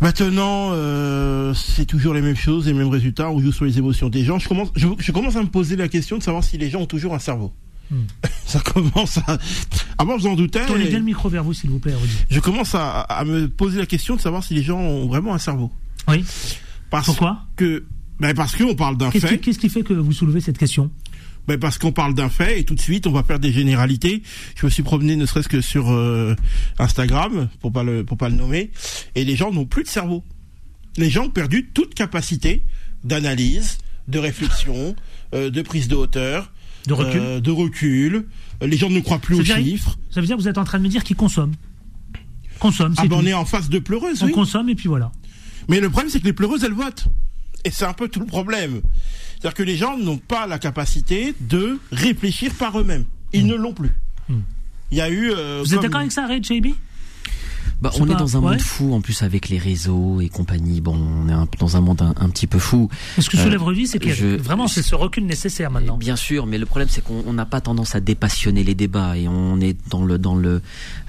Maintenant, 0.01 0.71
euh, 0.73 1.53
c'est 1.55 1.85
toujours 1.85 2.15
les 2.15 2.23
mêmes 2.23 2.37
choses, 2.37 2.67
les 2.67 2.73
mêmes 2.73 2.89
résultats. 2.89 3.31
On 3.31 3.39
joue 3.41 3.53
sur 3.53 3.65
les 3.67 3.79
émotions 3.79 4.09
des 4.09 4.25
gens. 4.25 4.39
Je 4.39 4.49
commence, 4.49 4.69
je, 4.75 4.87
je 4.99 5.13
commence 5.13 5.37
à 5.37 5.43
me 5.43 5.49
poser 5.49 5.77
la 5.77 5.89
question 5.89 6.17
de 6.17 6.23
savoir 6.23 6.43
si 6.43 6.57
les 6.57 6.71
gens 6.71 6.81
ont 6.81 6.87
toujours 6.87 7.15
un 7.15 7.19
cerveau. 7.19 7.53
Hmm. 7.91 8.03
Ça 8.47 8.61
commence 8.61 9.19
à, 9.19 9.39
Ah 9.99 10.05
bon, 10.05 10.17
vous 10.17 10.27
en 10.27 10.35
doutez. 10.37 10.61
Tournez 10.67 10.87
bien 10.87 10.99
le 11.01 11.05
micro 11.05 11.29
vers 11.29 11.45
vous, 11.45 11.53
s'il 11.53 11.71
vous 11.71 11.79
plaît, 11.79 11.95
Rudy. 11.95 12.15
Je 12.31 12.41
commence 12.41 12.75
à, 12.75 13.01
à 13.01 13.25
me 13.25 13.49
poser 13.49 13.79
la 13.79 13.87
question 13.87 14.17
de 14.17 14.21
savoir 14.21 14.43
si 14.43 14.55
les 14.55 14.63
gens 14.63 14.79
ont 14.79 15.07
vraiment 15.07 15.35
un 15.35 15.39
cerveau. 15.39 15.71
Oui. 16.09 16.25
Parce 16.89 17.07
Pourquoi? 17.07 17.45
que, 17.57 17.85
ben 18.19 18.35
parce 18.35 18.57
qu'on 18.57 18.75
parle 18.75 18.97
d'un 18.97 19.11
qui, 19.11 19.21
fait. 19.21 19.39
qu'est-ce 19.39 19.59
qui 19.59 19.69
fait 19.69 19.83
que 19.83 19.93
vous 19.95 20.13
soulevez 20.13 20.41
cette 20.41 20.59
question? 20.59 20.91
Ben 21.49 21.59
parce 21.59 21.79
qu'on 21.79 21.93
parle 21.93 22.15
d'un 22.15 22.29
fait 22.29 22.61
et 22.61 22.65
tout 22.65 22.75
de 22.75 22.81
suite 22.81 23.07
on 23.07 23.13
va 23.13 23.23
faire 23.23 23.39
des 23.41 23.53
généralités. 23.53 24.23
Je 24.57 24.67
me 24.67 24.71
suis 24.71 24.83
promené 24.83 25.17
ne 25.17 25.27
serait-ce 25.27 25.49
que 25.49 25.61
sur 25.61 25.91
euh, 25.91 26.37
Instagram 26.79 27.49
pour 27.61 27.73
pas 27.73 27.83
le 27.83 28.05
pour 28.05 28.17
pas 28.19 28.29
le 28.29 28.37
nommer 28.37 28.71
et 29.15 29.25
les 29.25 29.37
gens 29.37 29.51
n'ont 29.53 29.65
plus 29.67 29.83
de 29.83 29.89
cerveau. 29.89 30.23
Les 30.97 31.11
gens 31.11 31.25
ont 31.27 31.31
perdu 31.31 31.71
toute 31.73 31.95
capacité 31.95 32.63
d'analyse, 33.05 33.79
de 34.09 34.19
réflexion, 34.19 34.95
euh, 35.35 35.51
de 35.51 35.63
prise 35.63 35.89
de 35.89 35.95
hauteur, 35.97 36.53
De 36.87 36.93
recul 36.93 37.21
euh, 37.21 37.41
de 37.41 37.51
recul. 37.51 38.27
Les 38.63 38.77
gens 38.77 38.91
ne 38.91 39.01
croient 39.01 39.19
plus 39.19 39.37
aux 39.37 39.43
dire- 39.43 39.57
chiffres. 39.57 39.99
Ça 40.11 40.21
veut 40.21 40.27
dire 40.27 40.37
que 40.37 40.43
vous 40.43 40.49
êtes 40.49 40.59
en 40.59 40.65
train 40.65 40.79
de 40.79 40.85
me 40.85 40.89
dire 40.89 41.03
qu'ils 41.05 41.17
consomment. 41.17 41.55
Consomment, 42.59 42.95
Ah 42.99 43.07
ben 43.07 43.17
on 43.17 43.25
est 43.27 43.33
en 43.33 43.47
face 43.47 43.71
de 43.71 43.79
pleureuses, 43.79 44.23
On 44.23 44.27
oui. 44.27 44.33
consomme 44.33 44.69
et 44.69 44.75
puis 44.75 44.89
voilà. 44.89 45.11
Mais 45.69 45.81
le 45.81 45.89
problème, 45.89 46.11
c'est 46.11 46.21
que 46.21 46.27
les 46.27 46.33
pleureuses, 46.35 46.63
elles 46.65 46.73
votent. 46.75 47.07
Et 47.65 47.71
c'est 47.71 47.85
un 47.85 47.93
peu 47.93 48.09
tout 48.09 48.21
le 48.21 48.27
problème. 48.27 48.81
C'est-à-dire 49.33 49.55
que 49.55 49.63
les 49.63 49.77
gens 49.77 49.97
n'ont 49.97 50.19
pas 50.19 50.47
la 50.47 50.59
capacité 50.59 51.35
de 51.41 51.79
réfléchir 51.93 52.53
par 52.55 52.79
eux-mêmes. 52.79 53.05
Ils 53.33 53.47
ne 53.47 53.55
l'ont 53.55 53.73
plus. 53.73 53.91
Mm. 54.29 54.39
Il 54.91 54.99
y 54.99 55.01
a 55.01 55.09
eu... 55.09 55.31
euh, 55.31 55.61
Vous 55.65 55.75
êtes 55.75 55.81
d'accord 55.83 56.01
avec 56.01 56.13
ça, 56.13 56.27
Red 56.27 56.45
JB 56.45 56.69
Bah, 57.83 57.91
on 57.99 58.07
est 58.07 58.15
dans 58.15 58.37
un 58.37 58.41
ouais. 58.41 58.51
monde 58.53 58.61
fou 58.61 58.93
en 58.95 59.01
plus 59.01 59.23
avec 59.23 59.49
les 59.49 59.57
réseaux 59.59 60.21
et 60.21 60.29
compagnie. 60.29 60.81
Bon, 60.81 60.95
on 60.97 61.29
est 61.29 61.33
un- 61.33 61.49
dans 61.59 61.77
un 61.77 61.81
monde 61.81 62.03
un, 62.03 62.15
un 62.17 62.29
petit 62.29 62.47
peu 62.47 62.59
fou. 62.59 62.89
Ce 63.19 63.31
que 63.31 63.37
Euh, 63.39 63.43
soulève 63.43 63.63
Rudy, 63.63 63.87
c'est 63.87 63.99
que 63.99 64.13
je- 64.13 64.37
vraiment, 64.37 64.69
c'est 64.69 64.83
ce 64.83 64.95
recul 64.95 65.25
nécessaire 65.25 65.71
maintenant. 65.71 65.97
Bien 65.97 66.17
sûr, 66.17 66.47
mais 66.47 66.59
le 66.59 66.67
problème 66.67 66.89
c'est 66.91 67.03
qu'on 67.03 67.23
on 67.27 67.33
n'a 67.33 67.47
pas 67.47 67.61
tendance 67.61 67.95
à 67.95 68.01
dépassionner 68.01 68.65
les 68.65 68.75
débats 68.75 69.17
et 69.17 69.29
on 69.29 69.61
est 69.61 69.77
dans 69.89 70.05
le 70.05 70.19
dans 70.19 70.35
le 70.35 70.61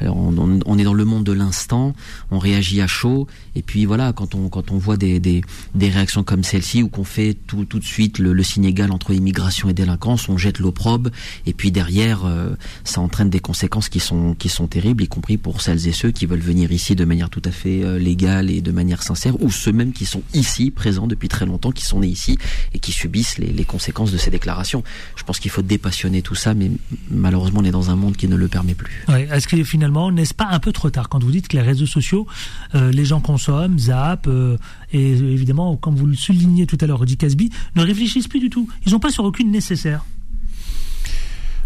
on, 0.02 0.38
on- 0.38 0.60
on 0.66 0.78
est 0.78 0.84
dans 0.84 0.94
le 0.94 1.06
monde 1.06 1.24
de 1.26 1.34
l'instant. 1.34 1.94
On 2.32 2.40
réagit 2.40 2.82
à 2.82 2.88
chaud 2.88 3.28
et 3.56 3.62
puis 3.62 3.86
voilà 3.86 4.14
quand 4.14 4.34
on 4.36 4.48
quand 4.50 4.72
on 4.72 4.78
voit 4.78 4.98
des 4.98 5.20
des, 5.20 5.42
des 5.76 5.90
réactions 5.90 6.24
comme 6.24 6.44
celle-ci 6.44 6.84
où 6.84 6.90
qu'on 6.90 7.04
fait 7.04 7.36
tout 7.48 7.66
tout 7.66 7.80
de 7.80 7.86
suite 7.86 8.18
le, 8.20 8.32
le 8.34 8.44
signe 8.44 8.66
égal 8.66 8.92
entre 8.92 9.14
immigration 9.14 9.68
et 9.70 9.74
délinquance, 9.74 10.30
on 10.30 10.38
jette 10.38 10.60
l'opprobre 10.60 11.10
et 11.46 11.54
puis 11.54 11.72
derrière 11.72 12.26
euh, 12.26 12.56
ça 12.86 13.02
entraîne 13.02 13.30
des 13.30 13.40
conséquences 13.42 13.90
qui 13.90 14.00
sont 14.00 14.36
qui 14.36 14.48
sont 14.50 14.68
terribles, 14.68 15.04
y 15.04 15.08
compris 15.08 15.38
pour 15.38 15.62
celles 15.62 15.88
et 15.88 15.92
ceux 15.92 16.12
qui 16.12 16.26
veulent 16.26 16.40
venir 16.40 16.61
ici 16.70 16.96
de 16.96 17.06
manière 17.06 17.30
tout 17.30 17.42
à 17.46 17.52
fait 17.52 17.84
euh, 17.84 17.98
légale 17.98 18.50
et 18.50 18.62
de 18.62 18.72
manière 18.72 19.04
sincère, 19.04 19.42
ou 19.42 19.50
ceux 19.50 19.72
même 19.72 19.94
qui 19.94 20.06
sont 20.06 20.22
ici 20.34 20.72
présents 20.72 21.08
depuis 21.08 21.30
très 21.30 21.46
longtemps, 21.46 21.72
qui 21.72 21.86
sont 21.86 22.02
nés 22.02 22.08
ici 22.08 22.38
et 22.74 22.80
qui 22.80 22.92
subissent 22.92 23.38
les, 23.38 23.64
conséquences 23.64 24.12
de 24.12 24.18
ces 24.18 24.32
déclarations. 24.32 24.84
Je 25.16 25.24
pense 25.24 25.40
qu'il 25.40 25.52
faut 25.52 25.62
dépassionner 25.62 26.22
tout 26.22 26.36
ça, 26.36 26.54
mais 26.54 26.72
malheureusement 27.10 27.62
on 27.62 27.64
est 27.64 27.72
dans 27.72 27.90
un 27.90 27.96
monde 27.96 28.18
qui 28.18 28.28
ne 28.28 28.36
le 28.36 28.48
permet 28.48 28.74
plus. 28.74 29.06
Est-ce 29.10 29.48
que 29.48 29.64
finalement, 29.64 30.12
n'est-ce 30.12 30.34
pas 30.34 30.48
un 30.50 30.60
peu 30.60 30.72
trop 30.72 30.90
tard 30.90 31.10
quand 31.10 31.24
vous 31.24 31.32
dites 31.32 31.48
que 31.48 31.56
les 31.56 31.64
réseaux 31.64 31.86
sociaux, 31.86 32.28
euh, 32.76 32.92
les 32.92 33.06
gens 33.06 33.22
consomment, 33.22 33.80
zappent, 33.80 34.28
euh, 34.28 34.58
et 34.92 35.12
évidemment, 35.12 35.78
comme 35.78 35.96
vous 35.96 36.08
le 36.08 36.16
soulignez 36.16 36.66
tout 36.66 36.78
à 36.82 36.88
l'heure, 36.88 37.00
Rudy 37.00 37.18
Casby, 37.18 37.50
ne 37.76 37.84
réfléchissent 37.84 38.28
plus 38.28 38.40
du 38.40 38.50
tout. 38.50 38.68
Ils 38.86 38.92
n'ont 38.92 39.00
pas 39.00 39.12
ce 39.12 39.22
recul 39.22 39.50
nécessaire. 39.50 40.04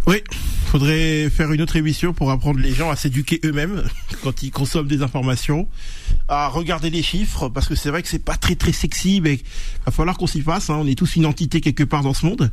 Oui, 0.08 0.18
faudrait 0.68 1.32
faire 1.32 1.52
une 1.52 1.62
autre 1.64 1.78
émission 1.78 2.14
pour 2.14 2.30
apprendre 2.30 2.60
les 2.60 2.72
gens 2.74 2.92
à 2.92 2.96
s'éduquer 2.96 3.40
eux-mêmes 3.44 3.84
quand 4.24 4.44
ils 4.44 4.52
consomment 4.52 4.88
des 4.88 5.02
informations, 5.02 5.68
à 6.28 6.48
regarder 6.48 6.92
les 6.92 7.02
chiffres, 7.02 7.50
parce 7.50 7.68
que 7.68 7.74
c'est 7.74 7.90
vrai 7.90 8.04
que 8.04 8.08
c'est 8.08 8.24
pas 8.24 8.38
très 8.38 8.56
très 8.56 8.72
sexy, 8.72 9.20
mais 9.20 9.40
va 9.84 9.92
falloir 9.92 10.16
qu'on 10.18 10.28
s'y 10.28 10.42
fasse. 10.42 10.70
hein. 10.70 10.78
On 10.80 10.86
est 10.86 10.94
tous 10.98 11.16
une 11.16 11.26
entité 11.26 11.60
quelque 11.60 11.84
part 11.84 12.04
dans 12.04 12.14
ce 12.14 12.26
monde. 12.28 12.52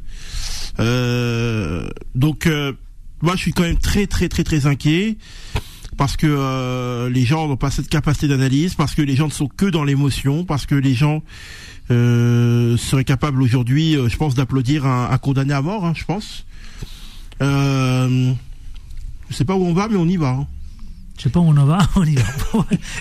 Euh, 0.80 1.86
donc, 2.14 2.46
euh, 2.46 2.72
moi, 3.20 3.36
je 3.36 3.42
suis 3.42 3.52
quand 3.52 3.64
même 3.64 3.78
très 3.78 4.06
très 4.06 4.28
très 4.30 4.44
très 4.44 4.66
inquiet 4.66 5.18
parce 5.98 6.16
que 6.16 6.26
euh, 6.26 7.10
les 7.10 7.26
gens 7.26 7.48
n'ont 7.48 7.58
pas 7.58 7.70
cette 7.70 7.88
capacité 7.88 8.28
d'analyse, 8.28 8.74
parce 8.74 8.94
que 8.94 9.02
les 9.02 9.14
gens 9.14 9.26
ne 9.26 9.32
sont 9.32 9.46
que 9.46 9.66
dans 9.66 9.84
l'émotion, 9.84 10.44
parce 10.46 10.64
que 10.64 10.74
les 10.74 10.94
gens 10.94 11.22
seraient 11.90 13.04
capables 13.04 13.42
aujourd'hui, 13.42 13.98
je 14.08 14.16
pense, 14.16 14.34
d'applaudir 14.34 14.86
un, 14.86 15.10
un 15.10 15.18
condamné 15.18 15.52
à 15.52 15.60
mort, 15.60 15.84
hein, 15.84 15.92
je 15.94 16.04
pense. 16.04 16.46
Euh, 17.42 18.32
je 19.28 19.34
sais 19.34 19.44
pas 19.44 19.54
où 19.56 19.64
on 19.64 19.74
va, 19.74 19.88
mais 19.88 19.96
on 19.96 20.06
y 20.06 20.16
va. 20.16 20.30
hein. 20.30 20.46
Je 21.18 21.24
sais 21.24 21.30
pas 21.30 21.40
où 21.40 21.44
on 21.44 21.56
en 21.56 21.66
va, 21.66 21.78
on 21.96 22.04
y 22.04 22.14
va. 22.14 22.22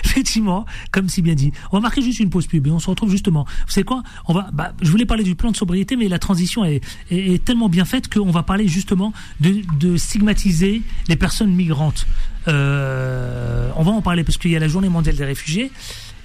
Effectivement, 0.04 0.66
comme 0.90 1.08
si 1.08 1.22
bien 1.22 1.34
dit. 1.34 1.50
On 1.72 1.78
va 1.78 1.80
marquer 1.80 2.02
juste 2.02 2.20
une 2.20 2.28
pause 2.30 2.46
pub 2.46 2.66
et 2.66 2.70
on 2.70 2.78
se 2.78 2.88
retrouve 2.90 3.10
justement. 3.10 3.44
Vous 3.66 3.72
savez 3.72 3.84
quoi? 3.84 4.02
On 4.26 4.34
va. 4.34 4.50
Bah, 4.52 4.74
je 4.82 4.90
voulais 4.90 5.06
parler 5.06 5.24
du 5.24 5.34
plan 5.34 5.50
de 5.50 5.56
sobriété, 5.56 5.96
mais 5.96 6.08
la 6.08 6.18
transition 6.18 6.64
est, 6.64 6.82
est, 7.10 7.34
est 7.34 7.44
tellement 7.44 7.68
bien 7.68 7.84
faite 7.84 8.12
qu'on 8.12 8.30
va 8.30 8.42
parler 8.42 8.68
justement 8.68 9.12
de, 9.40 9.62
de 9.80 9.96
stigmatiser 9.96 10.82
les 11.08 11.16
personnes 11.16 11.52
migrantes. 11.54 12.06
Euh, 12.48 13.70
on 13.76 13.82
va 13.82 13.92
en 13.92 14.02
parler 14.02 14.24
parce 14.24 14.36
qu'il 14.36 14.50
y 14.50 14.56
a 14.56 14.60
la 14.60 14.68
Journée 14.68 14.88
mondiale 14.88 15.16
des 15.16 15.24
réfugiés 15.24 15.66
et 15.66 15.70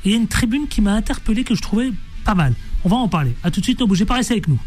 il 0.06 0.12
y 0.12 0.14
a 0.14 0.18
une 0.18 0.28
tribune 0.28 0.68
qui 0.68 0.82
m'a 0.82 0.94
interpellé 0.94 1.44
que 1.44 1.56
je 1.56 1.62
trouvais 1.62 1.92
pas 2.26 2.36
mal. 2.36 2.54
On 2.84 2.90
va 2.90 2.98
en 2.98 3.08
parler. 3.08 3.34
À 3.44 3.52
tout 3.52 3.60
de 3.62 3.66
suite. 3.66 3.80
Ne 3.80 3.86
bougez 3.86 4.06
pas, 4.06 4.16
restez 4.16 4.34
avec 4.34 4.48
nous. 4.48 4.60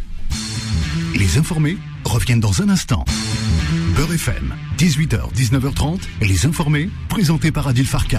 Les 1.16 1.38
informés 1.38 1.76
reviennent 2.04 2.40
dans 2.40 2.62
un 2.62 2.68
instant. 2.68 3.04
Beurre 3.96 4.14
FM, 4.14 4.54
18h, 4.78 5.32
19h30, 5.34 6.00
les 6.22 6.46
informés, 6.46 6.90
présentés 7.08 7.52
par 7.52 7.68
Adil 7.68 7.86
Farkan. 7.86 8.18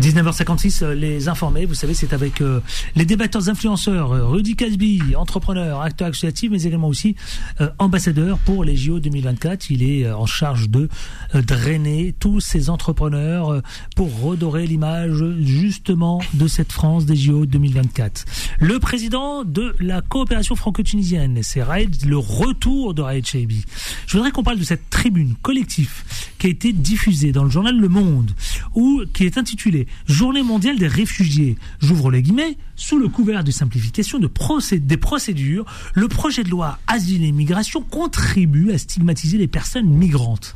19h56, 0.00 0.84
euh, 0.84 0.94
les 0.94 1.28
informés, 1.28 1.64
vous 1.64 1.74
savez, 1.74 1.94
c'est 1.94 2.12
avec 2.12 2.42
euh, 2.42 2.60
les 2.96 3.06
débatteurs 3.06 3.48
influenceurs, 3.48 4.12
euh, 4.12 4.26
Rudy 4.26 4.54
Casby, 4.54 5.16
entrepreneur, 5.16 5.80
acteur 5.80 6.08
associatif, 6.08 6.50
mais 6.50 6.62
également 6.64 6.88
aussi 6.88 7.16
euh, 7.60 7.70
ambassadeur 7.78 8.38
pour 8.38 8.62
les 8.62 8.76
JO 8.76 9.00
2024. 9.00 9.70
Il 9.70 9.82
est 9.82 10.04
euh, 10.04 10.16
en 10.16 10.26
charge 10.26 10.68
de 10.68 10.88
drainer 11.34 12.14
tous 12.18 12.40
ces 12.40 12.68
entrepreneurs 12.68 13.62
pour 13.94 14.20
redorer 14.20 14.66
l'image 14.66 15.24
justement 15.40 16.20
de 16.34 16.46
cette 16.46 16.72
France 16.72 17.06
des 17.06 17.16
JO 17.16 17.46
2024. 17.46 18.24
Le 18.60 18.78
président 18.78 19.44
de 19.44 19.74
la 19.80 20.02
coopération 20.02 20.56
franco-tunisienne, 20.56 21.40
c'est 21.42 21.62
Raed, 21.62 22.04
le 22.04 22.18
retour 22.18 22.94
de 22.94 23.02
Raed 23.02 23.26
Chaibi. 23.26 23.64
Je 24.06 24.16
voudrais 24.16 24.30
qu'on 24.30 24.42
parle 24.42 24.58
de 24.58 24.64
cette 24.64 24.88
tribune 24.90 25.34
collective 25.42 26.04
qui 26.38 26.46
a 26.46 26.50
été 26.50 26.72
diffusée 26.72 27.32
dans 27.32 27.44
le 27.44 27.50
journal 27.50 27.78
Le 27.78 27.88
Monde, 27.88 28.30
où, 28.74 29.02
qui 29.12 29.24
est 29.24 29.38
intitulée 29.38 29.85
Journée 30.06 30.42
mondiale 30.42 30.78
des 30.78 30.88
réfugiés. 30.88 31.56
J'ouvre 31.80 32.10
les 32.10 32.22
guillemets. 32.22 32.56
Sous 32.76 32.98
le 32.98 33.08
couvert 33.08 33.42
de 33.42 33.50
simplification 33.50 34.18
de 34.18 34.26
procé- 34.26 34.78
des 34.78 34.96
procédures, 34.98 35.64
le 35.94 36.08
projet 36.08 36.44
de 36.44 36.50
loi 36.50 36.78
Asile 36.86 37.24
et 37.24 37.32
Migration 37.32 37.80
contribue 37.80 38.70
à 38.72 38.78
stigmatiser 38.78 39.38
les 39.38 39.48
personnes 39.48 39.88
migrantes. 39.88 40.54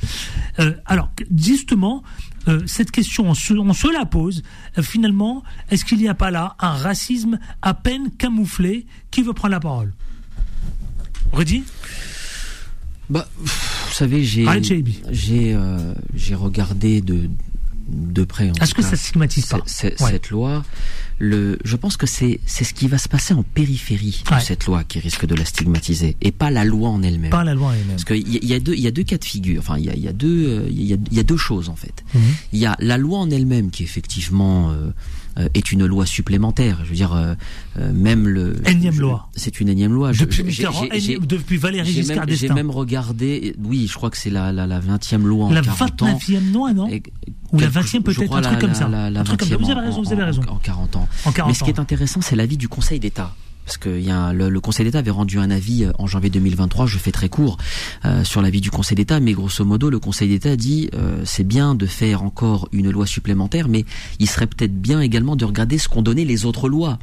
Euh, 0.58 0.74
alors, 0.84 1.10
justement, 1.34 2.02
euh, 2.48 2.60
cette 2.66 2.90
question, 2.90 3.30
on 3.30 3.34
se, 3.34 3.54
on 3.54 3.72
se 3.72 3.90
la 3.92 4.04
pose. 4.04 4.42
Euh, 4.76 4.82
finalement, 4.82 5.42
est-ce 5.70 5.84
qu'il 5.84 5.98
n'y 5.98 6.08
a 6.08 6.14
pas 6.14 6.30
là 6.30 6.56
un 6.58 6.72
racisme 6.72 7.38
à 7.62 7.72
peine 7.74 8.10
camouflé? 8.18 8.86
Qui 9.10 9.22
veut 9.22 9.32
prendre 9.32 9.52
la 9.52 9.60
parole? 9.60 9.92
Rudy? 11.32 11.64
Bah, 13.08 13.28
vous 13.38 13.48
savez, 13.92 14.22
j'ai 14.24 14.46
euh, 14.46 15.94
j'ai 16.14 16.34
regardé 16.34 17.00
de 17.00 17.28
de 17.90 18.24
près. 18.24 18.50
en 18.50 18.54
Est-ce 18.54 18.74
que 18.74 18.82
ça 18.82 18.96
stigmatise 18.96 19.46
pas 19.46 19.56
Ouais. 19.58 19.62
Cette 20.10 20.30
loi, 20.30 20.64
le, 21.18 21.58
je 21.64 21.76
pense 21.76 21.96
que 21.96 22.06
c'est 22.06 22.40
c'est 22.46 22.64
ce 22.64 22.72
qui 22.72 22.88
va 22.88 22.96
se 22.98 23.08
passer 23.08 23.34
en 23.34 23.42
périphérie 23.42 24.22
Ouais. 24.30 24.38
de 24.38 24.42
cette 24.42 24.66
loi 24.66 24.84
qui 24.84 24.98
risque 25.00 25.26
de 25.26 25.34
la 25.34 25.44
stigmatiser 25.44 26.16
et 26.22 26.32
pas 26.32 26.50
la 26.50 26.64
loi 26.64 26.88
en 26.88 27.02
elle-même. 27.02 27.30
Pas 27.30 27.44
la 27.44 27.54
loi 27.54 27.72
elle-même. 27.74 27.96
Parce 27.96 28.04
qu'il 28.04 28.28
y, 28.28 28.36
a- 28.36 28.40
il 28.42 28.48
y 28.48 28.54
a 28.54 28.60
deux, 28.60 28.74
il 28.74 28.80
y 28.80 28.86
a 28.86 28.90
deux 28.90 29.02
cas 29.02 29.18
de 29.18 29.24
figure. 29.24 29.60
Enfin, 29.60 29.76
il 29.78 29.84
y 29.84 29.90
a, 29.90 29.94
il 29.94 30.02
y 30.02 30.08
a 30.08 30.12
deux, 30.12 30.46
euh, 30.48 30.66
il 30.70 30.82
y 30.84 30.92
a, 30.94 30.96
il 31.10 31.16
y 31.16 31.20
a 31.20 31.24
deux 31.24 31.36
choses 31.36 31.68
en 31.68 31.76
fait. 31.76 32.04
Mhm. 32.14 32.20
Il 32.52 32.58
y 32.58 32.66
a 32.66 32.76
la 32.80 32.96
loi 32.96 33.18
en 33.18 33.30
elle-même 33.30 33.70
qui 33.70 33.82
effectivement 33.82 34.70
euh, 34.70 34.90
est 35.54 35.72
une 35.72 35.86
loi 35.86 36.06
supplémentaire. 36.06 36.80
Je 36.84 36.90
veux 36.90 36.96
dire, 36.96 37.12
euh, 37.14 37.34
euh, 37.78 37.92
même 37.92 38.28
le 38.28 38.56
Énième 38.68 38.94
je- 38.94 39.00
loi. 39.00 39.28
C'est 39.36 39.60
une 39.60 39.68
énième 39.68 39.92
loi. 39.92 40.12
Je- 40.12 40.20
Depuis 40.20 40.42
Mitterrand, 40.42 40.84
énième- 40.92 41.24
depuis 41.26 41.56
Valéry 41.56 41.90
Giscard 41.92 42.16
même, 42.18 42.28
j'ai 42.28 42.36
d'Estaing. 42.48 42.54
même 42.54 42.70
regardé. 42.70 43.54
Oui, 43.62 43.86
je 43.88 43.94
crois 43.94 44.10
que 44.10 44.16
c'est 44.16 44.30
la 44.30 44.52
la, 44.52 44.66
la 44.66 44.80
20e 44.80 45.26
loi 45.26 45.46
en 45.46 45.50
La 45.50 45.62
40 45.62 46.02
ans. 46.02 46.06
29e 46.06 46.52
loi, 46.52 46.72
non 46.72 46.88
Et- 46.88 47.02
Ou 47.52 47.58
la 47.58 47.66
quelque- 47.66 47.72
20e 47.74 48.02
je 48.06 48.16
peut-être, 48.18 48.32
un 48.36 48.40
truc 48.42 48.54
la- 48.54 48.60
comme 48.60 48.74
ça. 48.74 48.88
la- 48.88 49.10
la 49.10 49.20
Un 49.20 49.24
truc 49.24 49.40
comme 49.40 49.48
ça. 49.48 49.54
20e 49.56 49.64
Vous 49.64 49.70
avez 49.70 49.80
en- 49.80 49.84
raison, 49.84 50.02
vous 50.02 50.08
en- 50.08 50.12
avez 50.12 50.22
raison. 50.24 50.42
En 50.48 50.56
40 50.56 50.96
ans. 50.96 51.08
En 51.24 51.32
40 51.32 51.50
Mais 51.52 51.54
ce 51.58 51.64
qui 51.64 51.70
ans. 51.70 51.74
est 51.74 51.80
intéressant, 51.80 52.20
c'est 52.20 52.36
l'avis 52.36 52.56
du 52.56 52.68
Conseil 52.68 53.00
d'État. 53.00 53.34
Parce 53.64 53.78
que 53.78 53.98
il 53.98 54.04
y 54.04 54.10
a 54.10 54.32
le, 54.32 54.48
le 54.48 54.60
Conseil 54.60 54.84
d'État 54.86 54.98
avait 54.98 55.10
rendu 55.10 55.38
un 55.38 55.50
avis 55.50 55.84
euh, 55.84 55.92
en 55.98 56.06
janvier 56.06 56.30
2023, 56.30 56.86
je 56.86 56.98
fais 56.98 57.12
très 57.12 57.28
court, 57.28 57.56
euh, 58.04 58.24
sur 58.24 58.42
l'avis 58.42 58.60
du 58.60 58.70
Conseil 58.70 58.96
d'État, 58.96 59.20
mais 59.20 59.32
grosso 59.32 59.64
modo, 59.64 59.90
le 59.90 59.98
Conseil 59.98 60.28
d'État 60.28 60.56
dit 60.56 60.90
euh, 60.94 61.22
c'est 61.24 61.44
bien 61.44 61.74
de 61.74 61.86
faire 61.86 62.22
encore 62.22 62.68
une 62.72 62.90
loi 62.90 63.06
supplémentaire, 63.06 63.68
mais 63.68 63.84
il 64.18 64.28
serait 64.28 64.46
peut-être 64.46 64.74
bien 64.74 65.00
également 65.00 65.36
de 65.36 65.44
regarder 65.44 65.78
ce 65.78 65.88
qu'ont 65.88 66.02
donné 66.02 66.24
les 66.24 66.44
autres 66.44 66.68
lois. 66.68 66.98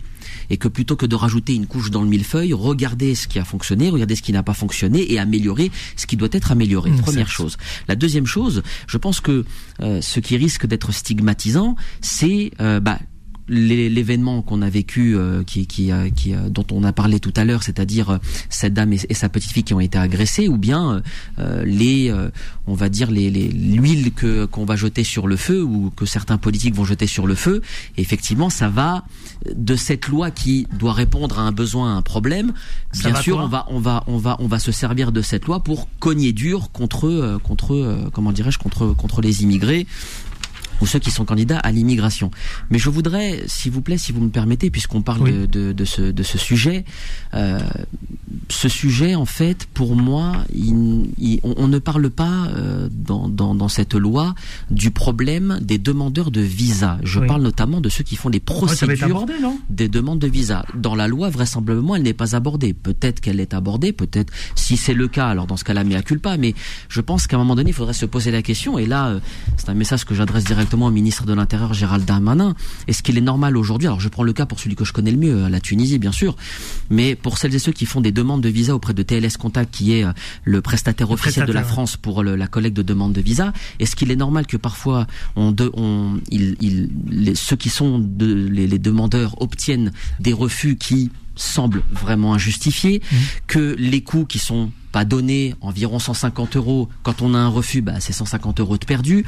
Et 0.50 0.58
que 0.58 0.68
plutôt 0.68 0.96
que 0.96 1.06
de 1.06 1.16
rajouter 1.16 1.56
une 1.56 1.68
couche 1.68 1.90
dans 1.92 2.02
le 2.02 2.08
millefeuille, 2.08 2.54
regarder 2.54 3.16
ce 3.16 3.28
qui 3.28 3.40
a 3.40 3.46
fonctionné, 3.46 3.90
regarder 3.90 4.16
ce 4.16 4.22
qui 4.22 4.34
n'a 4.34 4.44
pas 4.44 4.54
fonctionné 4.54 5.12
et 5.12 5.20
améliorer 5.20 5.72
ce 5.96 6.06
qui 6.06 6.18
doit 6.18 6.30
être 6.32 6.52
amélioré. 6.52 6.92
Mmh, 6.92 7.02
Première 7.02 7.30
chose. 7.30 7.58
La 7.88 7.96
deuxième 7.96 8.26
chose, 8.26 8.62
je 8.88 8.98
pense 8.98 9.22
que 9.22 9.46
euh, 9.82 10.02
ce 10.02 10.20
qui 10.20 10.38
risque 10.38 10.66
d'être 10.66 10.92
stigmatisant, 10.92 11.76
c'est 12.02 12.52
euh, 12.60 12.80
bah, 12.80 13.00
l'événement 13.50 14.42
qu'on 14.42 14.62
a 14.62 14.70
vécu, 14.70 15.16
euh, 15.16 15.44
qui, 15.44 15.68
qui, 15.68 15.92
qui, 16.16 16.34
dont 16.50 16.66
on 16.72 16.84
a 16.84 16.92
parlé 16.92 17.20
tout 17.20 17.34
à 17.36 17.46
l'heure, 17.46 17.64
c'est-à-dire 17.64 18.10
euh, 18.10 18.18
cette 18.50 18.74
dame 18.74 18.94
et, 18.94 19.14
sa 19.14 19.30
petite 19.30 19.52
fille 19.52 19.64
qui 19.64 19.74
ont 19.74 19.80
été 19.80 19.98
agressées, 19.98 20.48
ou 20.48 20.58
bien 20.58 21.02
euh, 21.40 21.64
les, 21.66 22.14
on 22.68 22.74
va 22.74 22.90
dire 22.90 23.10
les 23.12 23.30
l'huile 23.30 24.12
que 24.14 24.46
qu'on 24.46 24.66
va 24.66 24.76
jeter 24.76 25.04
sur 25.04 25.28
le 25.28 25.36
feu 25.38 25.64
ou 25.64 25.92
que 25.96 26.06
certains 26.06 26.38
politiques 26.38 26.76
vont 26.76 26.86
jeter 26.86 27.08
sur 27.08 27.28
le 27.28 27.36
feu. 27.36 27.62
effectivement, 27.98 28.50
ça 28.50 28.70
va 28.70 29.06
de 29.54 29.76
cette 29.76 30.08
loi 30.08 30.32
qui 30.32 30.68
doit 30.78 30.94
répondre 30.94 31.40
à 31.40 31.44
un 31.44 31.52
besoin, 31.52 31.94
à 31.94 31.98
un 31.98 32.02
problème. 32.02 32.54
bien 32.94 33.16
sûr, 33.16 33.38
on 33.38 33.48
va 33.48 33.66
on 33.70 33.80
va 33.80 34.04
on 34.08 34.18
va 34.18 34.38
on 34.40 34.48
va 34.48 34.60
se 34.60 34.72
servir 34.72 35.12
de 35.12 35.22
cette 35.22 35.46
loi 35.46 35.62
pour 35.62 35.88
cogner 36.00 36.34
dur 36.34 36.72
contre 36.72 37.40
contre 37.44 38.10
comment 38.14 38.32
dirais-je 38.32 38.60
contre 38.60 38.94
contre 38.94 39.22
les 39.22 39.44
immigrés 39.44 39.88
ou 40.82 40.86
ceux 40.86 41.00
qui 41.00 41.12
sont 41.12 41.26
candidats 41.26 41.60
à 41.60 41.72
l'immigration. 41.72 42.32
Mais 42.70 42.80
je 42.80 42.90
voudrais, 42.90 43.44
s'il 43.48 43.72
vous 43.72 43.82
plaît, 43.82 43.98
si 43.98 44.12
vous 44.12 44.22
me 44.22 44.30
permettez, 44.30 44.70
puisqu'on 44.70 45.02
parle 45.02 45.48
de, 45.48 45.74
de, 45.74 45.86
ce, 45.86 46.02
de 46.02 46.24
ce 46.24 46.38
sujet, 46.38 46.86
euh, 47.34 47.60
ce 48.50 48.70
sujet, 48.70 49.16
en 49.16 49.26
fait, 49.26 49.66
pour 49.74 49.96
moi, 49.96 50.34
il, 50.54 51.08
on, 51.44 51.68
ne 51.68 51.80
parle 51.80 52.10
pas 52.10 52.48
euh, 52.48 52.90
dans, 52.92 53.28
dans, 53.28 53.56
dans, 53.56 53.68
cette 53.68 53.94
loi 53.94 54.36
du 54.72 54.92
problème 54.92 55.60
des 55.62 55.78
demandeurs 55.78 56.32
de 56.32 56.42
visa. 56.42 56.98
Je 57.04 57.20
parle 57.20 57.42
notamment 57.42 57.82
de 57.82 57.90
ceux 57.90 58.04
qui 58.04 58.16
font 58.16 58.30
les 58.30 58.40
procédures 58.40 59.26
des 59.70 59.90
demandes 59.90 60.20
de 60.20 60.28
visa. 60.28 60.66
Dans 60.76 60.96
la 60.96 61.08
loi, 61.08 61.30
vraisemblablement, 61.30 61.96
elle 61.96 62.04
n'est 62.04 62.14
pas 62.14 62.36
abordée. 62.36 62.74
Peut-être 62.74 63.20
qu'elle 63.20 63.40
est 63.40 63.54
abordée, 63.54 63.92
peut-être 63.92 64.32
si 64.56 64.78
c'est 64.78 64.94
le 64.94 65.08
cas, 65.08 65.28
alors 65.28 65.48
dans 65.48 65.58
ce 65.58 65.64
cas-là, 65.64 65.84
mais 65.84 65.96
à 65.96 66.02
culpa. 66.02 66.38
Mais 66.38 66.54
je 66.90 67.02
pense 67.02 67.28
qu'à 67.28 67.36
un 67.36 67.40
moment 67.40 67.56
donné, 67.56 67.72
il 67.72 67.74
faudrait 67.74 67.94
se 67.94 68.06
poser 68.06 68.32
la 68.32 68.42
question. 68.42 68.78
Et 68.78 68.86
là, 68.86 69.08
euh, 69.08 69.20
c'est 69.58 69.70
un 69.70 69.74
message 69.74 70.06
que 70.06 70.16
j'adresse 70.16 70.44
directement 70.44 70.67
au 70.74 70.92
ministre 70.92 71.26
de 71.26 71.34
l'Intérieur 71.34 71.74
Gérald 71.74 72.06
Darmanin. 72.06 72.54
Est-ce 72.88 73.02
qu'il 73.02 73.18
est 73.18 73.22
normal 73.22 73.58
aujourd'hui 73.58 73.88
Alors 73.88 74.00
je 74.00 74.10
prends 74.10 74.24
le 74.24 74.34
cas 74.34 74.46
pour 74.46 74.60
celui 74.60 74.76
que 74.76 74.86
je 74.86 74.94
connais 74.94 75.12
le 75.12 75.18
mieux, 75.18 75.48
la 75.48 75.60
Tunisie 75.60 75.98
bien 75.98 76.12
sûr, 76.12 76.36
mais 76.90 77.16
pour 77.16 77.38
celles 77.38 77.56
et 77.56 77.60
ceux 77.60 77.72
qui 77.72 77.86
font 77.86 78.02
des 78.02 78.12
demandes 78.12 78.42
de 78.42 78.50
visa 78.50 78.76
auprès 78.76 78.94
de 78.94 79.02
TLS 79.02 79.38
Contact, 79.40 79.74
qui 79.74 79.94
est 79.94 80.04
euh, 80.04 80.12
le 80.44 80.62
prestataire 80.62 81.10
officiel 81.12 81.46
de 81.46 81.54
la 81.54 81.64
France 81.64 81.98
pour 81.98 82.24
la 82.24 82.48
collecte 82.48 82.76
de 82.76 82.82
demandes 82.82 83.14
de 83.14 83.22
visa, 83.22 83.54
est-ce 83.80 83.96
qu'il 83.96 84.12
est 84.12 84.16
normal 84.16 84.46
que 84.46 84.58
parfois 84.58 85.08
on, 85.36 85.56
on 85.74 86.20
il, 86.30 86.90
ceux 87.36 87.56
qui 87.56 87.70
sont 87.70 88.06
les, 88.20 88.80
demandeurs 88.80 89.42
obtiennent 89.42 89.92
des 90.20 90.34
refus 90.34 90.76
qui 90.76 91.12
semblent 91.36 91.84
vraiment 91.92 92.34
injustifiés, 92.34 93.02
mmh. 93.02 93.16
que 93.48 93.76
les 93.78 94.02
coûts 94.02 94.26
qui 94.26 94.40
sont 94.40 94.72
pas 94.98 95.06
donné 95.06 95.54
environ 95.62 96.00
150 96.00 96.56
euros, 96.56 96.90
quand 97.04 97.22
on 97.22 97.36
a 97.36 97.38
un 97.38 97.50
refus, 97.50 97.84
bah, 97.84 98.00
c'est 98.00 98.14
150 98.14 98.62
euros 98.62 98.80
de 98.80 98.86
perdu, 98.86 99.28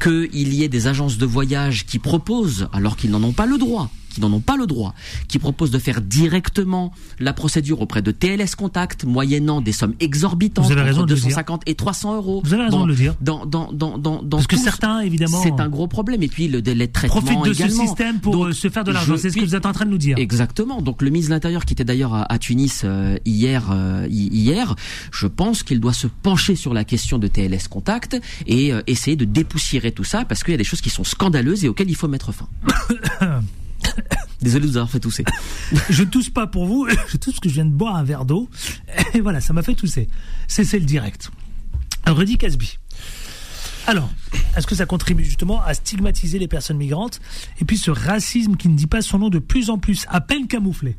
qu'il 0.00 0.54
y 0.54 0.62
ait 0.62 0.68
des 0.68 0.86
agences 0.86 1.18
de 1.18 1.26
voyage 1.26 1.86
qui 1.86 1.98
proposent, 1.98 2.68
alors 2.72 2.96
qu'ils 2.96 3.10
n'en 3.10 3.24
ont 3.24 3.32
pas 3.32 3.46
le 3.46 3.58
droit, 3.58 3.90
qui 4.18 4.20
n'en 4.20 4.32
ont 4.32 4.40
pas 4.40 4.56
le 4.56 4.66
droit, 4.66 4.94
qui 5.28 5.38
proposent 5.38 5.70
de 5.70 5.78
faire 5.78 6.00
directement 6.00 6.92
la 7.18 7.32
procédure 7.32 7.80
auprès 7.80 8.02
de 8.02 8.10
TLS 8.10 8.54
Contact, 8.56 9.04
moyennant 9.04 9.60
des 9.60 9.72
sommes 9.72 9.94
exorbitantes, 10.00 10.66
Vous 10.66 10.72
avez 10.72 10.82
raison 10.82 11.00
entre 11.00 11.08
250 11.08 11.62
et 11.66 11.74
300 11.74 12.16
euros. 12.16 12.42
Vous 12.44 12.54
avez 12.54 12.64
raison 12.64 12.82
de 12.84 12.88
le 12.88 12.94
dire. 12.94 13.14
Dans, 13.20 13.46
dans, 13.46 13.72
dans, 13.72 13.98
dans, 13.98 14.22
Parce 14.28 14.46
que 14.46 14.56
certains, 14.56 15.00
évidemment, 15.00 15.40
c'est 15.42 15.60
un 15.60 15.68
gros 15.68 15.86
problème. 15.86 16.22
Et 16.22 16.28
puis 16.28 16.48
le 16.48 16.62
délai 16.62 16.86
de 16.86 16.92
traitement 16.92 17.20
profite 17.20 17.44
de 17.44 17.52
ce 17.52 17.68
système 17.68 18.20
pour 18.20 18.46
euh, 18.46 18.52
se 18.52 18.68
faire 18.68 18.84
de 18.84 18.92
l'argent. 18.92 19.16
C'est 19.16 19.30
ce 19.30 19.36
que 19.36 19.44
vous 19.44 19.54
êtes 19.54 19.66
en 19.66 19.72
train 19.72 19.84
de 19.84 19.90
nous 19.90 19.98
dire. 19.98 20.16
Exactement. 20.18 20.82
Donc 20.82 21.02
le 21.02 21.10
ministre 21.10 21.30
de 21.30 21.34
l'Intérieur, 21.34 21.64
qui 21.64 21.74
était 21.74 21.84
d'ailleurs 21.84 22.14
à, 22.14 22.38
Tunis 22.38 22.82
euh, 22.84 23.16
hier, 23.24 23.68
euh, 23.70 24.06
hier, 24.10 24.74
je 25.12 25.26
pense 25.26 25.62
qu'il 25.62 25.80
doit 25.80 25.92
se 25.92 26.06
pencher 26.06 26.56
sur 26.56 26.74
la 26.74 26.84
question 26.84 27.18
de 27.18 27.28
TLS 27.28 27.68
Contact 27.68 28.20
et 28.46 28.72
essayer 28.86 29.16
de 29.16 29.24
dépoussiérer 29.24 29.92
tout 29.92 30.04
ça, 30.04 30.24
parce 30.24 30.42
qu'il 30.42 30.52
y 30.52 30.54
a 30.54 30.58
des 30.58 30.64
choses 30.64 30.80
qui 30.80 30.90
sont 30.90 31.04
scandaleuses 31.04 31.64
et 31.64 31.68
auxquelles 31.68 31.90
il 31.90 31.96
faut 31.96 32.08
mettre 32.08 32.32
fin. 32.32 32.48
Désolé 34.40 34.66
de 34.66 34.70
vous 34.70 34.76
avoir 34.76 34.90
fait 34.90 35.00
tousser. 35.00 35.24
je 35.90 36.02
ne 36.02 36.08
tousse 36.08 36.30
pas 36.30 36.46
pour 36.46 36.66
vous, 36.66 36.88
je 37.08 37.16
tousse 37.16 37.34
parce 37.34 37.40
que 37.40 37.48
je 37.48 37.54
viens 37.54 37.64
de 37.64 37.70
boire 37.70 37.96
un 37.96 38.04
verre 38.04 38.24
d'eau. 38.24 38.48
Et 39.14 39.20
voilà, 39.20 39.40
ça 39.40 39.52
m'a 39.52 39.62
fait 39.62 39.74
tousser. 39.74 40.08
C'est 40.46 40.78
le 40.78 40.84
direct. 40.84 41.30
Rudy 42.06 42.38
Casby. 42.38 42.78
Alors, 43.86 44.10
est-ce 44.56 44.66
que 44.66 44.74
ça 44.74 44.86
contribue 44.86 45.24
justement 45.24 45.62
à 45.62 45.72
stigmatiser 45.72 46.38
les 46.38 46.48
personnes 46.48 46.76
migrantes 46.76 47.20
et 47.60 47.64
puis 47.64 47.78
ce 47.78 47.90
racisme 47.90 48.56
qui 48.56 48.68
ne 48.68 48.76
dit 48.76 48.86
pas 48.86 49.00
son 49.00 49.18
nom 49.18 49.30
de 49.30 49.38
plus 49.38 49.70
en 49.70 49.78
plus, 49.78 50.04
à 50.08 50.20
peine 50.20 50.46
camouflé? 50.46 50.96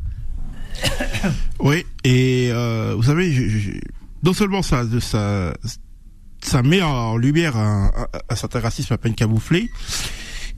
Oui, 1.59 1.85
et 2.03 2.49
euh, 2.51 2.93
vous 2.95 3.03
savez, 3.03 3.81
non 4.23 4.33
seulement 4.33 4.61
ça, 4.61 4.83
ça, 4.99 5.53
ça 6.41 6.63
met 6.63 6.81
en 6.81 7.17
lumière 7.17 7.57
un, 7.57 7.91
un 8.29 8.35
certain 8.35 8.59
racisme 8.59 8.93
à 8.93 8.97
peine 8.97 9.15
camouflé, 9.15 9.69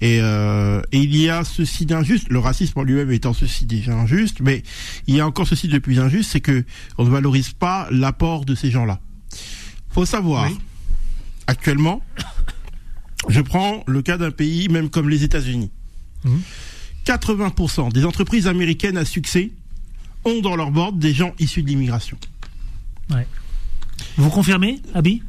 et, 0.02 0.20
euh, 0.20 0.82
et 0.92 0.98
il 0.98 1.16
y 1.16 1.30
a 1.30 1.44
ceci 1.44 1.86
d'injuste, 1.86 2.28
le 2.30 2.40
racisme 2.40 2.80
en 2.80 2.84
lui-même 2.84 3.12
étant 3.12 3.34
ceci 3.34 3.66
déjà 3.66 3.94
injuste, 3.94 4.40
mais 4.42 4.64
il 5.06 5.16
y 5.16 5.20
a 5.20 5.28
encore 5.28 5.48
ceci 5.48 5.68
de 5.68 5.78
plus 5.78 6.00
injuste, 6.00 6.32
c'est 6.32 6.42
que 6.42 6.66
on 6.98 7.06
ne 7.06 7.10
valorise 7.10 7.52
pas 7.52 7.88
l'apport 7.92 8.44
de 8.44 8.56
ces 8.56 8.72
gens-là. 8.72 9.00
Faut 9.92 10.08
savoir, 10.08 10.50
actuellement, 11.46 12.02
je 13.30 13.42
prends 13.42 13.84
le 13.86 14.02
cas 14.02 14.18
d'un 14.18 14.32
pays 14.32 14.70
même 14.70 14.90
comme 14.90 15.08
les 15.08 15.24
États-Unis. 15.24 15.70
80% 17.06 17.90
mmh. 17.90 17.92
des 17.92 18.06
entreprises 18.06 18.48
américaines 18.48 18.98
à 18.98 19.06
succès 19.06 19.52
ont 20.26 20.42
dans 20.42 20.56
leur 20.56 20.72
board 20.72 20.98
des 20.98 21.14
gens 21.14 21.34
issus 21.38 21.62
de 21.62 21.68
l'immigration. 21.68 22.18
Ouais. 23.12 23.28
Vous 24.18 24.30
confirmez, 24.30 24.82
Abby 24.94 25.24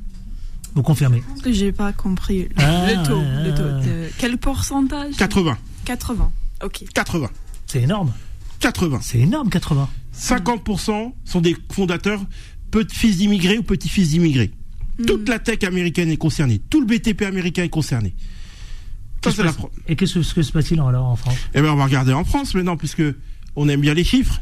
vous 0.75 0.83
confirmez 0.83 1.23
J'ai 1.47 1.71
pas 1.71 1.93
compris 1.93 2.49
ah, 2.57 2.87
le 2.87 3.07
taux. 3.07 3.21
le 3.21 3.55
taux 3.55 3.87
de... 3.87 4.09
Quel 4.17 4.39
pourcentage 4.39 5.17
80. 5.17 5.59
80. 5.85 6.33
Ok. 6.65 6.85
80. 6.95 7.29
C'est 7.67 7.83
énorme. 7.83 8.13
80. 8.61 9.01
C'est 9.03 9.19
énorme, 9.19 9.51
80. 9.51 9.89
50% 10.19 11.13
sont 11.25 11.41
des 11.41 11.57
fondateurs 11.71 12.23
petits-fils 12.71 13.19
d'immigrés 13.19 13.59
ou 13.59 13.63
petits-fils 13.63 14.11
d'immigrés. 14.11 14.51
Hmm. 14.99 15.05
Toute 15.05 15.29
la 15.29 15.39
tech 15.39 15.63
américaine 15.65 16.11
est 16.11 16.17
concernée. 16.17 16.61
Tout 16.71 16.81
le 16.81 16.87
BTP 16.87 17.23
américain 17.23 17.65
est 17.65 17.69
concerné. 17.69 18.15
Et 19.87 19.97
qu'est-ce 19.97 20.35
que 20.35 20.43
se 20.43 20.53
passe-t-il 20.53 20.81
alors 20.81 21.07
en 21.07 21.17
France 21.17 21.37
Eh 21.55 21.61
bien, 21.61 21.73
on 21.73 21.77
va 21.77 21.85
regarder 21.85 22.13
en 22.13 22.25
France 22.25 22.55
maintenant, 22.55 22.77
puisque 22.77 23.03
on 23.55 23.69
aime 23.69 23.81
bien 23.81 23.95
les 23.95 24.05
chiffres. 24.05 24.41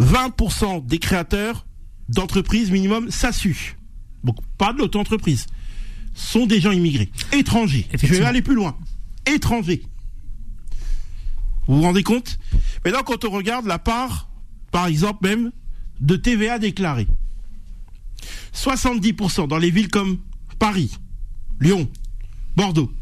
20% 0.00 0.84
des 0.84 0.98
créateurs 0.98 1.66
d'entreprises 2.10 2.70
minimum 2.70 3.10
SASU 3.10 3.76
donc 4.24 4.36
pas 4.58 4.72
de 4.72 4.78
l'auto-entreprise, 4.78 5.46
sont 6.14 6.46
des 6.46 6.60
gens 6.60 6.72
immigrés, 6.72 7.10
étrangers. 7.32 7.86
Je 7.94 8.06
vais 8.06 8.24
aller 8.24 8.42
plus 8.42 8.54
loin. 8.54 8.76
Étrangers. 9.26 9.82
Vous 11.66 11.76
vous 11.76 11.82
rendez 11.82 12.02
compte? 12.02 12.38
Maintenant, 12.84 13.02
quand 13.02 13.24
on 13.24 13.30
regarde 13.30 13.66
la 13.66 13.78
part, 13.78 14.28
par 14.72 14.86
exemple 14.86 15.26
même, 15.26 15.52
de 16.00 16.16
TVA 16.16 16.58
déclarée, 16.58 17.06
70% 18.54 19.48
dans 19.48 19.58
les 19.58 19.70
villes 19.70 19.88
comme 19.88 20.18
Paris, 20.58 20.90
Lyon, 21.60 21.88
Bordeaux, 22.56 22.92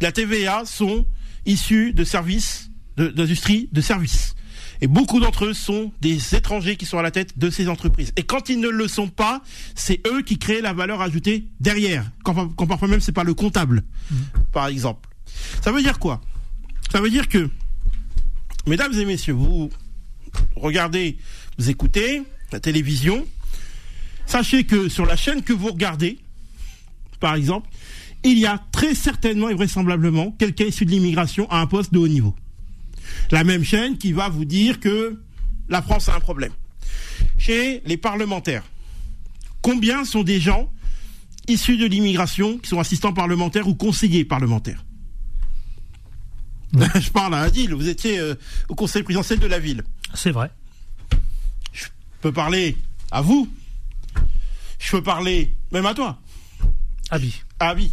la 0.00 0.12
TVA 0.12 0.64
sont 0.64 1.06
issus 1.46 1.92
de 1.92 2.04
services, 2.04 2.70
d'industrie, 2.96 3.68
de 3.72 3.80
services. 3.80 4.34
Et 4.80 4.86
beaucoup 4.86 5.20
d'entre 5.20 5.46
eux 5.46 5.54
sont 5.54 5.92
des 6.00 6.34
étrangers 6.34 6.76
qui 6.76 6.86
sont 6.86 6.98
à 6.98 7.02
la 7.02 7.10
tête 7.10 7.38
de 7.38 7.50
ces 7.50 7.68
entreprises. 7.68 8.12
Et 8.16 8.22
quand 8.22 8.48
ils 8.48 8.60
ne 8.60 8.68
le 8.68 8.88
sont 8.88 9.08
pas, 9.08 9.42
c'est 9.74 10.00
eux 10.06 10.22
qui 10.22 10.38
créent 10.38 10.60
la 10.60 10.72
valeur 10.72 11.00
ajoutée 11.00 11.46
derrière. 11.60 12.10
Quand, 12.24 12.48
parfois 12.66 12.88
même 12.88 13.00
c'est 13.00 13.12
pas 13.12 13.24
le 13.24 13.34
comptable, 13.34 13.84
mmh. 14.10 14.16
par 14.52 14.66
exemple. 14.66 15.08
Ça 15.62 15.72
veut 15.72 15.82
dire 15.82 15.98
quoi? 15.98 16.20
Ça 16.92 17.00
veut 17.00 17.10
dire 17.10 17.28
que, 17.28 17.50
mesdames 18.66 18.92
et 18.94 19.04
messieurs, 19.04 19.34
vous 19.34 19.70
regardez, 20.54 21.18
vous 21.58 21.70
écoutez 21.70 22.22
la 22.52 22.60
télévision. 22.60 23.26
Sachez 24.26 24.64
que 24.64 24.88
sur 24.88 25.06
la 25.06 25.16
chaîne 25.16 25.42
que 25.42 25.52
vous 25.52 25.68
regardez, 25.68 26.18
par 27.20 27.34
exemple, 27.34 27.68
il 28.24 28.38
y 28.38 28.46
a 28.46 28.60
très 28.72 28.94
certainement 28.94 29.48
et 29.48 29.54
vraisemblablement 29.54 30.32
quelqu'un 30.32 30.64
issu 30.64 30.84
de 30.84 30.90
l'immigration 30.90 31.48
à 31.50 31.60
un 31.60 31.66
poste 31.66 31.92
de 31.92 31.98
haut 31.98 32.08
niveau 32.08 32.34
la 33.30 33.44
même 33.44 33.64
chaîne 33.64 33.98
qui 33.98 34.12
va 34.12 34.28
vous 34.28 34.44
dire 34.44 34.80
que 34.80 35.20
la 35.68 35.82
France 35.82 36.08
a 36.08 36.14
un 36.14 36.20
problème. 36.20 36.52
Chez 37.38 37.82
les 37.84 37.96
parlementaires, 37.96 38.64
combien 39.62 40.04
sont 40.04 40.22
des 40.22 40.40
gens 40.40 40.70
issus 41.48 41.76
de 41.76 41.86
l'immigration 41.86 42.58
qui 42.58 42.68
sont 42.68 42.80
assistants 42.80 43.12
parlementaires 43.12 43.68
ou 43.68 43.74
conseillers 43.74 44.24
parlementaires 44.24 44.84
Je 46.72 47.10
parle 47.10 47.34
à 47.34 47.42
Adil, 47.42 47.74
vous 47.74 47.88
étiez 47.88 48.18
euh, 48.18 48.34
au 48.68 48.74
conseil 48.74 49.02
présidentiel 49.02 49.38
de 49.38 49.46
la 49.46 49.58
ville. 49.58 49.82
C'est 50.14 50.32
vrai. 50.32 50.50
Je 51.72 51.86
peux 52.20 52.32
parler 52.32 52.76
à 53.10 53.20
vous. 53.20 53.48
Je 54.78 54.90
peux 54.90 55.02
parler 55.02 55.54
même 55.72 55.86
à 55.86 55.94
toi. 55.94 56.18
Abi. 57.10 57.42
Abi. 57.60 57.92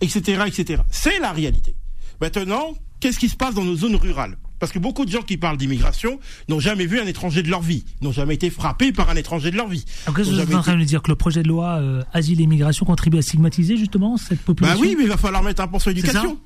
Etc. 0.00 0.42
etc. 0.46 0.82
C'est 0.90 1.18
la 1.20 1.32
réalité. 1.32 1.74
Maintenant, 2.20 2.74
qu'est-ce 3.02 3.18
qui 3.18 3.28
se 3.28 3.36
passe 3.36 3.54
dans 3.54 3.64
nos 3.64 3.76
zones 3.76 3.96
rurales? 3.96 4.38
Parce 4.60 4.70
que 4.70 4.78
beaucoup 4.78 5.04
de 5.04 5.10
gens 5.10 5.22
qui 5.22 5.36
parlent 5.36 5.56
d'immigration 5.56 6.20
n'ont 6.48 6.60
jamais 6.60 6.86
vu 6.86 7.00
un 7.00 7.06
étranger 7.06 7.42
de 7.42 7.50
leur 7.50 7.62
vie, 7.62 7.84
n'ont 8.00 8.12
jamais 8.12 8.34
été 8.34 8.48
frappés 8.48 8.92
par 8.92 9.10
un 9.10 9.16
étranger 9.16 9.50
de 9.50 9.56
leur 9.56 9.66
vie. 9.66 9.84
Alors 10.06 10.16
qu'est-ce 10.16 10.30
que 10.30 10.34
vous 10.36 10.40
êtes 10.40 10.54
en 10.54 10.62
train 10.62 10.76
de 10.76 10.84
dire 10.84 11.02
que 11.02 11.10
le 11.10 11.16
projet 11.16 11.42
de 11.42 11.48
loi 11.48 11.78
euh, 11.80 12.02
asile 12.12 12.40
et 12.40 12.44
immigration 12.44 12.86
contribue 12.86 13.18
à 13.18 13.22
stigmatiser 13.22 13.76
justement 13.76 14.16
cette 14.16 14.40
population? 14.40 14.80
Bah 14.80 14.86
oui, 14.88 14.94
mais 14.96 15.02
il 15.02 15.08
va 15.08 15.16
falloir 15.16 15.42
mettre 15.42 15.62
un 15.62 15.66
point 15.68 15.80
sur 15.80 15.90
l'éducation. 15.90 16.38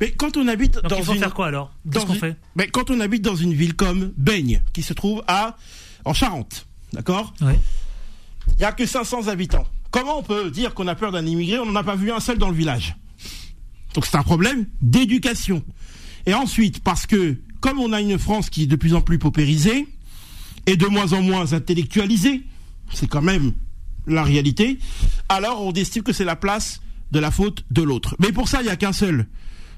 Mais 0.00 0.10
quand 0.12 0.38
on 0.38 0.48
habite 0.48 0.74
Donc 0.76 0.88
dans 0.88 0.96
il 0.96 1.04
faut 1.04 1.12
une 1.12 1.18
faire 1.20 1.34
quoi 1.34 1.46
alors? 1.48 1.70
Qu'est-ce 1.92 2.06
qu'on 2.06 2.14
une- 2.14 2.18
fait? 2.18 2.36
Mais 2.56 2.68
quand 2.68 2.90
on 2.90 3.00
habite 3.00 3.22
dans 3.22 3.36
une 3.36 3.52
ville 3.52 3.74
comme 3.74 4.12
Baigne, 4.16 4.62
qui 4.72 4.82
se 4.82 4.94
trouve 4.94 5.22
à 5.28 5.56
en 6.06 6.14
Charente, 6.14 6.66
d'accord? 6.94 7.34
Il 7.42 8.60
y 8.62 8.64
a 8.64 8.72
que 8.72 8.86
500 8.86 9.28
habitants. 9.28 9.66
Comment 9.90 10.18
on 10.18 10.22
peut 10.22 10.50
dire 10.50 10.72
qu'on 10.72 10.88
a 10.88 10.94
peur 10.94 11.12
d'un 11.12 11.24
immigré? 11.26 11.58
On 11.58 11.66
n'en 11.66 11.76
a 11.76 11.84
pas 11.84 11.96
vu 11.96 12.10
un 12.10 12.20
seul 12.20 12.38
dans 12.38 12.48
le 12.48 12.54
village. 12.56 12.96
Donc 13.94 14.06
c'est 14.06 14.16
un 14.16 14.22
problème 14.22 14.66
d'éducation. 14.80 15.62
Et 16.28 16.34
ensuite, 16.34 16.80
parce 16.80 17.06
que 17.06 17.36
comme 17.60 17.80
on 17.80 17.94
a 17.94 18.02
une 18.02 18.18
France 18.18 18.50
qui 18.50 18.64
est 18.64 18.66
de 18.66 18.76
plus 18.76 18.92
en 18.92 19.00
plus 19.00 19.18
paupérisée 19.18 19.88
et 20.66 20.76
de 20.76 20.84
moins 20.84 21.14
en 21.14 21.22
moins 21.22 21.54
intellectualisée, 21.54 22.42
c'est 22.92 23.06
quand 23.06 23.22
même 23.22 23.54
la 24.06 24.22
réalité, 24.22 24.78
alors 25.30 25.64
on 25.64 25.72
estime 25.72 26.02
que 26.02 26.12
c'est 26.12 26.26
la 26.26 26.36
place 26.36 26.82
de 27.12 27.18
la 27.18 27.30
faute 27.30 27.64
de 27.70 27.80
l'autre. 27.80 28.14
Mais 28.18 28.30
pour 28.30 28.46
ça, 28.46 28.60
il 28.60 28.64
n'y 28.64 28.70
a 28.70 28.76
qu'un 28.76 28.92
seul 28.92 29.26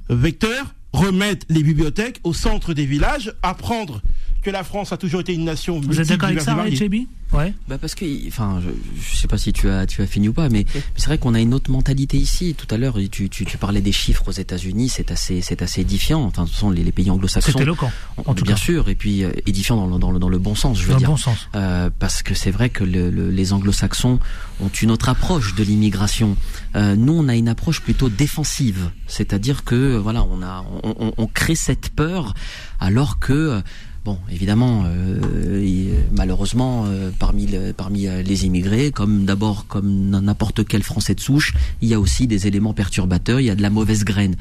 vecteur, 0.08 0.74
remettre 0.92 1.46
les 1.50 1.62
bibliothèques 1.62 2.18
au 2.24 2.32
centre 2.32 2.74
des 2.74 2.84
villages, 2.84 3.32
apprendre 3.44 4.02
que 4.42 4.50
la 4.50 4.64
France 4.64 4.92
a 4.92 4.96
toujours 4.96 5.20
été 5.20 5.34
une 5.34 5.44
nation 5.44 5.80
Vous 5.80 6.00
êtes 6.00 6.08
d'accord 6.08 6.28
avec 6.28 6.40
ça, 6.40 6.56
Chebi 6.74 7.06
Ouais. 7.32 7.54
Bah 7.68 7.78
parce 7.78 7.94
que, 7.94 8.04
enfin, 8.26 8.60
je, 8.60 8.70
je 9.00 9.16
sais 9.16 9.28
pas 9.28 9.38
si 9.38 9.52
tu 9.52 9.68
as 9.68 9.86
tu 9.86 10.02
as 10.02 10.06
fini 10.08 10.26
ou 10.28 10.32
pas, 10.32 10.48
mais, 10.48 10.66
mais 10.74 10.80
c'est 10.96 11.06
vrai 11.06 11.16
qu'on 11.18 11.32
a 11.34 11.38
une 11.38 11.54
autre 11.54 11.70
mentalité 11.70 12.16
ici. 12.16 12.56
Tout 12.58 12.66
à 12.74 12.76
l'heure, 12.76 12.96
tu, 13.12 13.28
tu, 13.28 13.44
tu 13.44 13.56
parlais 13.56 13.80
des 13.80 13.92
chiffres 13.92 14.24
aux 14.26 14.32
États-Unis, 14.32 14.88
c'est 14.88 15.12
assez 15.12 15.40
c'est 15.40 15.62
assez 15.62 15.82
édifiant. 15.82 16.22
Enfin, 16.24 16.44
ce 16.46 16.56
sont 16.56 16.70
les, 16.70 16.82
les 16.82 16.90
pays 16.90 17.08
anglo-saxons. 17.08 17.52
C'est 17.54 17.62
éloquent, 17.62 17.88
en 18.16 18.34
tout 18.34 18.42
bien 18.42 18.54
cas. 18.54 18.60
sûr, 18.60 18.88
et 18.88 18.96
puis 18.96 19.22
euh, 19.22 19.30
édifiant 19.46 19.76
dans 19.76 19.86
le, 19.86 20.00
dans 20.00 20.10
le 20.10 20.18
dans 20.18 20.28
le 20.28 20.38
bon 20.38 20.56
sens, 20.56 20.76
je 20.80 20.82
veux 20.86 20.88
Dans 20.88 20.94
le 20.94 20.98
dire. 20.98 21.10
bon 21.10 21.16
sens. 21.16 21.46
Euh, 21.54 21.88
parce 22.00 22.24
que 22.24 22.34
c'est 22.34 22.50
vrai 22.50 22.68
que 22.68 22.82
le- 22.82 23.10
le- 23.10 23.30
les 23.30 23.52
anglo-saxons 23.52 24.18
ont 24.60 24.68
une 24.82 24.90
autre 24.90 25.08
approche 25.08 25.54
de 25.54 25.62
l'immigration. 25.62 26.36
Euh, 26.74 26.96
nous, 26.96 27.12
on 27.12 27.28
a 27.28 27.36
une 27.36 27.48
approche 27.48 27.80
plutôt 27.80 28.08
défensive, 28.08 28.90
c'est-à-dire 29.06 29.62
que 29.62 29.96
voilà, 29.96 30.24
on 30.24 30.42
a, 30.42 30.64
on, 30.82 30.96
on- 30.98 31.12
on 31.16 31.26
crée 31.28 31.54
cette 31.54 31.90
peur, 31.90 32.34
alors 32.80 33.20
que 33.20 33.32
euh, 33.32 33.60
Bon, 34.02 34.16
évidemment, 34.30 34.84
euh, 34.86 36.00
malheureusement, 36.16 36.84
euh, 36.86 37.10
parmi, 37.18 37.46
le- 37.46 37.72
parmi 37.74 38.06
euh, 38.06 38.22
les 38.22 38.46
immigrés, 38.46 38.92
comme 38.92 39.26
d'abord 39.26 39.66
comme 39.66 40.08
n'importe 40.08 40.66
quel 40.66 40.82
Français 40.82 41.14
de 41.14 41.20
souche, 41.20 41.52
il 41.82 41.88
y 41.88 41.94
a 41.94 42.00
aussi 42.00 42.26
des 42.26 42.46
éléments 42.46 42.72
perturbateurs, 42.72 43.40
il 43.40 43.46
y 43.46 43.50
a 43.50 43.54
de 43.54 43.60
la 43.60 43.68
mauvaise 43.68 44.04
graine. 44.04 44.36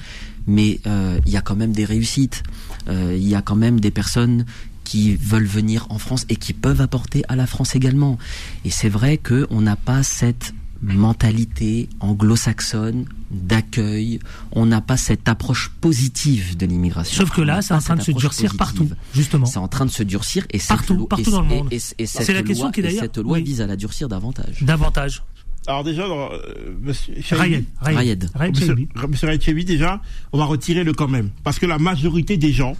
Mais 0.47 0.80
euh, 0.88 1.20
il 1.26 1.34
y 1.34 1.38
a 1.38 1.41
quand 1.41 1.55
même 1.57 1.74
des 1.74 1.86
réussites, 1.86 2.43
Euh, 2.88 3.16
il 3.20 3.28
y 3.28 3.36
a 3.36 3.41
quand 3.41 3.57
même 3.57 3.80
des 3.82 3.91
personnes 3.91 4.45
qui 4.86 5.16
veulent 5.16 5.45
venir 5.45 5.86
en 5.89 5.99
France 5.99 6.26
et 6.30 6.38
qui 6.38 6.53
peuvent 6.53 6.82
apporter 6.82 7.22
à 7.28 7.36
la 7.36 7.45
France 7.45 7.76
également. 7.76 8.18
Et 8.66 8.72
c'est 8.72 8.89
vrai 8.89 9.18
que 9.18 9.45
on 9.51 9.62
n'a 9.62 9.76
pas 9.76 10.01
cette 10.01 10.53
mentalité 10.82 11.89
anglo-saxonne 11.99 13.05
d'accueil, 13.32 14.19
on 14.53 14.65
n'a 14.65 14.82
pas 14.82 14.97
cette 14.97 15.27
approche 15.27 15.69
positive 15.82 16.55
de 16.57 16.65
l'immigration. 16.65 17.17
Sauf 17.17 17.32
que 17.36 17.41
là, 17.41 17.61
c'est 17.61 17.73
en 17.73 17.80
train 17.80 17.95
de 17.95 18.01
cette 18.01 18.15
se 18.15 18.19
durcir 18.19 18.55
positive. 18.55 18.57
partout, 18.57 18.89
justement. 19.13 19.45
C'est 19.45 19.59
en 19.59 19.67
train 19.67 19.86
de 19.86 19.91
se 19.91 20.03
durcir 20.03 20.45
et 20.51 20.59
cette 20.59 20.69
Partout, 20.69 20.95
loi- 20.95 21.07
partout 21.09 21.30
et- 21.30 21.32
dans 21.32 21.41
le 21.41 21.51
et- 21.51 21.55
monde. 21.55 21.67
et- 21.71 21.75
et 21.97 22.05
cette 22.05 22.23
C'est 22.25 22.34
la 22.34 22.43
question 22.43 22.65
loi- 22.65 22.71
qui, 22.71 22.80
et 22.80 22.84
d'ailleurs, 22.84 23.01
cette 23.03 23.17
loi 23.17 23.38
oui. 23.38 23.43
vise 23.43 23.61
à 23.61 23.67
la 23.67 23.75
durcir 23.75 24.07
davantage. 24.07 24.63
Davantage. 24.63 25.21
Alors 25.67 25.84
déjà, 25.84 26.07
dans, 26.07 26.32
euh, 26.32 26.38
monsieur 26.82 27.13
Rayed. 27.32 27.65
Rayed. 27.82 27.97
Rayed. 27.97 28.30
Rayed 28.34 28.55
Monsieur, 28.55 28.75
monsieur 29.07 29.27
Raichevi, 29.27 29.65
déjà, 29.65 30.01
on 30.32 30.38
va 30.38 30.45
retirer 30.45 30.84
le 30.84 30.93
quand 30.93 31.09
même. 31.09 31.30
Parce 31.43 31.59
que 31.59 31.65
la 31.65 31.77
majorité 31.77 32.38
des 32.38 32.53
gens 32.53 32.75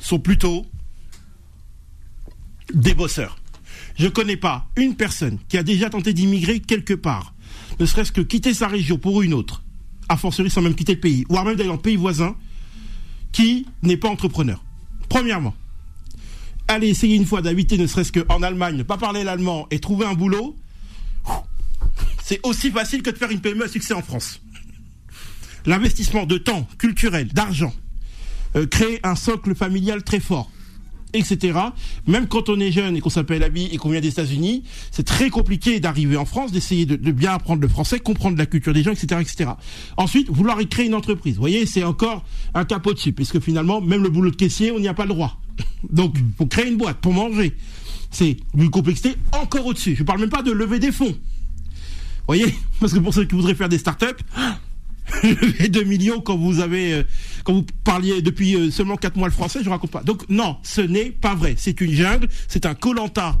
sont 0.00 0.18
plutôt 0.18 0.66
des 2.74 2.94
bosseurs. 2.94 3.38
Je 3.98 4.06
connais 4.06 4.36
pas 4.36 4.68
une 4.76 4.94
personne 4.94 5.38
qui 5.48 5.58
a 5.58 5.62
déjà 5.62 5.90
tenté 5.90 6.12
d'immigrer 6.12 6.60
quelque 6.60 6.94
part, 6.94 7.34
ne 7.80 7.86
serait-ce 7.86 8.12
que 8.12 8.20
quitter 8.20 8.54
sa 8.54 8.68
région 8.68 8.96
pour 8.96 9.22
une 9.22 9.34
autre, 9.34 9.64
a 10.08 10.16
fortiori 10.16 10.50
sans 10.50 10.62
même 10.62 10.74
quitter 10.74 10.94
le 10.94 11.00
pays, 11.00 11.26
voire 11.28 11.44
même 11.44 11.56
d'aller 11.56 11.70
le 11.70 11.78
pays 11.78 11.96
voisin, 11.96 12.36
qui 13.32 13.66
n'est 13.82 13.96
pas 13.96 14.08
entrepreneur. 14.08 14.62
Premièrement, 15.08 15.54
aller 16.68 16.88
essayer 16.88 17.16
une 17.16 17.26
fois 17.26 17.42
d'habiter 17.42 17.76
ne 17.76 17.86
serait-ce 17.86 18.12
qu'en 18.12 18.42
Allemagne, 18.42 18.76
ne 18.76 18.82
pas 18.84 18.98
parler 18.98 19.24
l'allemand 19.24 19.66
et 19.70 19.80
trouver 19.80 20.06
un 20.06 20.14
boulot, 20.14 20.56
c'est 22.22 22.40
aussi 22.46 22.70
facile 22.70 23.02
que 23.02 23.10
de 23.10 23.16
faire 23.16 23.30
une 23.30 23.40
PME 23.40 23.64
à 23.64 23.68
succès 23.68 23.94
en 23.94 24.02
France. 24.02 24.40
L'investissement 25.66 26.24
de 26.24 26.38
temps, 26.38 26.68
culturel, 26.78 27.28
d'argent, 27.28 27.74
euh, 28.54 28.66
créer 28.66 29.00
un 29.02 29.16
socle 29.16 29.56
familial 29.56 30.04
très 30.04 30.20
fort, 30.20 30.50
etc. 31.12 31.58
Même 32.06 32.26
quand 32.28 32.48
on 32.48 32.58
est 32.60 32.72
jeune 32.72 32.96
et 32.96 33.00
qu'on 33.00 33.10
s'appelle 33.10 33.42
Abi 33.42 33.68
et 33.72 33.76
qu'on 33.76 33.90
vient 33.90 34.00
des 34.00 34.08
États-Unis, 34.08 34.64
c'est 34.90 35.04
très 35.04 35.30
compliqué 35.30 35.80
d'arriver 35.80 36.16
en 36.16 36.24
France, 36.24 36.52
d'essayer 36.52 36.86
de, 36.86 36.96
de 36.96 37.12
bien 37.12 37.32
apprendre 37.32 37.62
le 37.62 37.68
français, 37.68 38.00
comprendre 38.00 38.38
la 38.38 38.46
culture 38.46 38.72
des 38.72 38.82
gens, 38.82 38.92
etc., 38.92 39.20
etc. 39.20 39.50
Ensuite, 39.96 40.28
vouloir 40.30 40.60
y 40.60 40.68
créer 40.68 40.86
une 40.86 40.94
entreprise. 40.94 41.34
Vous 41.34 41.40
voyez, 41.40 41.66
c'est 41.66 41.84
encore 41.84 42.24
un 42.54 42.64
capot 42.64 42.94
dessus, 42.94 43.12
puisque 43.12 43.40
finalement, 43.40 43.80
même 43.80 44.02
le 44.02 44.08
boulot 44.08 44.30
de 44.30 44.36
caissier, 44.36 44.70
on 44.70 44.80
n'y 44.80 44.88
a 44.88 44.94
pas 44.94 45.04
le 45.04 45.10
droit. 45.10 45.40
Donc, 45.90 46.16
pour 46.36 46.48
créer 46.48 46.68
une 46.68 46.76
boîte, 46.76 46.98
pour 46.98 47.12
manger, 47.12 47.56
c'est 48.10 48.36
une 48.56 48.70
complexité 48.70 49.16
encore 49.32 49.66
au-dessus. 49.66 49.96
Je 49.96 50.02
parle 50.02 50.20
même 50.20 50.30
pas 50.30 50.42
de 50.42 50.52
lever 50.52 50.78
des 50.78 50.92
fonds. 50.92 51.06
Vous 51.06 51.14
voyez 52.34 52.54
Parce 52.80 52.92
que 52.92 52.98
pour 52.98 53.14
ceux 53.14 53.24
qui 53.24 53.34
voudraient 53.34 53.54
faire 53.54 53.68
des 53.68 53.78
startups, 53.78 54.06
lever 55.22 55.68
2 55.68 55.84
millions 55.84 56.20
quand 56.20 56.36
vous 56.36 56.60
avez 56.60 56.92
euh, 56.94 57.02
quand 57.44 57.54
vous 57.54 57.66
parliez 57.84 58.20
depuis 58.22 58.54
euh, 58.56 58.70
seulement 58.70 58.96
4 58.96 59.16
mois 59.16 59.28
le 59.28 59.32
français, 59.32 59.60
je 59.64 59.70
raconte 59.70 59.90
pas. 59.90 60.02
Donc 60.02 60.28
non, 60.28 60.56
ce 60.62 60.80
n'est 60.80 61.10
pas 61.10 61.34
vrai. 61.34 61.54
C'est 61.56 61.80
une 61.80 61.92
jungle, 61.92 62.28
c'est 62.48 62.66
un 62.66 62.74
colanta 62.74 63.40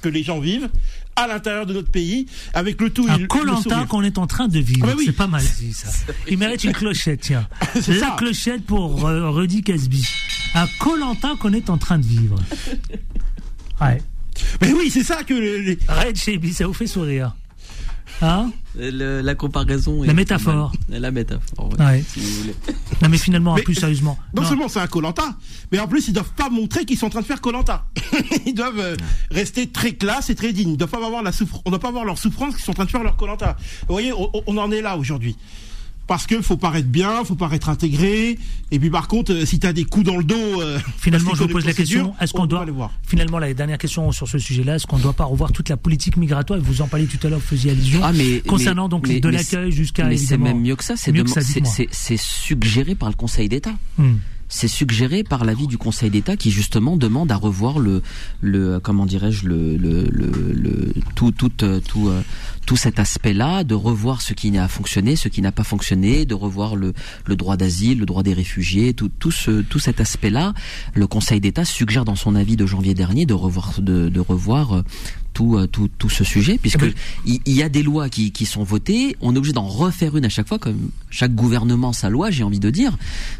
que 0.00 0.08
les 0.08 0.22
gens 0.22 0.38
vivent 0.38 0.68
à 1.16 1.26
l'intérieur 1.26 1.66
de 1.66 1.74
notre 1.74 1.90
pays 1.90 2.26
avec 2.54 2.80
le 2.80 2.88
tout 2.90 3.06
Un 3.08 3.26
Colanta 3.26 3.84
qu'on 3.88 4.02
est 4.02 4.16
en 4.16 4.26
train 4.26 4.48
de 4.48 4.58
vivre. 4.60 4.80
Ah 4.84 4.86
bah 4.86 4.94
oui. 4.96 5.04
C'est 5.06 5.12
pas 5.16 5.26
mal 5.26 5.42
dit 5.58 5.72
ça. 5.72 5.88
Il 6.28 6.38
mérite 6.38 6.64
une 6.64 6.72
clochette, 6.72 7.20
tiens. 7.20 7.46
C'est 7.80 7.94
La 7.94 8.00
ça. 8.08 8.14
clochette 8.16 8.64
pour 8.64 9.06
euh, 9.06 9.28
Rudy 9.30 9.62
Casby. 9.62 10.06
Un 10.54 10.66
Colanta 10.78 11.34
qu'on 11.38 11.52
est 11.52 11.68
en 11.68 11.78
train 11.78 11.98
de 11.98 12.06
vivre. 12.06 12.36
Ouais. 13.80 14.00
Mais 14.60 14.72
oui, 14.72 14.90
c'est 14.90 15.02
ça 15.02 15.24
que 15.24 15.34
les- 15.34 15.78
Red 15.88 16.16
Chebi, 16.16 16.52
ça 16.54 16.66
vous 16.66 16.72
fait 16.72 16.86
sourire. 16.86 17.34
Hein 18.20 18.50
Le- 18.78 19.20
la 19.20 19.34
comparaison. 19.34 20.02
La 20.02 20.12
métaphore. 20.14 20.72
La 20.88 21.10
métaphore. 21.10 21.70
ouais, 21.78 21.84
Ouais. 21.84 22.04
Si 22.06 22.20
vous 22.20 22.40
voulez. 22.40 22.54
Non 23.02 23.08
mais 23.08 23.18
finalement, 23.18 23.54
Mais- 23.54 23.62
plus 23.62 23.74
sérieusement. 23.74 24.16
non, 24.34 24.42
Non. 24.42 24.48
seulement 24.48 24.68
c'est 24.68 24.78
un 24.80 24.86
colanta, 24.86 25.36
mais 25.72 25.78
en 25.80 25.88
plus 25.88 26.06
ils 26.08 26.12
doivent 26.12 26.32
pas 26.36 26.48
montrer 26.50 26.84
qu'ils 26.84 26.98
sont 26.98 27.06
en 27.06 27.10
train 27.10 27.20
de 27.20 27.26
faire 27.26 27.40
colanta. 27.40 27.86
ils 28.46 28.54
doivent 28.54 28.78
euh, 28.78 28.96
rester 29.30 29.68
très 29.68 29.92
classe 29.94 30.30
et 30.30 30.34
très 30.34 30.52
dignes. 30.52 30.70
Ils 30.72 30.76
doivent 30.76 30.90
pas 30.90 31.04
avoir 31.04 31.22
la 31.22 31.32
souffrance. 31.32 31.62
On 31.64 31.70
doit 31.70 31.80
pas 31.80 31.88
avoir 31.88 32.04
leur 32.04 32.18
souffrance 32.18 32.54
qu'ils 32.54 32.64
sont 32.64 32.70
en 32.70 32.74
train 32.74 32.84
de 32.84 32.90
faire 32.90 33.02
leur 33.02 33.16
colanta. 33.16 33.56
Vous 33.88 33.94
voyez, 33.94 34.12
on, 34.12 34.30
on 34.46 34.56
en 34.56 34.70
est 34.70 34.82
là 34.82 34.96
aujourd'hui. 34.96 35.36
Parce 36.12 36.26
que 36.26 36.42
faut 36.42 36.58
paraître 36.58 36.88
bien, 36.88 37.24
faut 37.24 37.36
paraître 37.36 37.70
intégré. 37.70 38.38
Et 38.70 38.78
puis 38.78 38.90
par 38.90 39.08
contre, 39.08 39.32
euh, 39.32 39.46
si 39.46 39.58
tu 39.58 39.66
as 39.66 39.72
des 39.72 39.86
coups 39.86 40.04
dans 40.04 40.18
le 40.18 40.24
dos, 40.24 40.60
euh, 40.60 40.78
Finalement, 40.98 41.34
je 41.34 41.44
vous 41.44 41.48
pose 41.48 41.64
la 41.64 41.72
question 41.72 42.12
est-ce 42.20 42.32
on 42.34 42.40
qu'on 42.40 42.46
doit 42.46 42.58
pas 42.58 42.64
les 42.66 42.70
voir. 42.70 42.90
finalement 43.06 43.38
la 43.38 43.54
dernière 43.54 43.78
question 43.78 44.12
sur 44.12 44.28
ce 44.28 44.38
sujet-là 44.38 44.74
est-ce 44.74 44.86
qu'on 44.86 44.98
doit 44.98 45.14
pas 45.14 45.24
revoir 45.24 45.52
toute 45.52 45.70
la 45.70 45.78
politique 45.78 46.18
migratoire 46.18 46.60
vous 46.60 46.82
en 46.82 46.86
parliez 46.86 47.06
tout 47.06 47.26
à 47.26 47.30
l'heure, 47.30 47.38
vous 47.38 47.46
faisiez 47.46 47.70
allusion 47.70 48.00
Ah, 48.02 48.12
mais, 48.12 48.40
concernant 48.40 48.82
mais- 48.84 48.88
donc 48.90 49.08
mais- 49.08 49.20
de 49.20 49.28
l'accueil 49.30 49.72
jusqu'à 49.72 50.04
Mais 50.04 50.18
c'est 50.18 50.36
même 50.36 50.60
mieux 50.60 50.76
que 50.76 50.84
ça. 50.84 50.96
C'est 50.96 52.16
suggéré 52.18 52.94
par 52.94 53.08
le 53.08 53.14
Conseil 53.14 53.48
d'État. 53.48 53.72
Hmm. 53.96 54.16
C'est 54.52 54.68
suggéré 54.68 55.24
par 55.24 55.44
l'avis 55.44 55.66
du 55.66 55.78
Conseil 55.78 56.10
d'État 56.10 56.36
qui 56.36 56.50
justement 56.50 56.98
demande 56.98 57.32
à 57.32 57.36
revoir 57.36 57.78
le 57.78 58.02
le 58.42 58.78
comment 58.80 59.06
dirais-je 59.06 59.46
le 59.46 59.76
le 59.78 60.04
le, 60.12 60.92
tout 61.14 61.32
tout 61.32 61.50
euh, 61.62 61.80
tout 61.80 62.08
euh, 62.08 62.22
tout 62.66 62.76
cet 62.76 63.00
aspect-là, 63.00 63.64
de 63.64 63.74
revoir 63.74 64.20
ce 64.20 64.34
qui 64.34 64.50
n'a 64.50 64.68
fonctionné, 64.68 65.16
ce 65.16 65.28
qui 65.28 65.40
n'a 65.42 65.52
pas 65.52 65.64
fonctionné, 65.64 66.26
de 66.26 66.34
revoir 66.34 66.76
le 66.76 66.92
le 67.24 67.34
droit 67.34 67.56
d'asile, 67.56 67.98
le 67.98 68.06
droit 68.06 68.22
des 68.22 68.34
réfugiés, 68.34 68.92
tout 68.92 69.10
tout 69.18 69.30
ce 69.30 69.62
tout 69.62 69.78
cet 69.78 70.00
aspect-là. 70.00 70.52
Le 70.94 71.06
Conseil 71.06 71.40
d'État 71.40 71.64
suggère 71.64 72.04
dans 72.04 72.14
son 72.14 72.34
avis 72.34 72.56
de 72.56 72.66
janvier 72.66 72.92
dernier 72.92 73.24
de 73.24 73.34
revoir 73.34 73.80
de 73.80 74.10
de 74.10 74.20
revoir 74.20 74.76
euh, 74.76 74.82
tout, 75.32 75.56
euh, 75.56 75.66
tout, 75.66 75.88
tout 75.98 76.10
ce 76.10 76.24
sujet, 76.24 76.58
puisque 76.58 76.82
Oui. 76.82 76.94
il, 77.26 77.40
il 77.46 77.54
y 77.54 77.62
a 77.62 77.68
des 77.68 77.82
lois 77.82 78.08
qui, 78.08 78.32
qui 78.32 78.46
sont 78.46 78.62
votées, 78.64 79.16
on 79.20 79.34
est 79.34 79.38
obligé 79.38 79.52
d'en 79.52 79.66
refaire 79.66 80.16
une 80.16 80.24
à 80.24 80.28
chaque 80.28 80.48
fois, 80.48 80.58
comme 80.58 80.90
chaque 81.10 81.34
gouvernement 81.34 81.92
sa 81.92 82.10
loi, 82.10 82.30
j'ai 82.30 82.44
envie 82.44 82.60
de 82.60 82.70
dire. 82.70 82.96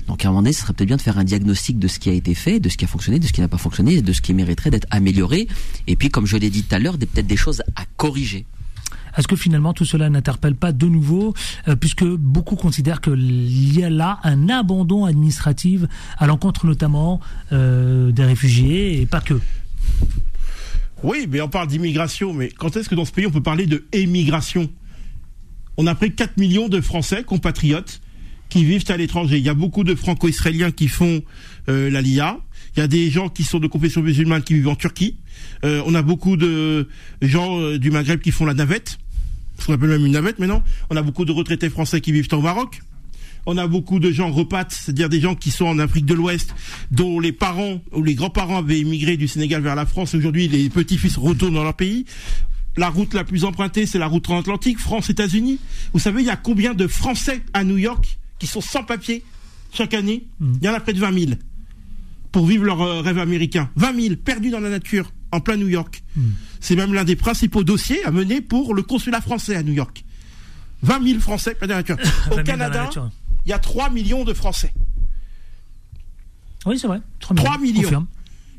Donc 0.09 0.25
à 0.25 0.29
un 0.29 0.31
moment 0.31 0.43
donné, 0.43 0.53
ce 0.53 0.63
serait 0.63 0.73
peut-être 0.73 0.89
bien 0.89 0.97
de 0.97 1.03
faire 1.03 1.19
un 1.19 1.25
diagnostic 1.25 1.79
de 1.79 1.89
ce 1.89 1.99
qui 1.99 2.09
a 2.09 2.13
été 2.13 2.35
fait, 2.35 2.61
de 2.61 2.69
ce 2.69 2.77
qui 2.77 2.85
a 2.85 2.89
fonctionné, 2.89 3.19
de 3.19 3.27
ce 3.27 3.33
qui 3.33 3.41
n'a 3.41 3.49
pas 3.49 3.59
fonctionné, 3.59 4.01
de 4.03 4.13
ce 4.13 4.21
qui 4.21 4.35
mériterait 4.35 4.71
d'être 4.71 4.87
amélioré, 4.91 5.49
et 5.87 5.97
puis 5.97 6.09
comme 6.09 6.27
je 6.27 6.37
l'ai 6.37 6.51
dit 6.51 6.63
tout 6.63 6.75
à 6.75 6.79
l'heure, 6.79 6.99
peut-être 6.99 7.27
des 7.27 7.37
choses 7.37 7.63
à 7.77 7.85
corriger. 7.97 8.45
Est-ce 9.19 9.29
que 9.29 9.37
finalement 9.37 9.75
tout 9.75 9.85
cela 9.85 10.09
n'interpelle 10.09 10.55
pas 10.55 10.73
de 10.73 10.87
nouveau, 10.87 11.35
euh, 11.69 11.77
puisque 11.77 12.05
beaucoup 12.05 12.57
considèrent 12.57 13.03
qu'il 13.03 13.75
y 13.77 13.85
a 13.85 13.91
là 13.91 14.19
un 14.25 14.49
abandon 14.49 15.05
administratif 15.05 15.83
à 16.17 16.27
l'encontre 16.27 16.65
notamment 16.65 17.21
euh, 17.53 18.11
des 18.11 18.25
réfugiés 18.25 19.03
et 19.03 19.07
pas 19.07 19.21
que? 19.21 19.39
Oui, 21.03 21.27
mais 21.29 21.41
on 21.41 21.49
parle 21.49 21.67
d'immigration, 21.67 22.33
mais 22.33 22.49
quand 22.49 22.77
est-ce 22.77 22.89
que 22.89 22.95
dans 22.95 23.05
ce 23.05 23.13
pays 23.13 23.27
on 23.27 23.31
peut 23.31 23.43
parler 23.43 23.67
de 23.67 23.85
émigration? 23.93 24.71
On 25.77 25.87
a 25.87 25.95
pris 25.95 26.15
4 26.15 26.37
millions 26.37 26.69
de 26.69 26.81
Français, 26.81 27.25
compatriotes, 27.25 28.01
qui 28.49 28.65
vivent 28.65 28.85
à 28.89 28.97
l'étranger. 28.97 29.39
Il 29.39 29.45
y 29.45 29.49
a 29.49 29.55
beaucoup 29.55 29.83
de 29.83 29.95
Franco-Israéliens 29.95 30.71
qui 30.71 30.87
font 30.87 31.23
euh, 31.69 31.91
la 31.91 32.03
LIA. 32.03 32.39
Il 32.77 32.81
y 32.81 32.83
a 32.83 32.87
des 32.87 33.11
gens 33.11 33.29
qui 33.29 33.43
sont 33.43 33.59
de 33.59 33.67
confession 33.67 34.03
musulmane 34.03 34.43
qui 34.43 34.55
vivent 34.55 34.69
en 34.69 34.77
Turquie. 34.77 35.17
Euh, 35.65 35.83
on 35.87 35.95
a 35.95 36.03
beaucoup 36.03 36.37
de 36.37 36.89
gens 37.21 37.59
euh, 37.59 37.79
du 37.79 37.91
Maghreb 37.91 38.21
qui 38.21 38.31
font 38.31 38.45
la 38.45 38.55
navette, 38.55 38.99
ce 39.59 39.67
qu'on 39.67 39.73
appelle 39.73 39.89
même 39.89 40.07
une 40.07 40.13
navette 40.13 40.39
maintenant. 40.39 40.63
On 40.91 40.97
a 40.97 41.03
beaucoup 41.03 41.25
de 41.25 41.33
retraités 41.33 41.71
français 41.71 42.01
qui 42.01 42.13
vivent 42.13 42.29
au 42.33 42.41
Maroc. 42.41 42.81
On 43.47 43.57
a 43.57 43.67
beaucoup 43.67 43.99
de 43.99 44.11
gens 44.13 44.31
repates, 44.31 44.73
c'est-à-dire 44.73 45.09
des 45.09 45.21
gens 45.21 45.35
qui 45.35 45.51
sont 45.51 45.67
en 45.67 45.79
Afrique 45.79 46.07
de 46.07 46.15
l'Ouest, 46.15 46.55
dont 46.91 47.19
les 47.19 47.33
parents 47.33 47.81
ou 47.93 48.03
les 48.03 48.15
grands-parents 48.15 48.59
avaient 48.59 48.79
immigré 48.79 49.17
du 49.17 49.27
Sénégal 49.27 49.63
vers 49.63 49.75
la 49.75 49.87
France. 49.87 50.15
Aujourd'hui, 50.15 50.47
les 50.49 50.69
petits-fils 50.71 51.17
retournent 51.17 51.55
dans 51.55 51.65
leur 51.65 51.75
pays. 51.75 52.05
La 52.77 52.89
route 52.89 53.13
la 53.15 53.25
plus 53.25 53.45
empruntée, 53.45 53.85
c'est 53.85 53.99
la 53.99 54.07
route 54.07 54.23
transatlantique, 54.23 54.79
France-États-Unis. 54.79 55.59
Vous 55.93 55.99
savez, 55.99 56.23
il 56.23 56.27
y 56.27 56.31
a 56.31 56.37
combien 56.37 56.73
de 56.73 56.87
Français 56.87 57.43
à 57.53 57.65
New 57.65 57.77
York 57.77 58.19
qui 58.39 58.47
sont 58.47 58.61
sans 58.61 58.85
papier 58.85 59.25
chaque 59.73 59.93
année? 59.95 60.25
Mm. 60.41 60.53
Il 60.61 60.67
y 60.67 60.69
en 60.69 60.75
a 60.75 60.81
près 60.81 60.93
de 60.93 61.01
20 61.01 61.19
000 61.19 61.33
pour 62.31 62.47
vivre 62.47 62.65
leur 62.65 62.81
euh, 62.81 63.01
rêve 63.03 63.19
américain. 63.19 63.69
20 63.77 64.01
000 64.01 64.15
perdus 64.17 64.51
dans 64.51 64.61
la 64.61 64.71
nature, 64.71 65.13
en 65.33 65.41
plein 65.41 65.57
New 65.57 65.69
York. 65.69 66.03
Mm. 66.17 66.23
C'est 66.61 66.77
même 66.77 66.95
l'un 66.95 67.05
des 67.05 67.17
principaux 67.17 67.65
dossiers 67.65 68.03
à 68.05 68.11
mener 68.11 68.41
pour 68.41 68.73
le 68.75 68.83
consulat 68.83 69.21
français 69.21 69.57
à 69.57 69.63
New 69.63 69.73
York. 69.75 70.05
20 70.83 71.07
000 71.07 71.21
Français 71.21 71.55
perdus 71.55 71.75
dans 71.75 71.77
la 71.77 71.83
nature. 71.83 71.97
20 72.29 72.35
000 72.35 72.41
Au 72.41 72.43
Canada. 72.45 72.91
Il 73.45 73.51
y 73.51 73.53
a 73.53 73.59
3 73.59 73.91
millions 73.91 74.25
de 74.25 74.35
Français. 74.35 74.73
Oui, 76.67 76.79
c'est 76.79 76.87
vrai. 76.87 77.01
3 77.21 77.37
3 77.37 77.59
millions. 77.59 77.83
Confirme. 77.83 78.07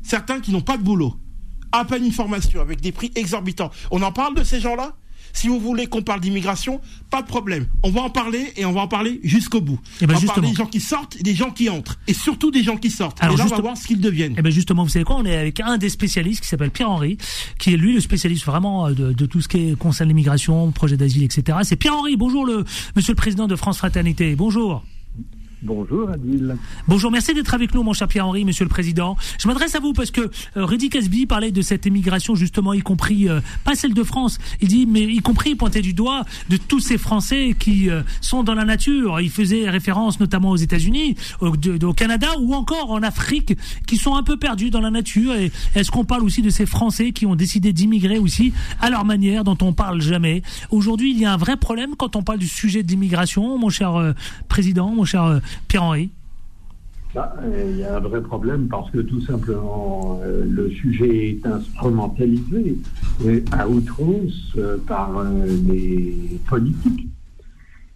Certains 0.02 0.40
qui 0.40 0.52
n'ont 0.52 0.60
pas 0.60 0.76
de 0.76 0.82
boulot, 0.82 1.18
à 1.72 1.84
peine 1.84 2.04
une 2.04 2.12
formation, 2.12 2.60
avec 2.60 2.80
des 2.80 2.92
prix 2.92 3.10
exorbitants. 3.14 3.70
On 3.90 4.02
en 4.02 4.12
parle 4.12 4.34
de 4.34 4.44
ces 4.44 4.60
gens-là? 4.60 4.94
Si 5.34 5.48
vous 5.48 5.60
voulez 5.60 5.86
qu'on 5.88 6.00
parle 6.00 6.20
d'immigration, 6.20 6.80
pas 7.10 7.20
de 7.20 7.26
problème. 7.26 7.66
On 7.82 7.90
va 7.90 8.00
en 8.00 8.08
parler 8.10 8.52
et 8.56 8.64
on 8.64 8.72
va 8.72 8.80
en 8.80 8.88
parler 8.88 9.20
jusqu'au 9.22 9.60
bout. 9.60 9.78
Eh 10.00 10.06
ben, 10.06 10.12
on 10.12 10.14
va 10.14 10.20
justement. 10.20 10.34
parler 10.36 10.48
des 10.50 10.56
gens 10.56 10.66
qui 10.66 10.80
sortent 10.80 11.16
et 11.16 11.22
des 11.22 11.34
gens 11.34 11.50
qui 11.50 11.68
entrent. 11.68 11.98
Et 12.06 12.14
surtout 12.14 12.50
des 12.50 12.62
gens 12.62 12.78
qui 12.78 12.90
sortent. 12.90 13.22
Alors, 13.22 13.34
et 13.34 13.38
là, 13.38 13.44
on 13.44 13.48
juste- 13.48 13.56
va 13.56 13.62
voir 13.62 13.76
ce 13.76 13.86
qu'ils 13.86 14.00
deviennent. 14.00 14.34
Eh 14.38 14.42
ben 14.42 14.50
justement, 14.50 14.84
vous 14.84 14.88
savez 14.88 15.04
quoi? 15.04 15.16
On 15.16 15.24
est 15.26 15.36
avec 15.36 15.60
un 15.60 15.76
des 15.76 15.90
spécialistes 15.90 16.40
qui 16.42 16.48
s'appelle 16.48 16.70
Pierre-Henri, 16.70 17.18
qui 17.58 17.74
est 17.74 17.76
lui 17.76 17.92
le 17.92 18.00
spécialiste 18.00 18.46
vraiment 18.46 18.86
euh, 18.86 18.92
de, 18.94 19.12
de 19.12 19.26
tout 19.26 19.42
ce 19.42 19.48
qui 19.48 19.76
concerne 19.76 20.08
l'immigration, 20.08 20.70
projet 20.72 20.96
d'asile, 20.96 21.24
etc. 21.24 21.58
C'est 21.64 21.76
Pierre-Henri. 21.76 22.16
Bonjour, 22.16 22.46
le 22.46 22.64
Monsieur 22.96 23.12
le 23.12 23.16
Président 23.16 23.46
de 23.46 23.56
France 23.56 23.78
Fraternité. 23.78 24.36
Bonjour. 24.36 24.84
Bonjour 25.64 26.10
Adil. 26.10 26.58
Bonjour, 26.86 27.10
merci 27.10 27.32
d'être 27.32 27.54
avec 27.54 27.74
nous, 27.74 27.82
mon 27.82 27.94
cher 27.94 28.06
Pierre-Henri, 28.06 28.44
Monsieur 28.44 28.66
le 28.66 28.68
Président. 28.68 29.16
Je 29.40 29.48
m'adresse 29.48 29.74
à 29.74 29.80
vous 29.80 29.94
parce 29.94 30.10
que 30.10 30.20
euh, 30.20 30.66
Rudy 30.66 30.90
Casby 30.90 31.24
parlait 31.24 31.52
de 31.52 31.62
cette 31.62 31.86
émigration, 31.86 32.34
justement, 32.34 32.74
y 32.74 32.80
compris, 32.80 33.30
euh, 33.30 33.40
pas 33.64 33.74
celle 33.74 33.94
de 33.94 34.02
France, 34.02 34.38
il 34.60 34.68
dit, 34.68 34.84
mais 34.84 35.04
y 35.04 35.20
compris, 35.20 35.50
il 35.52 35.56
pointait 35.56 35.80
du 35.80 35.94
doigt 35.94 36.24
de 36.50 36.58
tous 36.58 36.80
ces 36.80 36.98
Français 36.98 37.56
qui 37.58 37.88
euh, 37.88 38.02
sont 38.20 38.42
dans 38.42 38.52
la 38.52 38.66
nature. 38.66 39.22
Il 39.22 39.30
faisait 39.30 39.70
référence 39.70 40.20
notamment 40.20 40.50
aux 40.50 40.56
États-Unis, 40.56 41.16
au, 41.40 41.56
de- 41.56 41.92
Canada 41.92 42.28
ou 42.40 42.52
encore 42.54 42.90
en 42.90 43.02
Afrique, 43.02 43.56
qui 43.86 43.96
sont 43.96 44.16
un 44.16 44.22
peu 44.22 44.36
perdus 44.36 44.68
dans 44.68 44.82
la 44.82 44.90
nature. 44.90 45.32
Est-ce 45.74 45.90
qu'on 45.90 46.04
parle 46.04 46.24
aussi 46.24 46.42
de 46.42 46.50
ces 46.50 46.66
Français 46.66 47.12
qui 47.12 47.24
ont 47.24 47.36
décidé 47.36 47.72
d'immigrer 47.72 48.18
aussi 48.18 48.52
à 48.82 48.90
leur 48.90 49.06
manière, 49.06 49.44
dont 49.44 49.56
on 49.62 49.72
parle 49.72 50.02
jamais? 50.02 50.42
Aujourd'hui, 50.70 51.12
il 51.12 51.18
y 51.18 51.24
a 51.24 51.32
un 51.32 51.38
vrai 51.38 51.56
problème 51.56 51.96
quand 51.96 52.16
on 52.16 52.22
parle 52.22 52.38
du 52.38 52.48
sujet 52.48 52.82
d'immigration, 52.82 53.56
mon 53.56 53.70
cher 53.70 54.14
Président, 54.48 54.90
mon 54.90 55.06
cher 55.06 55.40
Pierre-Henri. 55.68 56.10
Bah, 57.14 57.32
euh, 57.42 57.70
Il 57.70 57.78
y 57.78 57.84
a 57.84 57.96
un 57.96 58.00
vrai 58.00 58.20
problème 58.20 58.66
parce 58.66 58.90
que 58.90 58.98
tout 58.98 59.20
simplement 59.20 60.18
euh, 60.22 60.44
le 60.44 60.68
sujet 60.70 61.30
est 61.30 61.46
instrumentalisé 61.46 62.76
euh, 63.24 63.40
à 63.52 63.68
outrance 63.68 64.56
par 64.86 65.24
les 65.68 66.40
politiques. 66.48 67.06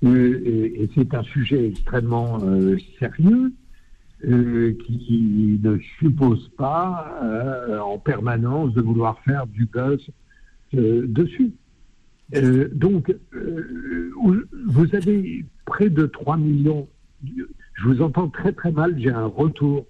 Et 0.02 0.06
et 0.08 0.90
c'est 0.94 1.12
un 1.14 1.24
sujet 1.24 1.66
extrêmement 1.66 2.38
sérieux 3.00 3.52
qui 4.22 5.60
ne 5.60 5.76
suppose 5.98 6.48
pas 6.56 7.20
en 7.84 7.98
permanence 7.98 8.74
de 8.74 8.80
vouloir 8.80 9.18
faire 9.24 9.48
du 9.48 9.66
buzz 9.66 10.00
dessus. 10.72 11.50
Donc, 12.74 13.12
vous 14.12 14.86
avez 14.92 15.44
près 15.66 15.90
de 15.90 16.06
3 16.06 16.36
millions. 16.36 16.86
Je 17.24 17.84
vous 17.84 18.02
entends 18.02 18.28
très 18.28 18.52
très 18.52 18.70
mal, 18.72 18.94
j'ai 18.98 19.10
un 19.10 19.26
retour. 19.26 19.86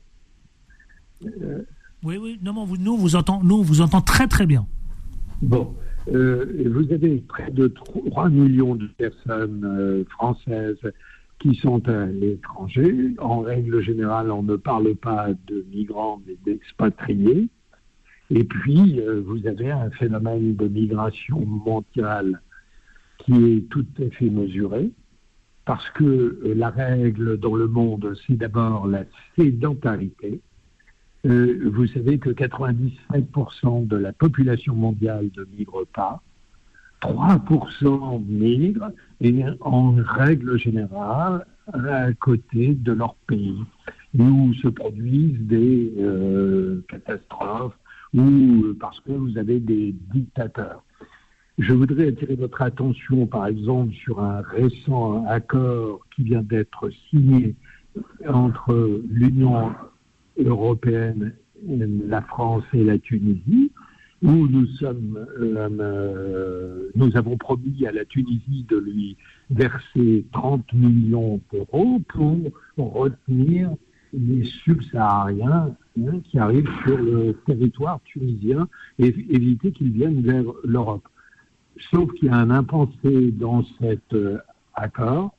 Oui, 2.04 2.16
oui, 2.16 2.38
non, 2.42 2.64
vous, 2.64 2.76
nous, 2.76 2.92
on 2.92 2.96
vous 2.96 3.16
entend, 3.16 3.42
nous, 3.42 3.56
on 3.56 3.62
vous 3.62 3.80
entend 3.80 4.00
très, 4.00 4.28
très 4.28 4.46
bien. 4.46 4.66
Bon, 5.42 5.74
euh, 6.12 6.62
vous 6.66 6.92
avez 6.92 7.18
près 7.28 7.50
de 7.50 7.68
3 7.68 8.28
millions 8.28 8.74
de 8.74 8.86
personnes 8.86 9.64
euh, 9.64 10.04
françaises 10.10 10.78
qui 11.38 11.54
sont 11.56 11.86
à 11.88 12.06
l'étranger. 12.06 13.14
En 13.18 13.40
règle 13.40 13.80
générale, 13.80 14.30
on 14.30 14.42
ne 14.42 14.56
parle 14.56 14.94
pas 14.94 15.28
de 15.46 15.66
migrants, 15.70 16.20
mais 16.26 16.36
d'expatriés. 16.44 17.48
Et 18.30 18.44
puis, 18.44 19.00
euh, 19.00 19.22
vous 19.24 19.46
avez 19.46 19.70
un 19.70 19.90
phénomène 19.90 20.56
de 20.56 20.68
migration 20.68 21.44
mondiale 21.44 22.40
qui 23.18 23.32
est 23.32 23.68
tout 23.70 23.86
à 24.00 24.10
fait 24.10 24.30
mesuré, 24.30 24.90
parce 25.68 25.90
que 25.90 26.02
euh, 26.04 26.54
la 26.56 26.70
règle 26.70 27.36
dans 27.36 27.54
le 27.54 27.66
monde, 27.66 28.16
c'est 28.26 28.36
d'abord 28.38 28.86
la 28.86 29.04
sédentarité. 29.36 30.40
Euh, 31.26 31.70
vous 31.70 31.86
savez 31.88 32.18
que 32.18 32.30
97% 32.30 33.86
de 33.86 33.96
la 33.96 34.14
population 34.14 34.74
mondiale 34.74 35.28
ne 35.36 35.44
migre 35.44 35.86
pas, 35.94 36.22
3% 37.02 38.24
migrent, 38.24 38.92
et 39.20 39.44
en 39.60 39.94
règle 39.96 40.58
générale, 40.58 41.44
à 41.74 42.14
côté 42.14 42.74
de 42.74 42.92
leur 42.92 43.14
pays, 43.26 43.62
où 44.18 44.54
se 44.54 44.68
produisent 44.68 45.46
des 45.48 45.92
euh, 45.98 46.82
catastrophes, 46.88 47.78
ou 48.14 48.72
parce 48.80 49.00
que 49.00 49.12
vous 49.12 49.36
avez 49.36 49.60
des 49.60 49.94
dictateurs. 50.14 50.82
Je 51.58 51.72
voudrais 51.72 52.06
attirer 52.06 52.36
votre 52.36 52.62
attention, 52.62 53.26
par 53.26 53.48
exemple, 53.48 53.92
sur 53.92 54.20
un 54.20 54.42
récent 54.42 55.24
accord 55.26 56.06
qui 56.14 56.22
vient 56.22 56.42
d'être 56.42 56.88
signé 57.10 57.56
entre 58.28 59.02
l'Union 59.10 59.72
européenne, 60.38 61.32
la 61.66 62.22
France 62.22 62.62
et 62.72 62.84
la 62.84 62.96
Tunisie, 62.98 63.72
où 64.22 64.46
nous 64.46 64.66
sommes, 64.78 65.18
euh, 65.40 66.90
nous 66.94 67.16
avons 67.16 67.36
promis 67.36 67.84
à 67.86 67.92
la 67.92 68.04
Tunisie 68.04 68.64
de 68.68 68.76
lui 68.76 69.16
verser 69.50 70.26
30 70.32 70.72
millions 70.74 71.40
d'euros 71.52 72.00
pour 72.76 72.92
retenir 72.92 73.70
les 74.12 74.44
subsahariens 74.64 75.74
hein, 76.00 76.20
qui 76.22 76.38
arrivent 76.38 76.70
sur 76.84 76.98
le 76.98 77.32
territoire 77.46 78.00
tunisien 78.04 78.68
et 79.00 79.08
éviter 79.28 79.72
qu'ils 79.72 79.90
viennent 79.90 80.22
vers 80.22 80.44
l'Europe. 80.62 81.08
Sauf 81.90 82.12
qu'il 82.14 82.28
y 82.28 82.30
a 82.30 82.36
un 82.36 82.50
impensé 82.50 83.30
dans 83.32 83.64
cet 83.80 84.12
euh, 84.12 84.38
accord, 84.74 85.34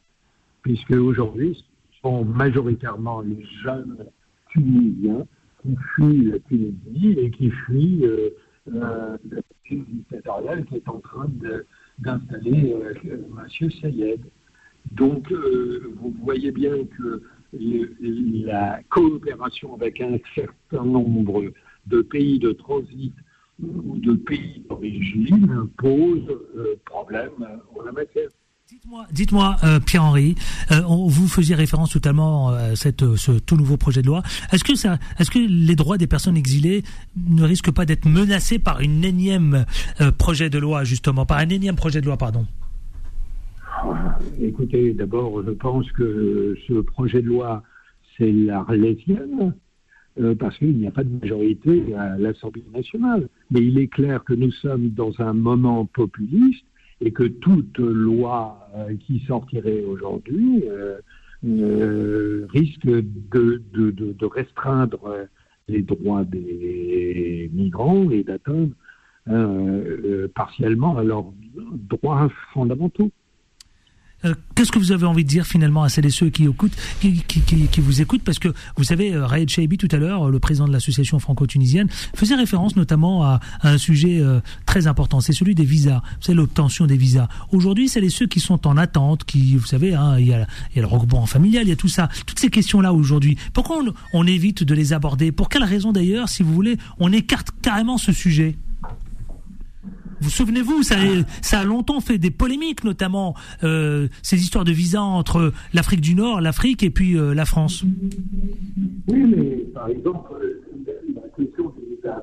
puisque 0.61 0.91
aujourd'hui, 0.91 1.55
ce 1.55 2.01
sont 2.01 2.25
majoritairement 2.25 3.21
les 3.21 3.43
jeunes 3.63 4.05
Tunisiens 4.49 5.25
qui 5.61 5.75
fuient 5.93 6.31
la 6.31 6.39
Tunisie 6.39 7.19
et 7.19 7.31
qui 7.31 7.49
fuient 7.51 8.05
euh, 8.05 8.29
euh, 8.73 9.17
la 9.31 9.41
Tunisie 9.63 9.91
dictatoriale 9.91 10.65
qui 10.65 10.75
est 10.75 10.89
en 10.89 10.99
train 10.99 11.29
d'installer 11.99 12.73
euh, 12.73 12.93
M. 13.05 13.71
Sayed. 13.81 14.21
Donc, 14.91 15.31
euh, 15.31 15.93
vous 15.97 16.15
voyez 16.23 16.51
bien 16.51 16.85
que 16.97 17.21
la 17.51 18.79
coopération 18.89 19.75
avec 19.75 19.99
un 20.01 20.17
certain 20.35 20.85
nombre 20.85 21.51
de 21.87 22.01
pays 22.01 22.39
de 22.39 22.51
transit 22.51 23.13
ou 23.61 23.97
de 23.97 24.13
pays 24.13 24.63
d'origine 24.69 25.67
pose 25.77 26.23
euh, 26.57 26.75
problème 26.85 27.31
en 27.77 27.83
la 27.83 27.91
matière. 27.91 28.29
Dites-moi, 29.11 29.55
euh, 29.63 29.79
Pierre-Henri, 29.79 30.35
euh, 30.71 30.81
vous 30.81 31.27
faisiez 31.27 31.55
référence 31.55 31.91
totalement 31.91 32.49
à 32.49 32.75
cette, 32.75 33.01
euh, 33.01 33.15
ce 33.15 33.31
tout 33.31 33.57
nouveau 33.57 33.77
projet 33.77 34.03
de 34.03 34.07
loi. 34.07 34.21
Est-ce 34.51 34.63
que 34.63 34.75
ça, 34.75 34.99
est-ce 35.17 35.31
que 35.31 35.39
les 35.39 35.75
droits 35.75 35.97
des 35.97 36.05
personnes 36.05 36.37
exilées 36.37 36.83
ne 37.17 37.43
risquent 37.43 37.71
pas 37.71 37.85
d'être 37.85 38.05
menacés 38.07 38.59
par 38.59 38.79
une 38.81 39.03
énième 39.03 39.65
euh, 40.01 40.11
projet 40.11 40.51
de 40.51 40.59
loi, 40.59 40.83
justement, 40.83 41.25
par 41.25 41.39
un 41.39 41.49
énième 41.49 41.75
projet 41.75 41.99
de 41.99 42.05
loi, 42.05 42.17
pardon? 42.17 42.45
Écoutez, 44.39 44.93
d'abord, 44.93 45.43
je 45.43 45.51
pense 45.51 45.91
que 45.93 46.55
ce 46.67 46.73
projet 46.81 47.21
de 47.23 47.27
loi, 47.27 47.63
c'est 48.17 48.31
l'Arlésienne, 48.31 49.55
euh, 50.19 50.35
parce 50.35 50.57
qu'il 50.57 50.77
n'y 50.77 50.87
a 50.87 50.91
pas 50.91 51.03
de 51.03 51.17
majorité 51.21 51.93
à 51.95 52.17
l'Assemblée 52.17 52.63
nationale. 52.73 53.27
Mais 53.51 53.61
il 53.61 53.77
est 53.79 53.87
clair 53.87 54.23
que 54.23 54.33
nous 54.33 54.51
sommes 54.51 54.89
dans 54.89 55.13
un 55.19 55.33
moment 55.33 55.85
populiste 55.85 56.65
et 57.01 57.11
que 57.11 57.23
toute 57.23 57.77
loi 57.79 58.59
euh, 58.75 58.95
qui 59.05 59.19
sortirait 59.27 59.83
aujourd'hui 59.83 60.63
euh, 60.67 62.45
risque 62.49 62.85
de, 62.85 63.61
de- 63.73 64.25
restreindre 64.25 64.99
les 65.69 65.81
droits 65.83 66.25
des 66.25 67.49
migrants 67.53 68.09
et 68.11 68.23
d'atteindre 68.23 68.71
partiellement 70.35 70.97
à 70.97 71.03
leurs 71.03 71.31
droits 71.89 72.29
fondamentaux. 72.53 73.11
Euh, 74.25 74.33
qu'est-ce 74.55 74.71
que 74.71 74.79
vous 74.79 74.91
avez 74.91 75.05
envie 75.05 75.23
de 75.23 75.29
dire 75.29 75.45
finalement 75.45 75.83
à 75.83 75.89
celles 75.89 76.05
et 76.05 76.09
ceux 76.09 76.29
qui, 76.29 76.43
écoutent, 76.43 76.75
qui, 76.99 77.81
vous 77.81 78.01
écoutent? 78.01 78.23
Parce 78.23 78.39
que 78.39 78.49
vous 78.75 78.83
savez, 78.83 79.13
euh, 79.13 79.25
Raed 79.25 79.49
Chaibi 79.49 79.77
tout 79.77 79.87
à 79.91 79.97
l'heure, 79.97 80.29
le 80.29 80.39
président 80.39 80.67
de 80.67 80.73
l'association 80.73 81.19
franco-tunisienne, 81.19 81.87
faisait 82.15 82.35
référence 82.35 82.75
notamment 82.75 83.23
à, 83.23 83.39
un 83.63 83.77
sujet 83.77 84.19
euh, 84.19 84.41
très 84.65 84.87
important, 84.87 85.21
c'est 85.21 85.33
celui 85.33 85.55
des 85.55 85.63
visas. 85.63 86.01
Savez, 86.19 86.35
l'obtention 86.35 86.85
des 86.85 86.97
visas. 86.97 87.27
Aujourd'hui, 87.51 87.87
c'est 87.87 88.01
les 88.01 88.09
ceux 88.09 88.27
qui 88.27 88.39
sont 88.39 88.67
en 88.67 88.77
attente, 88.77 89.23
qui, 89.23 89.55
vous 89.55 89.65
savez, 89.65 89.93
hein, 89.93 90.17
il, 90.19 90.27
y 90.27 90.33
a, 90.33 90.45
il 90.71 90.75
y 90.75 90.79
a 90.79 90.81
le 90.81 90.87
regroupement 90.87 91.25
familial, 91.25 91.63
il 91.63 91.69
y 91.69 91.73
a 91.73 91.77
tout 91.77 91.87
ça, 91.87 92.09
toutes 92.25 92.39
ces 92.39 92.49
questions-là 92.49 92.93
aujourd'hui. 92.93 93.37
Pourquoi 93.53 93.77
on, 93.81 93.93
on 94.13 94.27
évite 94.27 94.63
de 94.63 94.73
les 94.73 94.91
aborder? 94.93 95.31
Pour 95.31 95.49
quelle 95.49 95.63
raison 95.63 95.91
d'ailleurs, 95.91 96.27
si 96.27 96.43
vous 96.43 96.53
voulez, 96.53 96.77
on 96.99 97.11
écarte 97.13 97.51
carrément 97.61 97.97
ce 97.97 98.11
sujet? 98.11 98.57
Vous 100.21 100.29
souvenez-vous, 100.29 100.83
ça, 100.83 100.95
ça, 101.41 101.59
a 101.59 101.63
longtemps 101.63 101.99
fait 101.99 102.17
des 102.17 102.31
polémiques, 102.31 102.83
notamment 102.83 103.35
euh, 103.63 104.07
ces 104.21 104.41
histoires 104.41 104.65
de 104.65 104.71
visa 104.71 105.01
entre 105.01 105.53
l'Afrique 105.73 106.01
du 106.01 106.15
Nord, 106.15 106.41
l'Afrique 106.41 106.83
et 106.83 106.89
puis 106.89 107.17
euh, 107.17 107.33
la 107.33 107.45
France. 107.45 107.83
Oui, 109.07 109.23
mais 109.23 109.65
par 109.73 109.87
exemple, 109.89 110.33
la 111.15 111.21
question 111.45 111.73
des 111.77 111.95
visas, 111.95 112.21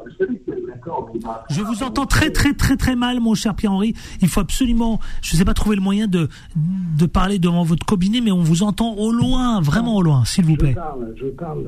Je 1.51 1.63
vous 1.63 1.83
entends 1.83 2.07
très 2.07 2.31
très 2.31 2.53
très 2.55 2.77
très 2.77 2.97
mal, 2.97 3.21
mon 3.21 3.35
cher 3.35 3.55
Pierre-Henri. 3.55 3.95
Il 4.21 4.29
faut 4.29 4.41
absolument, 4.41 5.01
je 5.23 5.35
ne 5.35 5.39
sais 5.39 5.45
pas 5.45 5.55
trouver 5.55 5.77
le 5.77 5.83
moyen 5.83 6.07
de, 6.07 6.29
de 6.55 7.07
parler 7.07 7.39
devant 7.39 7.65
votre 7.65 7.85
cabinet, 7.85 8.21
mais 8.21 8.33
on 8.33 8.43
vous 8.43 8.63
entend 8.63 8.95
au 8.95 9.13
loin, 9.13 9.61
vraiment 9.61 9.97
au 9.97 10.03
loin, 10.03 10.25
s'il 10.25 10.45
vous 10.45 10.57
plaît. 10.57 10.71
Je 10.71 10.75
parle, 10.75 11.15
je 11.17 11.27
parle 11.27 11.65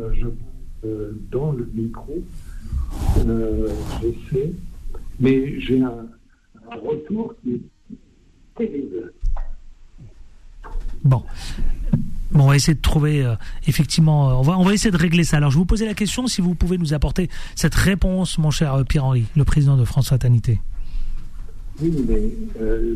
euh, 0.84 1.12
dans 1.30 1.52
le 1.52 1.68
micro. 1.74 2.14
J'essaie, 4.00 4.52
mais 5.20 5.60
j'ai 5.60 5.82
un 5.82 6.06
un 6.70 6.76
retour 6.76 7.34
qui 7.42 7.54
est 7.54 7.60
terrible. 8.56 9.12
Bon. 11.04 11.22
Bon, 12.30 12.44
on 12.44 12.48
va 12.48 12.56
essayer 12.56 12.74
de 12.74 12.82
trouver 12.82 13.24
euh, 13.24 13.36
effectivement, 13.66 14.28
euh, 14.28 14.34
on 14.34 14.42
va 14.42 14.58
on 14.58 14.64
va 14.64 14.74
essayer 14.74 14.90
de 14.90 14.96
régler 14.98 15.24
ça. 15.24 15.38
Alors, 15.38 15.50
je 15.50 15.56
vous 15.56 15.64
posais 15.64 15.86
la 15.86 15.94
question 15.94 16.26
si 16.26 16.42
vous 16.42 16.54
pouvez 16.54 16.76
nous 16.76 16.92
apporter 16.92 17.30
cette 17.54 17.74
réponse, 17.74 18.38
mon 18.38 18.50
cher 18.50 18.74
euh, 18.74 18.84
Pierre-Henri, 18.84 19.24
le 19.34 19.44
président 19.44 19.78
de 19.78 19.84
France 19.84 20.08
Fraternité. 20.08 20.60
Oui, 21.80 21.94
mais 22.08 22.22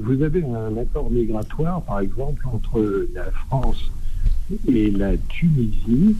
vous 0.03 0.23
avez 0.23 0.45
un 0.45 0.77
accord 0.77 1.09
migratoire, 1.09 1.83
par 1.83 2.01
exemple, 2.01 2.45
entre 2.53 3.07
la 3.15 3.31
France 3.47 3.93
et 4.67 4.91
la 4.91 5.17
Tunisie, 5.17 6.17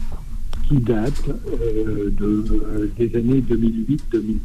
qui 0.69 0.77
date 0.77 1.27
de, 1.27 2.89
des 2.97 3.15
années 3.17 3.41
2008-2009. 3.41 4.37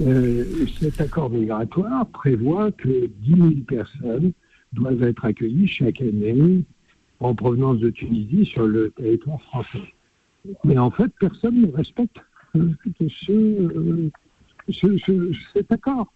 Euh, 0.00 0.44
cet 0.80 1.00
accord 1.00 1.28
migratoire 1.30 2.06
prévoit 2.06 2.70
que 2.70 3.06
10 3.06 3.36
000 3.36 3.50
personnes 3.66 4.32
doivent 4.72 5.02
être 5.02 5.24
accueillies 5.24 5.66
chaque 5.66 6.00
année 6.00 6.64
en 7.18 7.34
provenance 7.34 7.78
de 7.80 7.90
Tunisie 7.90 8.46
sur 8.46 8.66
le 8.66 8.90
territoire 8.90 9.42
français. 9.42 9.92
Mais 10.64 10.78
en 10.78 10.90
fait, 10.92 11.10
personne 11.18 11.62
ne 11.62 11.72
respecte 11.72 12.16
euh, 12.54 12.70
ce, 14.70 14.98
ce, 14.98 15.32
cet 15.52 15.72
accord. 15.72 16.12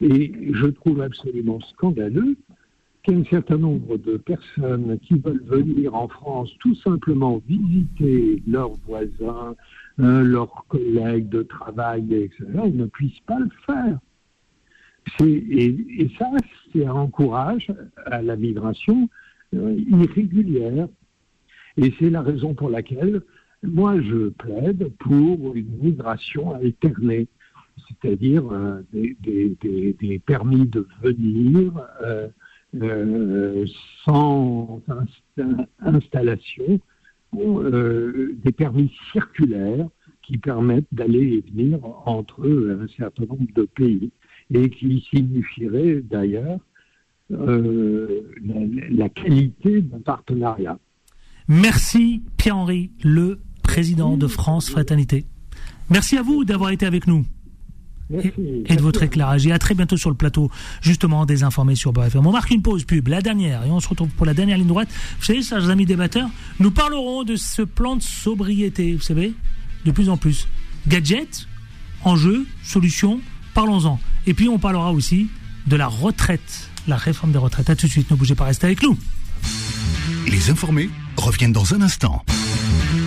Et 0.00 0.32
je 0.52 0.66
trouve 0.66 1.02
absolument 1.02 1.60
scandaleux 1.60 2.36
qu'un 3.02 3.24
certain 3.24 3.58
nombre 3.58 3.98
de 3.98 4.16
personnes 4.16 4.98
qui 5.00 5.14
veulent 5.18 5.44
venir 5.44 5.94
en 5.94 6.08
France 6.08 6.50
tout 6.60 6.74
simplement 6.76 7.42
visiter 7.46 8.42
leurs 8.46 8.74
voisins, 8.86 9.54
euh, 10.00 10.22
leurs 10.22 10.64
collègues 10.68 11.28
de 11.28 11.42
travail, 11.42 12.14
etc., 12.14 12.46
ils 12.66 12.76
ne 12.76 12.86
puissent 12.86 13.20
pas 13.26 13.38
le 13.38 13.50
faire. 13.66 13.98
Et, 15.20 16.08
ça, 16.18 16.30
c'est 16.72 16.86
un 16.86 16.92
encourage 16.92 17.72
à 18.06 18.22
la 18.22 18.36
migration 18.36 19.08
euh, 19.54 19.76
irrégulière. 19.90 20.88
Et 21.76 21.92
c'est 21.98 22.10
la 22.10 22.22
raison 22.22 22.54
pour 22.54 22.70
laquelle 22.70 23.22
moi 23.62 24.00
je 24.00 24.28
plaide 24.30 24.90
pour 24.98 25.54
une 25.54 25.76
migration 25.82 26.54
alternée, 26.54 27.28
c'est-à-dire 27.88 28.44
euh, 28.50 28.82
des, 28.92 30.22
permis 30.24 30.66
de 30.66 30.86
venir 31.02 31.72
sans 34.04 34.82
installation 35.80 36.80
euh, 37.36 38.36
des 38.44 38.52
permis 38.52 38.92
circulaires 39.12 39.88
qui 40.22 40.38
permettent 40.38 40.92
d'aller 40.92 41.34
et 41.34 41.50
venir 41.50 41.78
entre 42.06 42.46
un 42.46 42.86
certain 42.96 43.24
nombre 43.24 43.52
de 43.54 43.64
pays 43.64 44.10
et 44.52 44.70
qui 44.70 45.04
signifieraient 45.10 46.02
d'ailleurs 46.02 46.58
euh, 47.32 48.20
la, 48.90 49.08
qualité 49.08 49.80
d'un 49.80 50.00
partenariat. 50.00 50.78
Merci 51.48 52.22
Pierre-Henri, 52.36 52.90
le 53.02 53.40
président 53.62 54.16
de 54.16 54.26
France 54.26 54.70
Fraternité. 54.70 55.24
Merci 55.90 56.18
à 56.18 56.22
vous 56.22 56.44
d'avoir 56.44 56.70
été 56.70 56.86
avec 56.86 57.06
nous 57.06 57.24
et, 58.10 58.76
de 58.76 58.82
votre 58.82 59.02
éclairage. 59.02 59.46
Et 59.46 59.52
à 59.52 59.58
très 59.58 59.74
bientôt 59.74 59.96
sur 59.96 60.10
le 60.10 60.16
plateau, 60.16 60.50
justement, 60.80 61.26
des 61.26 61.42
informés 61.42 61.74
sur 61.74 61.92
BFM. 61.92 62.26
On 62.26 62.32
marque 62.32 62.50
une 62.50 62.62
pause 62.62 62.84
pub, 62.84 63.08
la 63.08 63.22
dernière, 63.22 63.64
et 63.64 63.70
on 63.70 63.80
se 63.80 63.88
retrouve 63.88 64.08
pour 64.10 64.26
la 64.26 64.34
dernière 64.34 64.58
ligne 64.58 64.66
droite. 64.66 64.88
Vous 65.18 65.24
savez, 65.24 65.42
chers 65.42 65.70
amis 65.70 65.86
débatteurs, 65.86 66.28
nous 66.60 66.70
parlerons 66.70 67.24
de 67.24 67.36
ce 67.36 67.62
plan 67.62 67.96
de 67.96 68.02
sobriété, 68.02 68.94
vous 68.94 69.02
savez, 69.02 69.32
de 69.84 69.90
plus 69.90 70.08
en 70.08 70.16
plus. 70.16 70.48
Gadgets, 70.88 71.46
enjeux, 72.04 72.46
solutions, 72.62 73.20
parlons-en. 73.54 74.00
Et 74.26 74.34
puis 74.34 74.48
on 74.48 74.58
parlera 74.58 74.92
aussi 74.92 75.28
de 75.66 75.76
la 75.76 75.86
retraite, 75.86 76.70
la 76.86 76.96
réforme 76.96 77.32
des 77.32 77.38
retraites. 77.38 77.70
À 77.70 77.76
tout 77.76 77.86
de 77.86 77.90
suite, 77.90 78.10
ne 78.10 78.16
bougez 78.16 78.34
pas, 78.34 78.44
restez 78.44 78.66
avec 78.66 78.82
nous. 78.82 78.98
Les 80.28 80.50
informés 80.50 80.90
reviennent 81.16 81.52
dans 81.52 81.74
un 81.74 81.82
instant. 81.82 82.24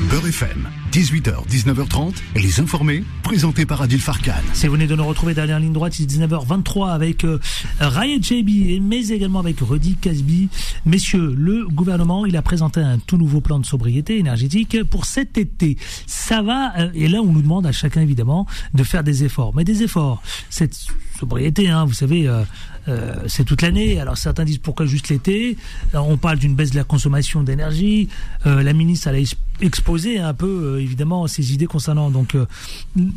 Beurre 0.09 0.27
FM, 0.27 0.69
18h, 0.91 1.47
19h30, 1.47 2.13
les 2.35 2.59
informés, 2.59 3.03
présentés 3.23 3.65
par 3.65 3.81
Adil 3.81 3.99
Farkan. 3.99 4.33
Vous 4.53 4.71
venez 4.71 4.87
de 4.87 4.95
nous 4.95 5.05
retrouver 5.05 5.33
derrière 5.33 5.59
ligne 5.59 5.73
droite, 5.73 5.93
c'est 5.95 6.03
19h23 6.03 6.91
avec 6.91 7.23
euh, 7.23 7.39
Ryan 7.79 8.21
Chebi, 8.21 8.79
mais 8.81 9.07
également 9.07 9.39
avec 9.39 9.59
Rudy 9.61 9.95
Casby. 9.95 10.49
Messieurs, 10.85 11.33
le 11.35 11.65
gouvernement, 11.67 12.25
il 12.25 12.37
a 12.37 12.41
présenté 12.41 12.81
un 12.81 12.99
tout 12.99 13.17
nouveau 13.17 13.41
plan 13.41 13.57
de 13.57 13.65
sobriété 13.65 14.19
énergétique 14.19 14.83
pour 14.83 15.05
cet 15.05 15.37
été. 15.37 15.77
Ça 16.05 16.41
va, 16.41 16.77
euh, 16.77 16.89
et 16.93 17.07
là 17.07 17.21
on 17.21 17.31
nous 17.31 17.41
demande 17.41 17.65
à 17.65 17.71
chacun 17.71 18.01
évidemment 18.01 18.45
de 18.73 18.83
faire 18.83 19.03
des 19.03 19.23
efforts. 19.23 19.55
Mais 19.55 19.63
des 19.63 19.81
efforts, 19.81 20.21
cette 20.49 20.75
sobriété, 21.19 21.69
hein, 21.69 21.85
vous 21.85 21.93
savez, 21.93 22.27
euh, 22.27 22.43
euh, 22.87 23.15
c'est 23.27 23.43
toute 23.43 23.61
l'année. 23.61 23.99
Alors 23.99 24.17
certains 24.17 24.45
disent 24.45 24.59
pourquoi 24.59 24.85
juste 24.85 25.09
l'été? 25.09 25.57
On 25.93 26.17
parle 26.17 26.37
d'une 26.37 26.55
baisse 26.55 26.71
de 26.71 26.75
la 26.75 26.83
consommation 26.83 27.43
d'énergie. 27.43 28.09
Euh, 28.45 28.63
la 28.63 28.73
ministre 28.73 29.07
elle 29.07 29.23
a 29.23 29.35
exposé 29.61 30.19
un 30.19 30.33
peu 30.33 30.47
euh, 30.47 30.81
évidemment 30.81 31.27
ses 31.27 31.53
idées 31.53 31.65
concernant 31.65 32.09
donc 32.09 32.35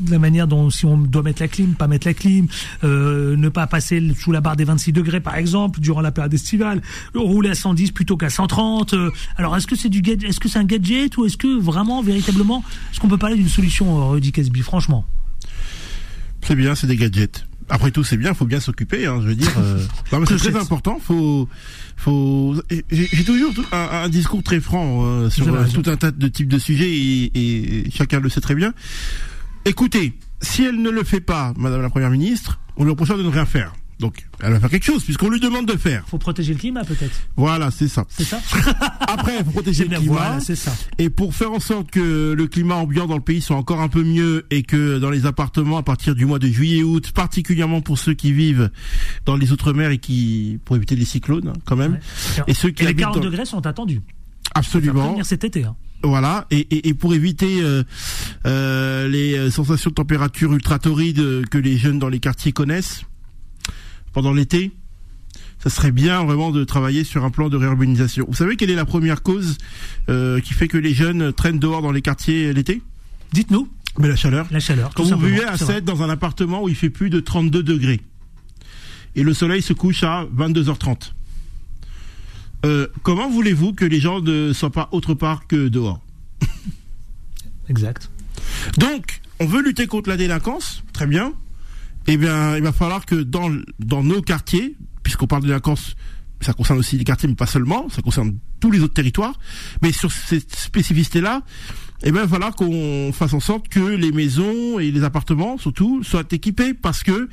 la 0.08 0.18
manière 0.18 0.46
dont 0.46 0.70
si 0.70 0.86
on 0.86 0.96
doit 0.96 1.22
mettre 1.22 1.42
la 1.42 1.48
clim, 1.48 1.74
pas 1.74 1.88
mettre 1.88 2.06
la 2.06 2.14
clim, 2.14 2.46
ne 2.82 3.48
pas 3.48 3.66
passer 3.66 4.02
sous 4.18 4.32
la 4.32 4.40
barre 4.40 4.56
des 4.56 4.64
26 4.64 4.92
degrés 4.92 5.20
par 5.20 5.36
exemple 5.36 5.80
durant 5.80 6.00
la 6.00 6.12
période 6.12 6.32
estivale, 6.32 6.80
rouler 7.14 7.50
à 7.50 7.54
110 7.54 7.92
plutôt 7.92 8.16
qu'à 8.16 8.30
130. 8.30 8.94
alors 9.36 9.56
est-ce 9.56 9.66
que 9.66 9.76
c'est 9.76 9.88
du 9.88 9.98
est-ce 10.08 10.40
que 10.40 10.48
c'est 10.48 10.58
un 10.58 10.64
gadget 10.64 11.16
ou 11.16 11.26
est-ce 11.26 11.36
que 11.36 11.58
vraiment 11.60 12.02
véritablement 12.02 12.62
est-ce 12.92 13.00
qu'on 13.00 13.08
peut 13.08 13.18
parler 13.18 13.36
d'une 13.36 13.48
solution 13.48 14.10
Rudy 14.10 14.32
Casby 14.32 14.60
franchement? 14.60 15.04
C'est 16.42 16.54
bien, 16.54 16.74
c'est 16.74 16.86
des 16.86 16.96
gadgets 16.96 17.47
après 17.68 17.90
tout, 17.90 18.04
c'est 18.04 18.16
bien, 18.16 18.34
faut 18.34 18.46
bien 18.46 18.60
s'occuper. 18.60 19.06
Hein, 19.06 19.20
je 19.22 19.28
veux 19.28 19.34
dire, 19.34 19.52
euh, 19.58 19.84
c'est 20.26 20.36
très 20.36 20.56
important. 20.56 20.98
Faut, 21.02 21.48
faut. 21.96 22.54
J'ai 22.90 23.24
toujours 23.24 23.52
un, 23.72 24.08
discours 24.08 24.42
très 24.42 24.60
franc 24.60 25.04
euh, 25.04 25.30
sur 25.30 25.52
euh, 25.52 25.64
tout 25.72 25.88
un 25.90 25.96
tas 25.96 26.10
de 26.10 26.28
types 26.28 26.48
de 26.48 26.58
sujets 26.58 26.90
et, 26.90 27.30
et, 27.86 27.90
chacun 27.90 28.20
le 28.20 28.28
sait 28.28 28.40
très 28.40 28.54
bien. 28.54 28.72
Écoutez, 29.64 30.14
si 30.40 30.64
elle 30.64 30.80
ne 30.80 30.90
le 30.90 31.04
fait 31.04 31.20
pas, 31.20 31.52
Madame 31.56 31.82
la 31.82 31.90
Première 31.90 32.10
ministre, 32.10 32.60
on 32.76 32.84
lui 32.84 32.90
reproche 32.90 33.08
de 33.08 33.22
ne 33.22 33.28
rien 33.28 33.46
faire. 33.46 33.72
Donc, 33.98 34.26
elle 34.40 34.52
va 34.52 34.60
faire 34.60 34.70
quelque 34.70 34.84
chose, 34.84 35.02
puisqu'on 35.02 35.28
lui 35.28 35.40
demande 35.40 35.66
de 35.66 35.76
faire. 35.76 36.04
Faut 36.06 36.18
protéger 36.18 36.52
le 36.52 36.58
climat, 36.60 36.84
peut-être. 36.84 37.20
Voilà, 37.36 37.72
c'est 37.72 37.88
ça. 37.88 38.04
C'est 38.08 38.24
ça. 38.24 38.40
Après, 39.00 39.38
il 39.38 39.44
faut 39.44 39.50
protéger 39.50 39.84
le 39.84 39.96
climat. 39.96 40.12
Voilà, 40.12 40.40
c'est 40.40 40.54
ça. 40.54 40.72
Et 40.98 41.10
pour 41.10 41.34
faire 41.34 41.50
en 41.50 41.58
sorte 41.58 41.90
que 41.90 42.32
le 42.32 42.46
climat 42.46 42.76
ambiant 42.76 43.06
dans 43.06 43.16
le 43.16 43.22
pays 43.22 43.40
soit 43.40 43.56
encore 43.56 43.80
un 43.80 43.88
peu 43.88 44.04
mieux 44.04 44.46
et 44.50 44.62
que 44.62 44.98
dans 44.98 45.10
les 45.10 45.26
appartements, 45.26 45.78
à 45.78 45.82
partir 45.82 46.14
du 46.14 46.26
mois 46.26 46.38
de 46.38 46.46
juillet-août, 46.46 47.10
particulièrement 47.12 47.80
pour 47.80 47.98
ceux 47.98 48.14
qui 48.14 48.32
vivent 48.32 48.70
dans 49.26 49.36
les 49.36 49.50
outre-mer 49.50 49.90
et 49.90 49.98
qui, 49.98 50.60
pour 50.64 50.76
éviter 50.76 50.94
les 50.94 51.04
cyclones, 51.04 51.52
quand 51.64 51.76
même. 51.76 51.98
Et 52.46 52.54
ceux 52.54 52.70
qui 52.70 52.84
et 52.84 52.86
les 52.86 52.94
40 52.94 53.20
degrés 53.20 53.46
sont 53.46 53.66
attendus. 53.66 54.00
Absolument. 54.54 55.10
venir 55.10 55.26
cet 55.26 55.42
été. 55.42 55.64
Hein. 55.64 55.74
Voilà, 56.04 56.46
et, 56.52 56.60
et, 56.60 56.88
et, 56.88 56.94
pour 56.94 57.12
éviter 57.12 57.60
euh, 57.60 57.82
euh, 58.46 59.08
les 59.08 59.50
sensations 59.50 59.90
de 59.90 59.96
température 59.96 60.52
ultra 60.52 60.78
torrides 60.78 61.48
que 61.48 61.58
les 61.58 61.76
jeunes 61.76 61.98
dans 61.98 62.08
les 62.08 62.20
quartiers 62.20 62.52
connaissent, 62.52 63.02
pendant 64.18 64.32
l'été, 64.32 64.72
ça 65.60 65.70
serait 65.70 65.92
bien 65.92 66.24
vraiment 66.24 66.50
de 66.50 66.64
travailler 66.64 67.04
sur 67.04 67.24
un 67.24 67.30
plan 67.30 67.48
de 67.48 67.56
réurbanisation. 67.56 68.26
Vous 68.26 68.34
savez 68.34 68.56
quelle 68.56 68.70
est 68.70 68.74
la 68.74 68.84
première 68.84 69.22
cause 69.22 69.58
euh, 70.08 70.40
qui 70.40 70.54
fait 70.54 70.66
que 70.66 70.76
les 70.76 70.92
jeunes 70.92 71.32
traînent 71.32 71.60
dehors 71.60 71.82
dans 71.82 71.92
les 71.92 72.02
quartiers 72.02 72.52
l'été? 72.52 72.82
Dites-nous. 73.30 73.68
Mais 73.96 74.08
la 74.08 74.16
chaleur. 74.16 74.48
La 74.50 74.58
chaleur. 74.58 74.90
Quand 74.92 75.04
vous 75.04 75.24
vivez 75.24 75.44
à 75.44 75.56
7 75.56 75.84
dans 75.84 76.02
un 76.02 76.10
appartement 76.10 76.64
où 76.64 76.68
il 76.68 76.74
fait 76.74 76.90
plus 76.90 77.10
de 77.10 77.20
32 77.20 77.62
degrés 77.62 78.00
et 79.14 79.22
le 79.22 79.32
soleil 79.34 79.62
se 79.62 79.72
couche 79.72 80.02
à 80.02 80.26
22h30. 80.36 81.12
euh, 82.66 82.88
comment 83.04 83.30
voulez-vous 83.30 83.72
que 83.72 83.84
les 83.84 84.00
gens 84.00 84.20
ne 84.20 84.52
soient 84.52 84.72
pas 84.72 84.88
autre 84.90 85.14
part 85.14 85.46
que 85.46 85.68
dehors? 85.68 86.00
Exact. 87.68 88.10
Donc, 88.78 89.20
on 89.38 89.46
veut 89.46 89.62
lutter 89.62 89.86
contre 89.86 90.08
la 90.08 90.16
délinquance, 90.16 90.82
très 90.92 91.06
bien. 91.06 91.34
Eh 92.10 92.16
bien, 92.16 92.56
il 92.56 92.62
va 92.62 92.72
falloir 92.72 93.04
que 93.06 93.14
dans, 93.16 93.50
dans 93.78 94.02
nos 94.02 94.22
quartiers, 94.22 94.76
puisqu'on 95.02 95.26
parle 95.26 95.42
de 95.42 95.48
délinquance, 95.48 95.94
ça 96.40 96.54
concerne 96.54 96.78
aussi 96.78 96.96
les 96.96 97.04
quartiers, 97.04 97.28
mais 97.28 97.34
pas 97.34 97.46
seulement, 97.46 97.88
ça 97.90 98.00
concerne 98.02 98.38
tous 98.60 98.70
les 98.70 98.80
autres 98.80 98.94
territoires, 98.94 99.38
mais 99.82 99.92
sur 99.92 100.10
cette 100.10 100.54
spécificité-là, 100.56 101.42
eh 102.02 102.10
bien, 102.12 102.22
il 102.22 102.28
va 102.28 102.28
falloir 102.28 102.54
qu'on 102.54 103.12
fasse 103.12 103.34
en 103.34 103.40
sorte 103.40 103.68
que 103.68 103.80
les 103.80 104.10
maisons 104.12 104.78
et 104.78 104.90
les 104.90 105.04
appartements, 105.04 105.58
surtout, 105.58 106.02
soient 106.02 106.22
équipés, 106.30 106.72
parce 106.72 107.02
que 107.02 107.28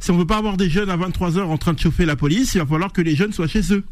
si 0.00 0.10
on 0.10 0.18
veut 0.18 0.26
pas 0.26 0.36
avoir 0.38 0.56
des 0.56 0.68
jeunes 0.68 0.90
à 0.90 0.96
23 0.96 1.38
heures 1.38 1.50
en 1.50 1.56
train 1.56 1.72
de 1.72 1.78
chauffer 1.78 2.04
la 2.04 2.16
police, 2.16 2.54
il 2.54 2.58
va 2.58 2.66
falloir 2.66 2.92
que 2.92 3.00
les 3.00 3.16
jeunes 3.16 3.32
soient 3.32 3.46
chez 3.48 3.72
eux. 3.72 3.84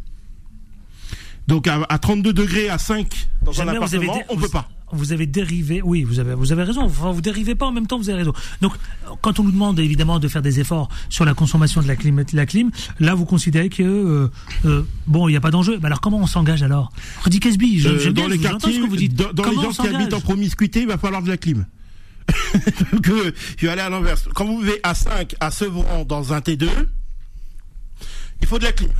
Donc, 1.46 1.68
à, 1.68 1.80
à 1.88 1.98
32 1.98 2.32
degrés, 2.32 2.68
à 2.68 2.76
5 2.78 3.06
dans 3.42 3.52
un 3.62 3.68
appartement, 3.68 4.14
on 4.28 4.34
vous- 4.34 4.42
peut 4.42 4.48
pas. 4.48 4.68
Vous 4.92 5.12
avez 5.12 5.26
dérivé, 5.26 5.82
oui, 5.82 6.04
vous 6.04 6.20
avez, 6.20 6.34
vous 6.34 6.52
avez 6.52 6.62
raison. 6.62 6.82
Enfin, 6.82 7.10
vous 7.10 7.20
dérivez 7.20 7.54
pas 7.56 7.66
en 7.66 7.72
même 7.72 7.88
temps, 7.88 7.98
vous 7.98 8.08
avez 8.08 8.18
raison. 8.18 8.32
Donc, 8.60 8.72
quand 9.20 9.40
on 9.40 9.42
nous 9.42 9.50
demande 9.50 9.78
évidemment 9.80 10.20
de 10.20 10.28
faire 10.28 10.42
des 10.42 10.60
efforts 10.60 10.88
sur 11.08 11.24
la 11.24 11.34
consommation 11.34 11.82
de 11.82 11.88
la 11.88 11.96
clim, 11.96 12.22
de 12.22 12.36
la 12.36 12.46
clim 12.46 12.70
là, 13.00 13.14
vous 13.14 13.24
considérez 13.24 13.68
que 13.68 13.82
euh, 13.82 14.28
euh, 14.64 14.82
bon, 15.08 15.28
il 15.28 15.32
n'y 15.32 15.36
a 15.36 15.40
pas 15.40 15.50
d'enjeu. 15.50 15.78
Mais 15.80 15.86
alors, 15.86 16.00
comment 16.00 16.18
on 16.18 16.26
s'engage 16.26 16.62
alors? 16.62 16.92
Rudy 17.24 17.40
Casby, 17.40 17.80
je- 17.80 17.88
Euh, 17.88 17.98
j'aime 17.98 18.12
dans 18.12 18.26
bien, 18.26 18.30
les 18.30 18.38
quartiers, 18.38 18.74
ce 18.74 18.78
que 18.80 18.86
vous 18.88 18.96
dites. 18.96 19.14
dans, 19.16 19.32
dans 19.32 19.50
les 19.50 19.56
gens 19.56 19.70
qui 19.70 19.88
habitent 19.88 20.14
en 20.14 20.20
promiscuité, 20.20 20.82
il 20.82 20.86
va 20.86 20.98
falloir 20.98 21.20
de 21.22 21.28
la 21.28 21.36
clim. 21.36 21.66
que 23.02 23.34
je 23.56 23.66
vais 23.66 23.72
aller 23.72 23.80
à 23.82 23.90
l'inverse. 23.90 24.28
Quand 24.34 24.44
vous 24.44 24.60
vivez 24.60 24.78
à 24.84 24.94
5 24.94 25.34
à 25.40 25.50
Sevran 25.50 26.04
dans 26.04 26.32
un 26.32 26.38
T2, 26.38 26.68
il 28.40 28.46
faut 28.46 28.58
de 28.58 28.64
la 28.64 28.72
clim. 28.72 28.90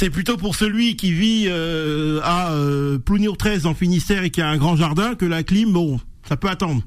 C'est 0.00 0.08
plutôt 0.08 0.38
pour 0.38 0.56
celui 0.56 0.96
qui 0.96 1.12
vit 1.12 1.44
euh, 1.48 2.20
à 2.24 2.52
euh, 2.52 2.98
Plougnour 2.98 3.36
13 3.36 3.64
dans 3.64 3.68
le 3.68 3.74
Finistère 3.74 4.22
et 4.24 4.30
qui 4.30 4.40
a 4.40 4.48
un 4.48 4.56
grand 4.56 4.74
jardin 4.74 5.14
que 5.14 5.26
la 5.26 5.42
clim, 5.42 5.74
bon, 5.74 6.00
ça 6.26 6.38
peut 6.38 6.48
attendre. 6.48 6.82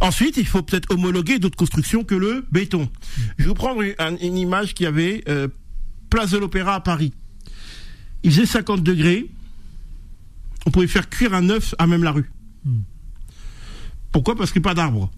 Ensuite, 0.00 0.36
il 0.36 0.46
faut 0.46 0.62
peut-être 0.62 0.88
homologuer 0.94 1.40
d'autres 1.40 1.56
constructions 1.56 2.04
que 2.04 2.14
le 2.14 2.46
béton. 2.52 2.88
Je 3.38 3.42
vais 3.42 3.48
vous 3.48 3.54
prendre 3.56 3.82
une, 3.82 3.94
un- 3.98 4.16
une 4.18 4.36
image 4.36 4.72
qui 4.74 4.86
avait 4.86 5.24
euh, 5.28 5.48
Place 6.10 6.30
de 6.30 6.38
l'Opéra 6.38 6.76
à 6.76 6.80
Paris. 6.80 7.12
Il 8.22 8.30
faisait 8.30 8.46
50 8.46 8.84
degrés. 8.84 9.28
On 10.66 10.70
pouvait 10.70 10.86
faire 10.86 11.08
cuire 11.10 11.34
un 11.34 11.48
œuf 11.50 11.74
à 11.78 11.88
même 11.88 12.04
la 12.04 12.12
rue. 12.12 12.30
Pourquoi? 14.12 14.36
Parce 14.36 14.52
qu'il 14.52 14.62
n'y 14.62 14.68
a 14.68 14.70
pas 14.70 14.74
d'arbres. 14.76 15.10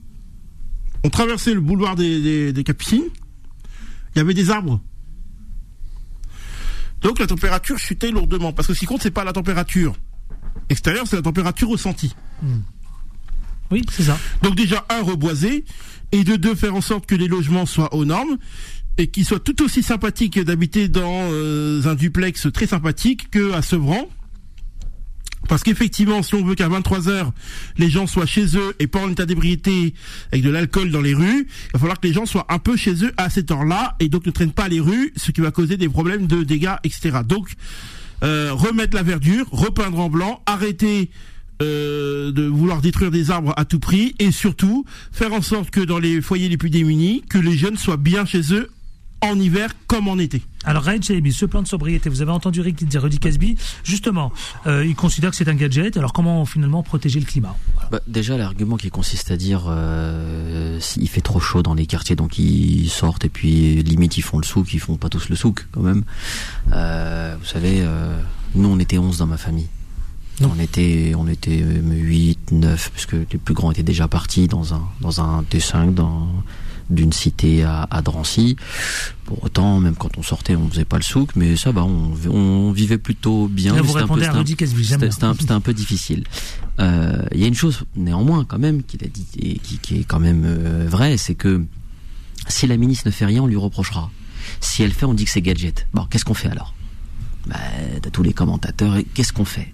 On 1.04 1.10
traversait 1.10 1.52
le 1.52 1.60
boulevard 1.60 1.96
des 1.96 2.62
Capucines. 2.64 3.10
Il 4.14 4.18
y 4.18 4.20
avait 4.22 4.32
des 4.32 4.48
arbres. 4.50 4.80
Donc 7.02 7.18
la 7.18 7.26
température 7.26 7.78
chutait 7.78 8.10
lourdement. 8.10 8.52
Parce 8.52 8.68
que 8.68 8.74
ce 8.74 8.80
qui 8.80 8.86
compte, 8.86 9.02
c'est 9.02 9.10
pas 9.10 9.24
la 9.24 9.32
température 9.32 9.94
extérieure, 10.68 11.06
c'est 11.06 11.16
la 11.16 11.22
température 11.22 11.68
ressentie. 11.68 12.14
Oui, 13.70 13.82
c'est 13.90 14.04
ça. 14.04 14.18
Donc 14.42 14.54
déjà, 14.54 14.84
un, 14.90 15.02
reboiser, 15.02 15.64
et 16.12 16.24
de 16.24 16.36
deux, 16.36 16.54
faire 16.54 16.74
en 16.74 16.80
sorte 16.80 17.06
que 17.06 17.14
les 17.14 17.28
logements 17.28 17.66
soient 17.66 17.94
aux 17.94 18.04
normes, 18.04 18.36
et 18.98 19.06
qu'ils 19.08 19.24
soient 19.24 19.40
tout 19.40 19.62
aussi 19.62 19.82
sympathiques 19.82 20.38
d'habiter 20.38 20.88
dans 20.88 21.28
euh, 21.30 21.86
un 21.86 21.94
duplex 21.94 22.48
très 22.52 22.66
sympathique 22.66 23.30
que 23.30 23.52
à 23.52 23.62
Sevran. 23.62 24.08
Parce 25.48 25.62
qu'effectivement, 25.62 26.22
si 26.22 26.34
on 26.34 26.44
veut 26.44 26.54
qu'à 26.54 26.68
23 26.68 27.08
heures, 27.08 27.32
les 27.76 27.90
gens 27.90 28.06
soient 28.06 28.26
chez 28.26 28.56
eux 28.56 28.74
et 28.78 28.86
pas 28.86 29.00
en 29.00 29.10
état 29.10 29.26
d'ébriété 29.26 29.94
avec 30.30 30.44
de 30.44 30.50
l'alcool 30.50 30.90
dans 30.90 31.00
les 31.00 31.14
rues, 31.14 31.46
il 31.48 31.72
va 31.72 31.78
falloir 31.78 32.00
que 32.00 32.06
les 32.06 32.12
gens 32.12 32.26
soient 32.26 32.46
un 32.48 32.58
peu 32.58 32.76
chez 32.76 33.04
eux 33.04 33.12
à 33.16 33.28
cette 33.30 33.50
heure-là 33.50 33.96
et 34.00 34.08
donc 34.08 34.26
ne 34.26 34.30
traînent 34.30 34.52
pas 34.52 34.68
les 34.68 34.80
rues, 34.80 35.12
ce 35.16 35.32
qui 35.32 35.40
va 35.40 35.50
causer 35.50 35.76
des 35.76 35.88
problèmes 35.88 36.26
de 36.26 36.42
dégâts, 36.42 36.76
etc. 36.84 37.18
Donc, 37.26 37.48
euh, 38.22 38.52
remettre 38.52 38.96
la 38.96 39.02
verdure, 39.02 39.46
repeindre 39.50 39.98
en 39.98 40.08
blanc, 40.08 40.42
arrêter 40.46 41.10
euh, 41.60 42.32
de 42.32 42.44
vouloir 42.44 42.80
détruire 42.80 43.10
des 43.10 43.30
arbres 43.30 43.52
à 43.56 43.64
tout 43.64 43.80
prix 43.80 44.14
et 44.18 44.30
surtout 44.30 44.84
faire 45.10 45.32
en 45.32 45.42
sorte 45.42 45.70
que 45.70 45.80
dans 45.80 45.98
les 45.98 46.20
foyers 46.20 46.48
les 46.48 46.56
plus 46.56 46.70
démunis, 46.70 47.22
que 47.28 47.38
les 47.38 47.56
jeunes 47.56 47.76
soient 47.76 47.96
bien 47.96 48.24
chez 48.24 48.54
eux 48.54 48.70
en 49.22 49.38
hiver 49.38 49.70
comme 49.86 50.08
en 50.08 50.18
été. 50.18 50.42
Alors, 50.64 50.82
Raed 50.82 51.02
Shaibi, 51.02 51.32
ce 51.32 51.46
plan 51.46 51.62
de 51.62 51.68
sobriété, 51.68 52.08
vous 52.08 52.22
avez 52.22 52.30
entendu 52.30 52.60
Rick 52.60 52.84
dire 52.84 53.02
Rudy 53.02 53.18
Casby, 53.18 53.56
justement, 53.84 54.32
euh, 54.66 54.84
il 54.84 54.94
considère 54.94 55.30
que 55.30 55.36
c'est 55.36 55.48
un 55.48 55.54
gadget. 55.54 55.96
Alors, 55.96 56.12
comment 56.12 56.44
finalement 56.44 56.82
protéger 56.82 57.20
le 57.20 57.26
climat 57.26 57.56
Bah, 57.90 58.00
déjà, 58.06 58.36
l'argument 58.36 58.76
qui 58.76 58.90
consiste 58.90 59.30
à 59.30 59.36
dire 59.36 59.64
euh, 59.68 60.78
s'il 60.80 61.08
fait 61.08 61.20
trop 61.20 61.40
chaud 61.40 61.62
dans 61.62 61.74
les 61.74 61.86
quartiers, 61.86 62.16
donc 62.16 62.38
ils 62.38 62.88
sortent 62.88 63.24
et 63.24 63.28
puis 63.28 63.82
limite 63.82 64.16
ils 64.16 64.22
font 64.22 64.38
le 64.38 64.44
souk, 64.44 64.72
ils 64.74 64.80
font 64.80 64.96
pas 64.96 65.08
tous 65.08 65.28
le 65.28 65.36
souk 65.36 65.66
quand 65.72 65.82
même. 65.82 66.04
Euh, 66.72 67.36
vous 67.40 67.46
savez, 67.46 67.80
euh, 67.80 68.18
nous 68.54 68.68
on 68.68 68.78
était 68.78 68.98
11 68.98 69.18
dans 69.18 69.26
ma 69.26 69.36
famille. 69.36 69.68
On 70.40 70.58
était, 70.58 71.12
on 71.16 71.28
était 71.28 71.58
8, 71.58 72.52
9, 72.52 72.90
puisque 72.92 73.12
les 73.12 73.38
plus 73.38 73.54
grands 73.54 73.70
étaient 73.70 73.82
déjà 73.82 74.08
partis 74.08 74.48
dans 74.48 74.74
un, 74.74 74.82
dans 75.00 75.20
un 75.20 75.42
T5, 75.42 75.94
dans 75.94 76.26
d'une 76.94 77.12
cité 77.12 77.64
à, 77.64 77.86
à 77.90 78.02
Drancy. 78.02 78.56
Pour 79.24 79.42
autant, 79.44 79.80
même 79.80 79.94
quand 79.94 80.18
on 80.18 80.22
sortait, 80.22 80.56
on 80.56 80.68
faisait 80.68 80.84
pas 80.84 80.96
le 80.96 81.02
souk, 81.02 81.30
mais 81.36 81.56
ça 81.56 81.72
va, 81.72 81.84
on, 81.84 82.12
on 82.30 82.72
vivait 82.72 82.98
plutôt 82.98 83.48
bien. 83.48 83.72
Là, 83.74 83.80
mais 83.80 83.86
vous 83.86 83.88
c'était 83.88 84.00
un 84.02 84.06
peu- 84.06 84.12
à 84.28 84.32
Rudy 84.32 84.56
c'était- 85.10 85.24
un, 85.24 85.56
un 85.56 85.60
difficile. 85.72 86.24
Euh, 86.80 87.22
Il 87.32 87.40
y 87.40 87.44
a 87.44 87.46
une 87.46 87.54
chose, 87.54 87.84
néanmoins, 87.96 88.44
quand 88.44 88.58
même, 88.58 88.82
qu'il 88.82 89.02
a 89.04 89.08
dit 89.08 89.26
et 89.38 89.58
qui, 89.58 89.78
qui 89.78 90.00
est 90.00 90.04
quand 90.04 90.20
même 90.20 90.42
euh, 90.44 90.86
vraie, 90.88 91.16
c'est 91.16 91.34
que 91.34 91.64
si 92.48 92.66
la 92.66 92.76
ministre 92.76 93.06
ne 93.06 93.12
fait 93.12 93.26
rien, 93.26 93.42
on 93.42 93.46
lui 93.46 93.56
reprochera. 93.56 94.10
Si 94.60 94.82
elle 94.82 94.92
fait, 94.92 95.06
on 95.06 95.14
dit 95.14 95.24
que 95.24 95.30
c'est 95.30 95.42
gadget. 95.42 95.86
Bon, 95.94 96.04
qu'est-ce 96.10 96.24
qu'on 96.24 96.34
fait 96.34 96.48
alors? 96.48 96.74
Bah, 97.46 97.56
T'as 98.02 98.10
tous 98.10 98.22
les 98.22 98.32
commentateurs, 98.32 98.96
qu'est-ce 99.14 99.32
qu'on 99.32 99.44
fait? 99.44 99.72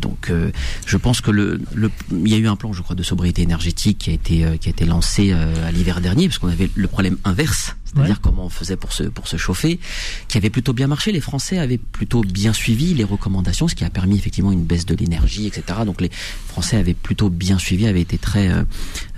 Donc, 0.00 0.30
euh, 0.30 0.50
je 0.86 0.96
pense 0.96 1.20
que 1.20 1.30
le, 1.30 1.60
le, 1.74 1.90
il 2.10 2.28
y 2.28 2.34
a 2.34 2.38
eu 2.38 2.48
un 2.48 2.56
plan, 2.56 2.72
je 2.72 2.82
crois, 2.82 2.96
de 2.96 3.02
sobriété 3.02 3.42
énergétique 3.42 3.98
qui 3.98 4.10
a 4.10 4.12
été 4.12 4.44
euh, 4.44 4.56
qui 4.56 4.68
a 4.68 4.70
été 4.70 4.84
lancé 4.84 5.32
euh, 5.32 5.66
à 5.66 5.72
l'hiver 5.72 6.00
dernier, 6.00 6.28
parce 6.28 6.38
qu'on 6.38 6.48
avait 6.48 6.70
le 6.74 6.88
problème 6.88 7.16
inverse, 7.24 7.76
c'est-à-dire 7.96 8.14
Ouais. 8.16 8.20
comment 8.22 8.46
on 8.46 8.50
faisait 8.50 8.76
pour 8.76 8.92
se 8.92 9.04
pour 9.04 9.26
se 9.26 9.36
chauffer, 9.36 9.80
qui 10.28 10.36
avait 10.38 10.50
plutôt 10.50 10.72
bien 10.72 10.86
marché. 10.86 11.10
Les 11.12 11.20
Français 11.20 11.58
avaient 11.58 11.78
plutôt 11.78 12.20
bien 12.22 12.52
suivi 12.52 12.94
les 12.94 13.04
recommandations, 13.04 13.66
ce 13.68 13.74
qui 13.74 13.84
a 13.84 13.90
permis 13.90 14.16
effectivement 14.16 14.52
une 14.52 14.64
baisse 14.64 14.86
de 14.86 14.94
l'énergie, 14.94 15.46
etc. 15.46 15.80
Donc, 15.86 16.00
les 16.00 16.10
Français 16.46 16.76
avaient 16.76 16.94
plutôt 16.94 17.30
bien 17.30 17.58
suivi, 17.58 17.86
avaient 17.86 18.00
été 18.02 18.18
très 18.18 18.48
euh, 18.48 18.62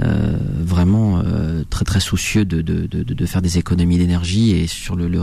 euh, 0.00 0.36
vraiment 0.60 1.20
euh, 1.24 1.64
très 1.70 1.84
très 1.84 2.00
soucieux 2.00 2.44
de 2.44 2.60
de, 2.62 2.86
de, 2.86 3.02
de 3.02 3.26
faire 3.26 3.42
des 3.42 3.58
économies 3.58 3.98
d'énergie 3.98 4.52
et 4.52 4.66
sur 4.66 4.96
le 4.96 5.08
le, 5.08 5.20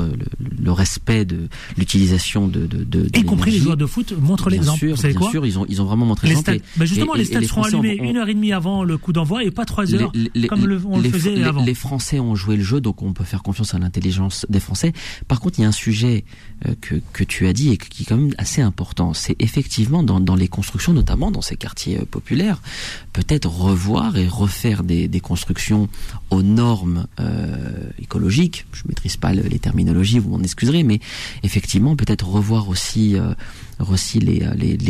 le, 0.59 0.71
respect 0.71 1.25
de 1.25 1.47
l'utilisation 1.77 2.47
de 2.47 2.61
de, 2.67 2.77
de, 2.83 3.03
de 3.09 3.19
Y 3.19 3.23
compris 3.25 3.51
les 3.51 3.59
joueurs 3.59 3.77
de 3.77 3.85
foot 3.85 4.13
montrent 4.19 4.49
Bien 4.49 4.57
l'exemple. 4.59 4.79
sûr, 4.79 4.95
Vous 4.95 5.01
savez 5.01 5.13
bien 5.13 5.21
quoi 5.21 5.31
sûr, 5.31 5.45
ils 5.45 5.59
ont 5.59 5.65
ils 5.69 5.81
ont 5.81 5.85
vraiment 5.85 6.05
montré 6.05 6.27
l'exemple. 6.27 6.57
bah 6.77 6.85
justement, 6.85 7.15
et- 7.15 7.19
les 7.19 7.25
stades 7.25 7.43
seront 7.45 7.63
allumés 7.63 7.99
ont- 8.01 8.03
une 8.03 8.17
heure 8.17 8.29
et 8.29 8.33
demie 8.33 8.51
avant 8.53 8.83
le 8.83 8.97
coup 8.97 9.13
d'envoi 9.13 9.43
et 9.43 9.51
pas 9.51 9.65
trois 9.65 9.93
heures 9.93 10.11
les- 10.13 10.31
les- 10.35 10.47
comme 10.47 10.65
le- 10.65 10.81
on 10.85 10.99
le 10.99 11.09
faisait 11.09 11.43
avant. 11.43 11.63
Les 11.63 11.73
Français 11.73 12.19
ont 12.19 12.35
joué 12.35 12.57
le 12.57 12.63
jeu, 12.63 12.81
donc 12.81 13.01
on 13.01 13.13
peut 13.13 13.23
faire 13.23 13.43
confiance 13.45 13.73
à 13.75 13.79
l'intelligence 13.79 14.45
des 14.49 14.59
Français. 14.67 14.91
Par 15.27 15.39
contre, 15.39 15.59
il 15.59 15.61
y 15.63 15.65
a 15.65 15.69
un 15.69 15.79
sujet 15.87 16.15
euh, 16.65 16.73
que, 16.85 16.95
que 17.13 17.23
tu 17.23 17.47
as 17.47 17.53
dit 17.53 17.69
et 17.73 17.77
qui 17.77 18.03
est 18.03 18.07
quand 18.09 18.17
même 18.17 18.33
assez 18.45 18.61
important. 18.61 19.13
C'est 19.13 19.35
effectivement 19.47 20.03
dans, 20.09 20.19
dans 20.29 20.35
les 20.43 20.49
constructions, 20.57 20.93
notamment 21.01 21.29
dans 21.31 21.41
ces 21.49 21.55
quartiers 21.55 21.97
euh, 21.99 22.05
populaires, 22.05 22.59
peut-être 23.13 23.47
revoir 23.49 24.17
et 24.17 24.27
refaire 24.27 24.83
des, 24.83 25.07
des 25.07 25.19
constructions 25.31 25.87
aux 26.29 26.43
normes 26.43 27.05
euh, 27.19 27.89
écologiques. 28.05 28.65
Je 28.73 28.83
maîtrise 28.89 29.17
pas 29.17 29.33
le- 29.33 29.43
les 29.53 29.59
terminologies, 29.59 30.19
vous 30.19 30.29
m'en 30.35 30.43
excuserez, 30.43 30.83
mais 30.83 30.99
effectivement, 31.43 31.95
peut-être 31.95 32.27
revoir 32.27 32.67
aussi 32.69 33.15
aussi 33.93 34.19
les, 34.19 34.39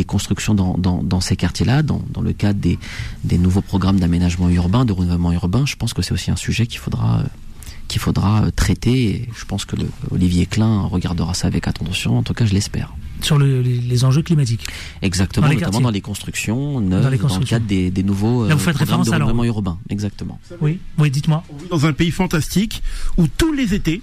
les, 0.00 0.04
constructions 0.04 0.54
dans, 0.54 0.78
dans, 0.78 1.02
dans 1.02 1.20
ces 1.20 1.36
quartiers-là, 1.36 1.82
dans, 1.82 2.00
dans 2.14 2.22
le 2.22 2.32
cadre 2.32 2.60
des, 2.60 2.78
des 3.24 3.38
nouveaux 3.38 3.60
programmes 3.72 3.98
d'aménagement 3.98 4.48
urbain, 4.48 4.84
de 4.84 4.92
renouvellement 4.92 5.32
urbain. 5.32 5.64
Je 5.66 5.74
pense 5.74 5.92
que 5.92 6.02
c'est 6.02 6.12
aussi 6.12 6.30
un 6.30 6.36
sujet 6.36 6.66
qu'il 6.68 6.78
faudra, 6.78 7.24
qu'il 7.88 8.00
faudra 8.00 8.44
euh, 8.44 8.50
traiter. 8.50 9.04
Et 9.10 9.28
je 9.36 9.44
pense 9.44 9.64
que 9.64 9.76
le, 9.76 9.86
Olivier 10.10 10.46
Klein 10.46 10.82
regardera 10.82 11.34
ça 11.34 11.46
avec 11.46 11.66
attention. 11.68 12.18
En 12.18 12.22
tout 12.22 12.34
cas, 12.34 12.46
je 12.46 12.52
l'espère. 12.54 12.94
sur 13.20 13.38
le- 13.38 13.60
les, 13.62 13.78
les 13.78 14.04
enjeux 14.04 14.22
climatiques. 14.22 14.66
Exactement, 15.02 15.46
Dans 15.46 15.50
les 15.50 15.56
notamment 15.56 15.70
quartiers. 15.72 15.84
dans 15.84 15.90
les 15.90 16.00
constructions 16.00 16.80
neuves, 16.80 17.02
Dans 17.02 17.08
les 17.10 17.18
dans, 17.18 17.38
le 17.38 17.44
cadre 17.44 17.66
des, 17.66 17.90
des 17.90 18.02
nouveaux 18.02 18.46
Là, 18.46 18.54
vous 18.54 18.60
euh, 18.60 18.64
faites 18.64 18.76
programmes 18.76 19.04
de 19.04 19.10
renouvellement 19.10 19.44
urbain. 19.44 19.78
Exactement. 19.88 20.38
Oui, 20.60 20.78
oui, 20.98 21.10
dites-moi. 21.10 21.44
On 21.50 21.56
vit 21.56 21.68
dans 21.68 21.86
un 21.86 21.92
pays 21.92 22.10
fantastique 22.10 22.82
où 23.16 23.26
tous 23.28 23.52
les 23.52 23.74
étés, 23.74 24.02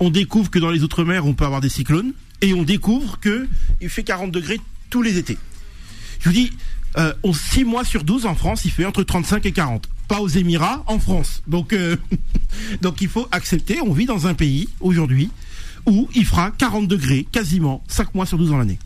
on 0.00 0.10
découvre 0.10 0.50
que 0.50 0.58
dans 0.58 0.70
les 0.70 0.82
outre-mer, 0.82 1.26
on 1.26 1.34
peut 1.34 1.44
avoir 1.44 1.60
des 1.60 1.68
cyclones 1.68 2.12
et 2.40 2.52
on 2.54 2.62
découvre 2.62 3.20
que 3.20 3.46
il 3.80 3.88
fait 3.88 4.02
40 4.02 4.30
degrés 4.32 4.60
tous 4.90 5.02
les 5.02 5.18
étés. 5.18 5.38
Je 6.20 6.28
vous 6.28 6.34
dis, 6.34 6.50
euh, 6.96 7.12
on, 7.22 7.32
6 7.32 7.64
mois 7.64 7.84
sur 7.84 8.04
12 8.04 8.26
en 8.26 8.34
France, 8.34 8.64
il 8.64 8.70
fait 8.70 8.84
entre 8.84 9.02
35 9.02 9.46
et 9.46 9.52
40. 9.52 9.88
Pas 10.08 10.20
aux 10.20 10.28
Émirats, 10.28 10.82
en 10.86 10.98
France. 10.98 11.42
Donc, 11.46 11.72
euh, 11.72 11.96
donc 12.82 13.00
il 13.00 13.08
faut 13.08 13.26
accepter, 13.32 13.80
on 13.80 13.92
vit 13.92 14.06
dans 14.06 14.26
un 14.26 14.34
pays 14.34 14.68
aujourd'hui 14.80 15.30
où 15.86 16.08
il 16.14 16.24
fera 16.26 16.50
40 16.50 16.86
degrés 16.88 17.26
quasiment 17.30 17.82
5 17.88 18.14
mois 18.14 18.26
sur 18.26 18.38
12 18.38 18.50
dans 18.50 18.58
l'année. 18.58 18.78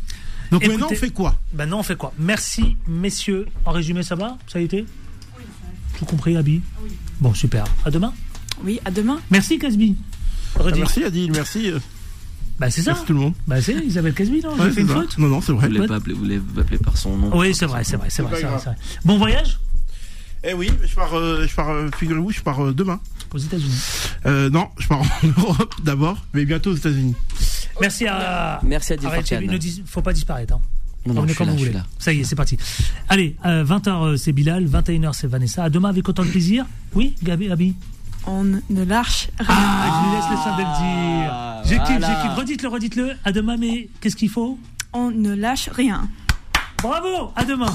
Donc 0.51 0.63
Écoutez- 0.63 0.79
maintenant, 0.79 0.89
on 0.93 0.97
fait 0.99 1.11
quoi? 1.11 1.39
Ben 1.53 1.67
non, 1.67 1.81
on 1.81 1.83
fait 1.83 1.97
quoi? 1.97 2.13
Merci, 2.19 2.77
messieurs. 2.87 3.47
En 3.67 3.73
résumé, 3.73 4.03
ça 4.03 4.15
va? 4.15 4.39
Ça 4.47 4.59
a 4.59 4.63
été? 4.63 4.87
Tout 5.99 6.05
compris, 6.05 6.37
Abby 6.37 6.61
Bon, 7.21 7.35
super. 7.35 7.65
À 7.85 7.91
demain? 7.91 8.13
Oui, 8.65 8.81
à 8.85 8.91
demain. 8.91 9.21
Merci, 9.31 9.59
Casby. 9.59 9.97
Ah, 10.59 10.63
Redis. 10.63 10.79
Merci 10.81 11.05
Adil, 11.05 11.31
merci. 11.33 11.71
euh. 11.71 11.79
Bah 12.59 12.71
c'est 12.71 12.83
ça. 12.83 12.91
Merci 12.93 13.07
tout 13.07 13.13
le 13.13 13.19
monde. 13.21 13.35
Bah 13.47 13.61
c'est 13.63 13.75
Isabelle 13.75 14.15
Casby, 14.15 14.41
non? 14.41 14.51
J'ai 14.57 14.63
Ouais, 14.63 14.69
fait 14.71 14.75
c'est 14.77 14.81
une 14.81 14.89
faute? 14.89 15.19
Non, 15.19 15.29
non, 15.29 15.41
c'est 15.41 15.53
Vous 15.53 15.59
vrai. 15.59 15.69
ne 15.69 15.75
l'avez 15.75 15.87
pas 15.87 15.97
appelé, 15.97 16.15
vous 16.15 16.25
l'avez 16.25 16.41
pas 16.41 16.61
appelé 16.63 16.79
par 16.79 16.97
son 16.97 17.17
nom. 17.17 17.37
Oui, 17.39 17.55
c'est 17.55 17.67
vrai, 17.67 17.85
c'est 17.85 17.97
vrai, 17.97 18.09
c'est 18.11 18.23
vrai. 18.23 18.41
Bon 19.05 19.17
voyage? 19.19 19.61
Eh 20.45 20.55
oui, 20.55 20.71
je 20.87 20.95
pars, 20.95 21.15
euh, 21.15 21.47
je 21.49 21.55
pars, 21.55 21.71
euh, 21.71 21.91
figurez-vous, 21.97 22.31
je 22.31 22.41
pars 22.43 22.65
euh, 22.65 22.73
demain. 22.73 23.01
aux 23.35 23.39
États-Unis. 23.39 23.83
Euh, 24.27 24.49
non, 24.51 24.69
je 24.79 24.87
pars 24.89 25.01
en 25.25 25.27
Europe 25.41 25.75
d'abord, 25.83 26.19
mais 26.33 26.45
bientôt 26.45 26.71
aux 26.73 26.77
États-Unis. 26.77 27.15
Merci 27.81 28.07
à. 28.07 28.61
Merci 28.63 28.93
à 28.93 28.97
ne 28.97 29.57
dis- 29.59 29.83
faut 29.87 30.03
pas 30.03 30.13
disparaître. 30.13 30.55
Hein. 30.55 30.61
Non, 31.07 31.15
non, 31.15 31.21
Revenez 31.23 31.33
je 31.33 31.37
suis 31.37 31.39
quand 31.39 31.45
là, 31.47 31.53
vous 31.53 31.59
je 31.59 31.63
suis 31.65 31.71
voulez. 31.73 31.79
là. 31.83 31.87
Ça 31.99 32.13
y 32.13 32.21
est, 32.21 32.25
c'est 32.25 32.37
parti. 32.37 32.59
Allez, 33.09 33.37
20h 33.45 34.17
c'est 34.17 34.33
Bilal, 34.33 34.67
21h 34.67 35.13
c'est 35.15 35.27
Vanessa. 35.29 35.65
À 35.65 35.71
demain 35.71 35.89
avec 35.89 36.09
autant 36.09 36.25
de 36.25 36.29
plaisir. 36.31 36.67
Oui, 36.95 37.15
Gabi, 37.23 37.51
Abi 37.51 37.75
On 38.27 38.45
ne 38.45 38.85
lâche 38.85 39.29
rien. 39.39 39.47
Ah, 39.49 40.03
je 40.03 40.09
lui 40.09 40.17
laisse 40.17 40.27
le 40.31 40.63
le 40.63 41.23
dire. 41.23 41.35
J'équipe, 41.65 41.99
voilà. 42.01 42.23
j'équipe. 42.23 42.37
Redites-le, 42.39 42.69
redites-le. 42.69 43.11
À 43.25 43.33
demain, 43.33 43.57
mais 43.59 43.89
qu'est-ce 44.01 44.17
qu'il 44.17 44.29
faut? 44.29 44.59
On 44.93 45.11
ne 45.11 45.35
lâche 45.35 45.69
rien. 45.73 46.09
Bravo, 46.83 47.33
à 47.37 47.45
demain. 47.45 47.75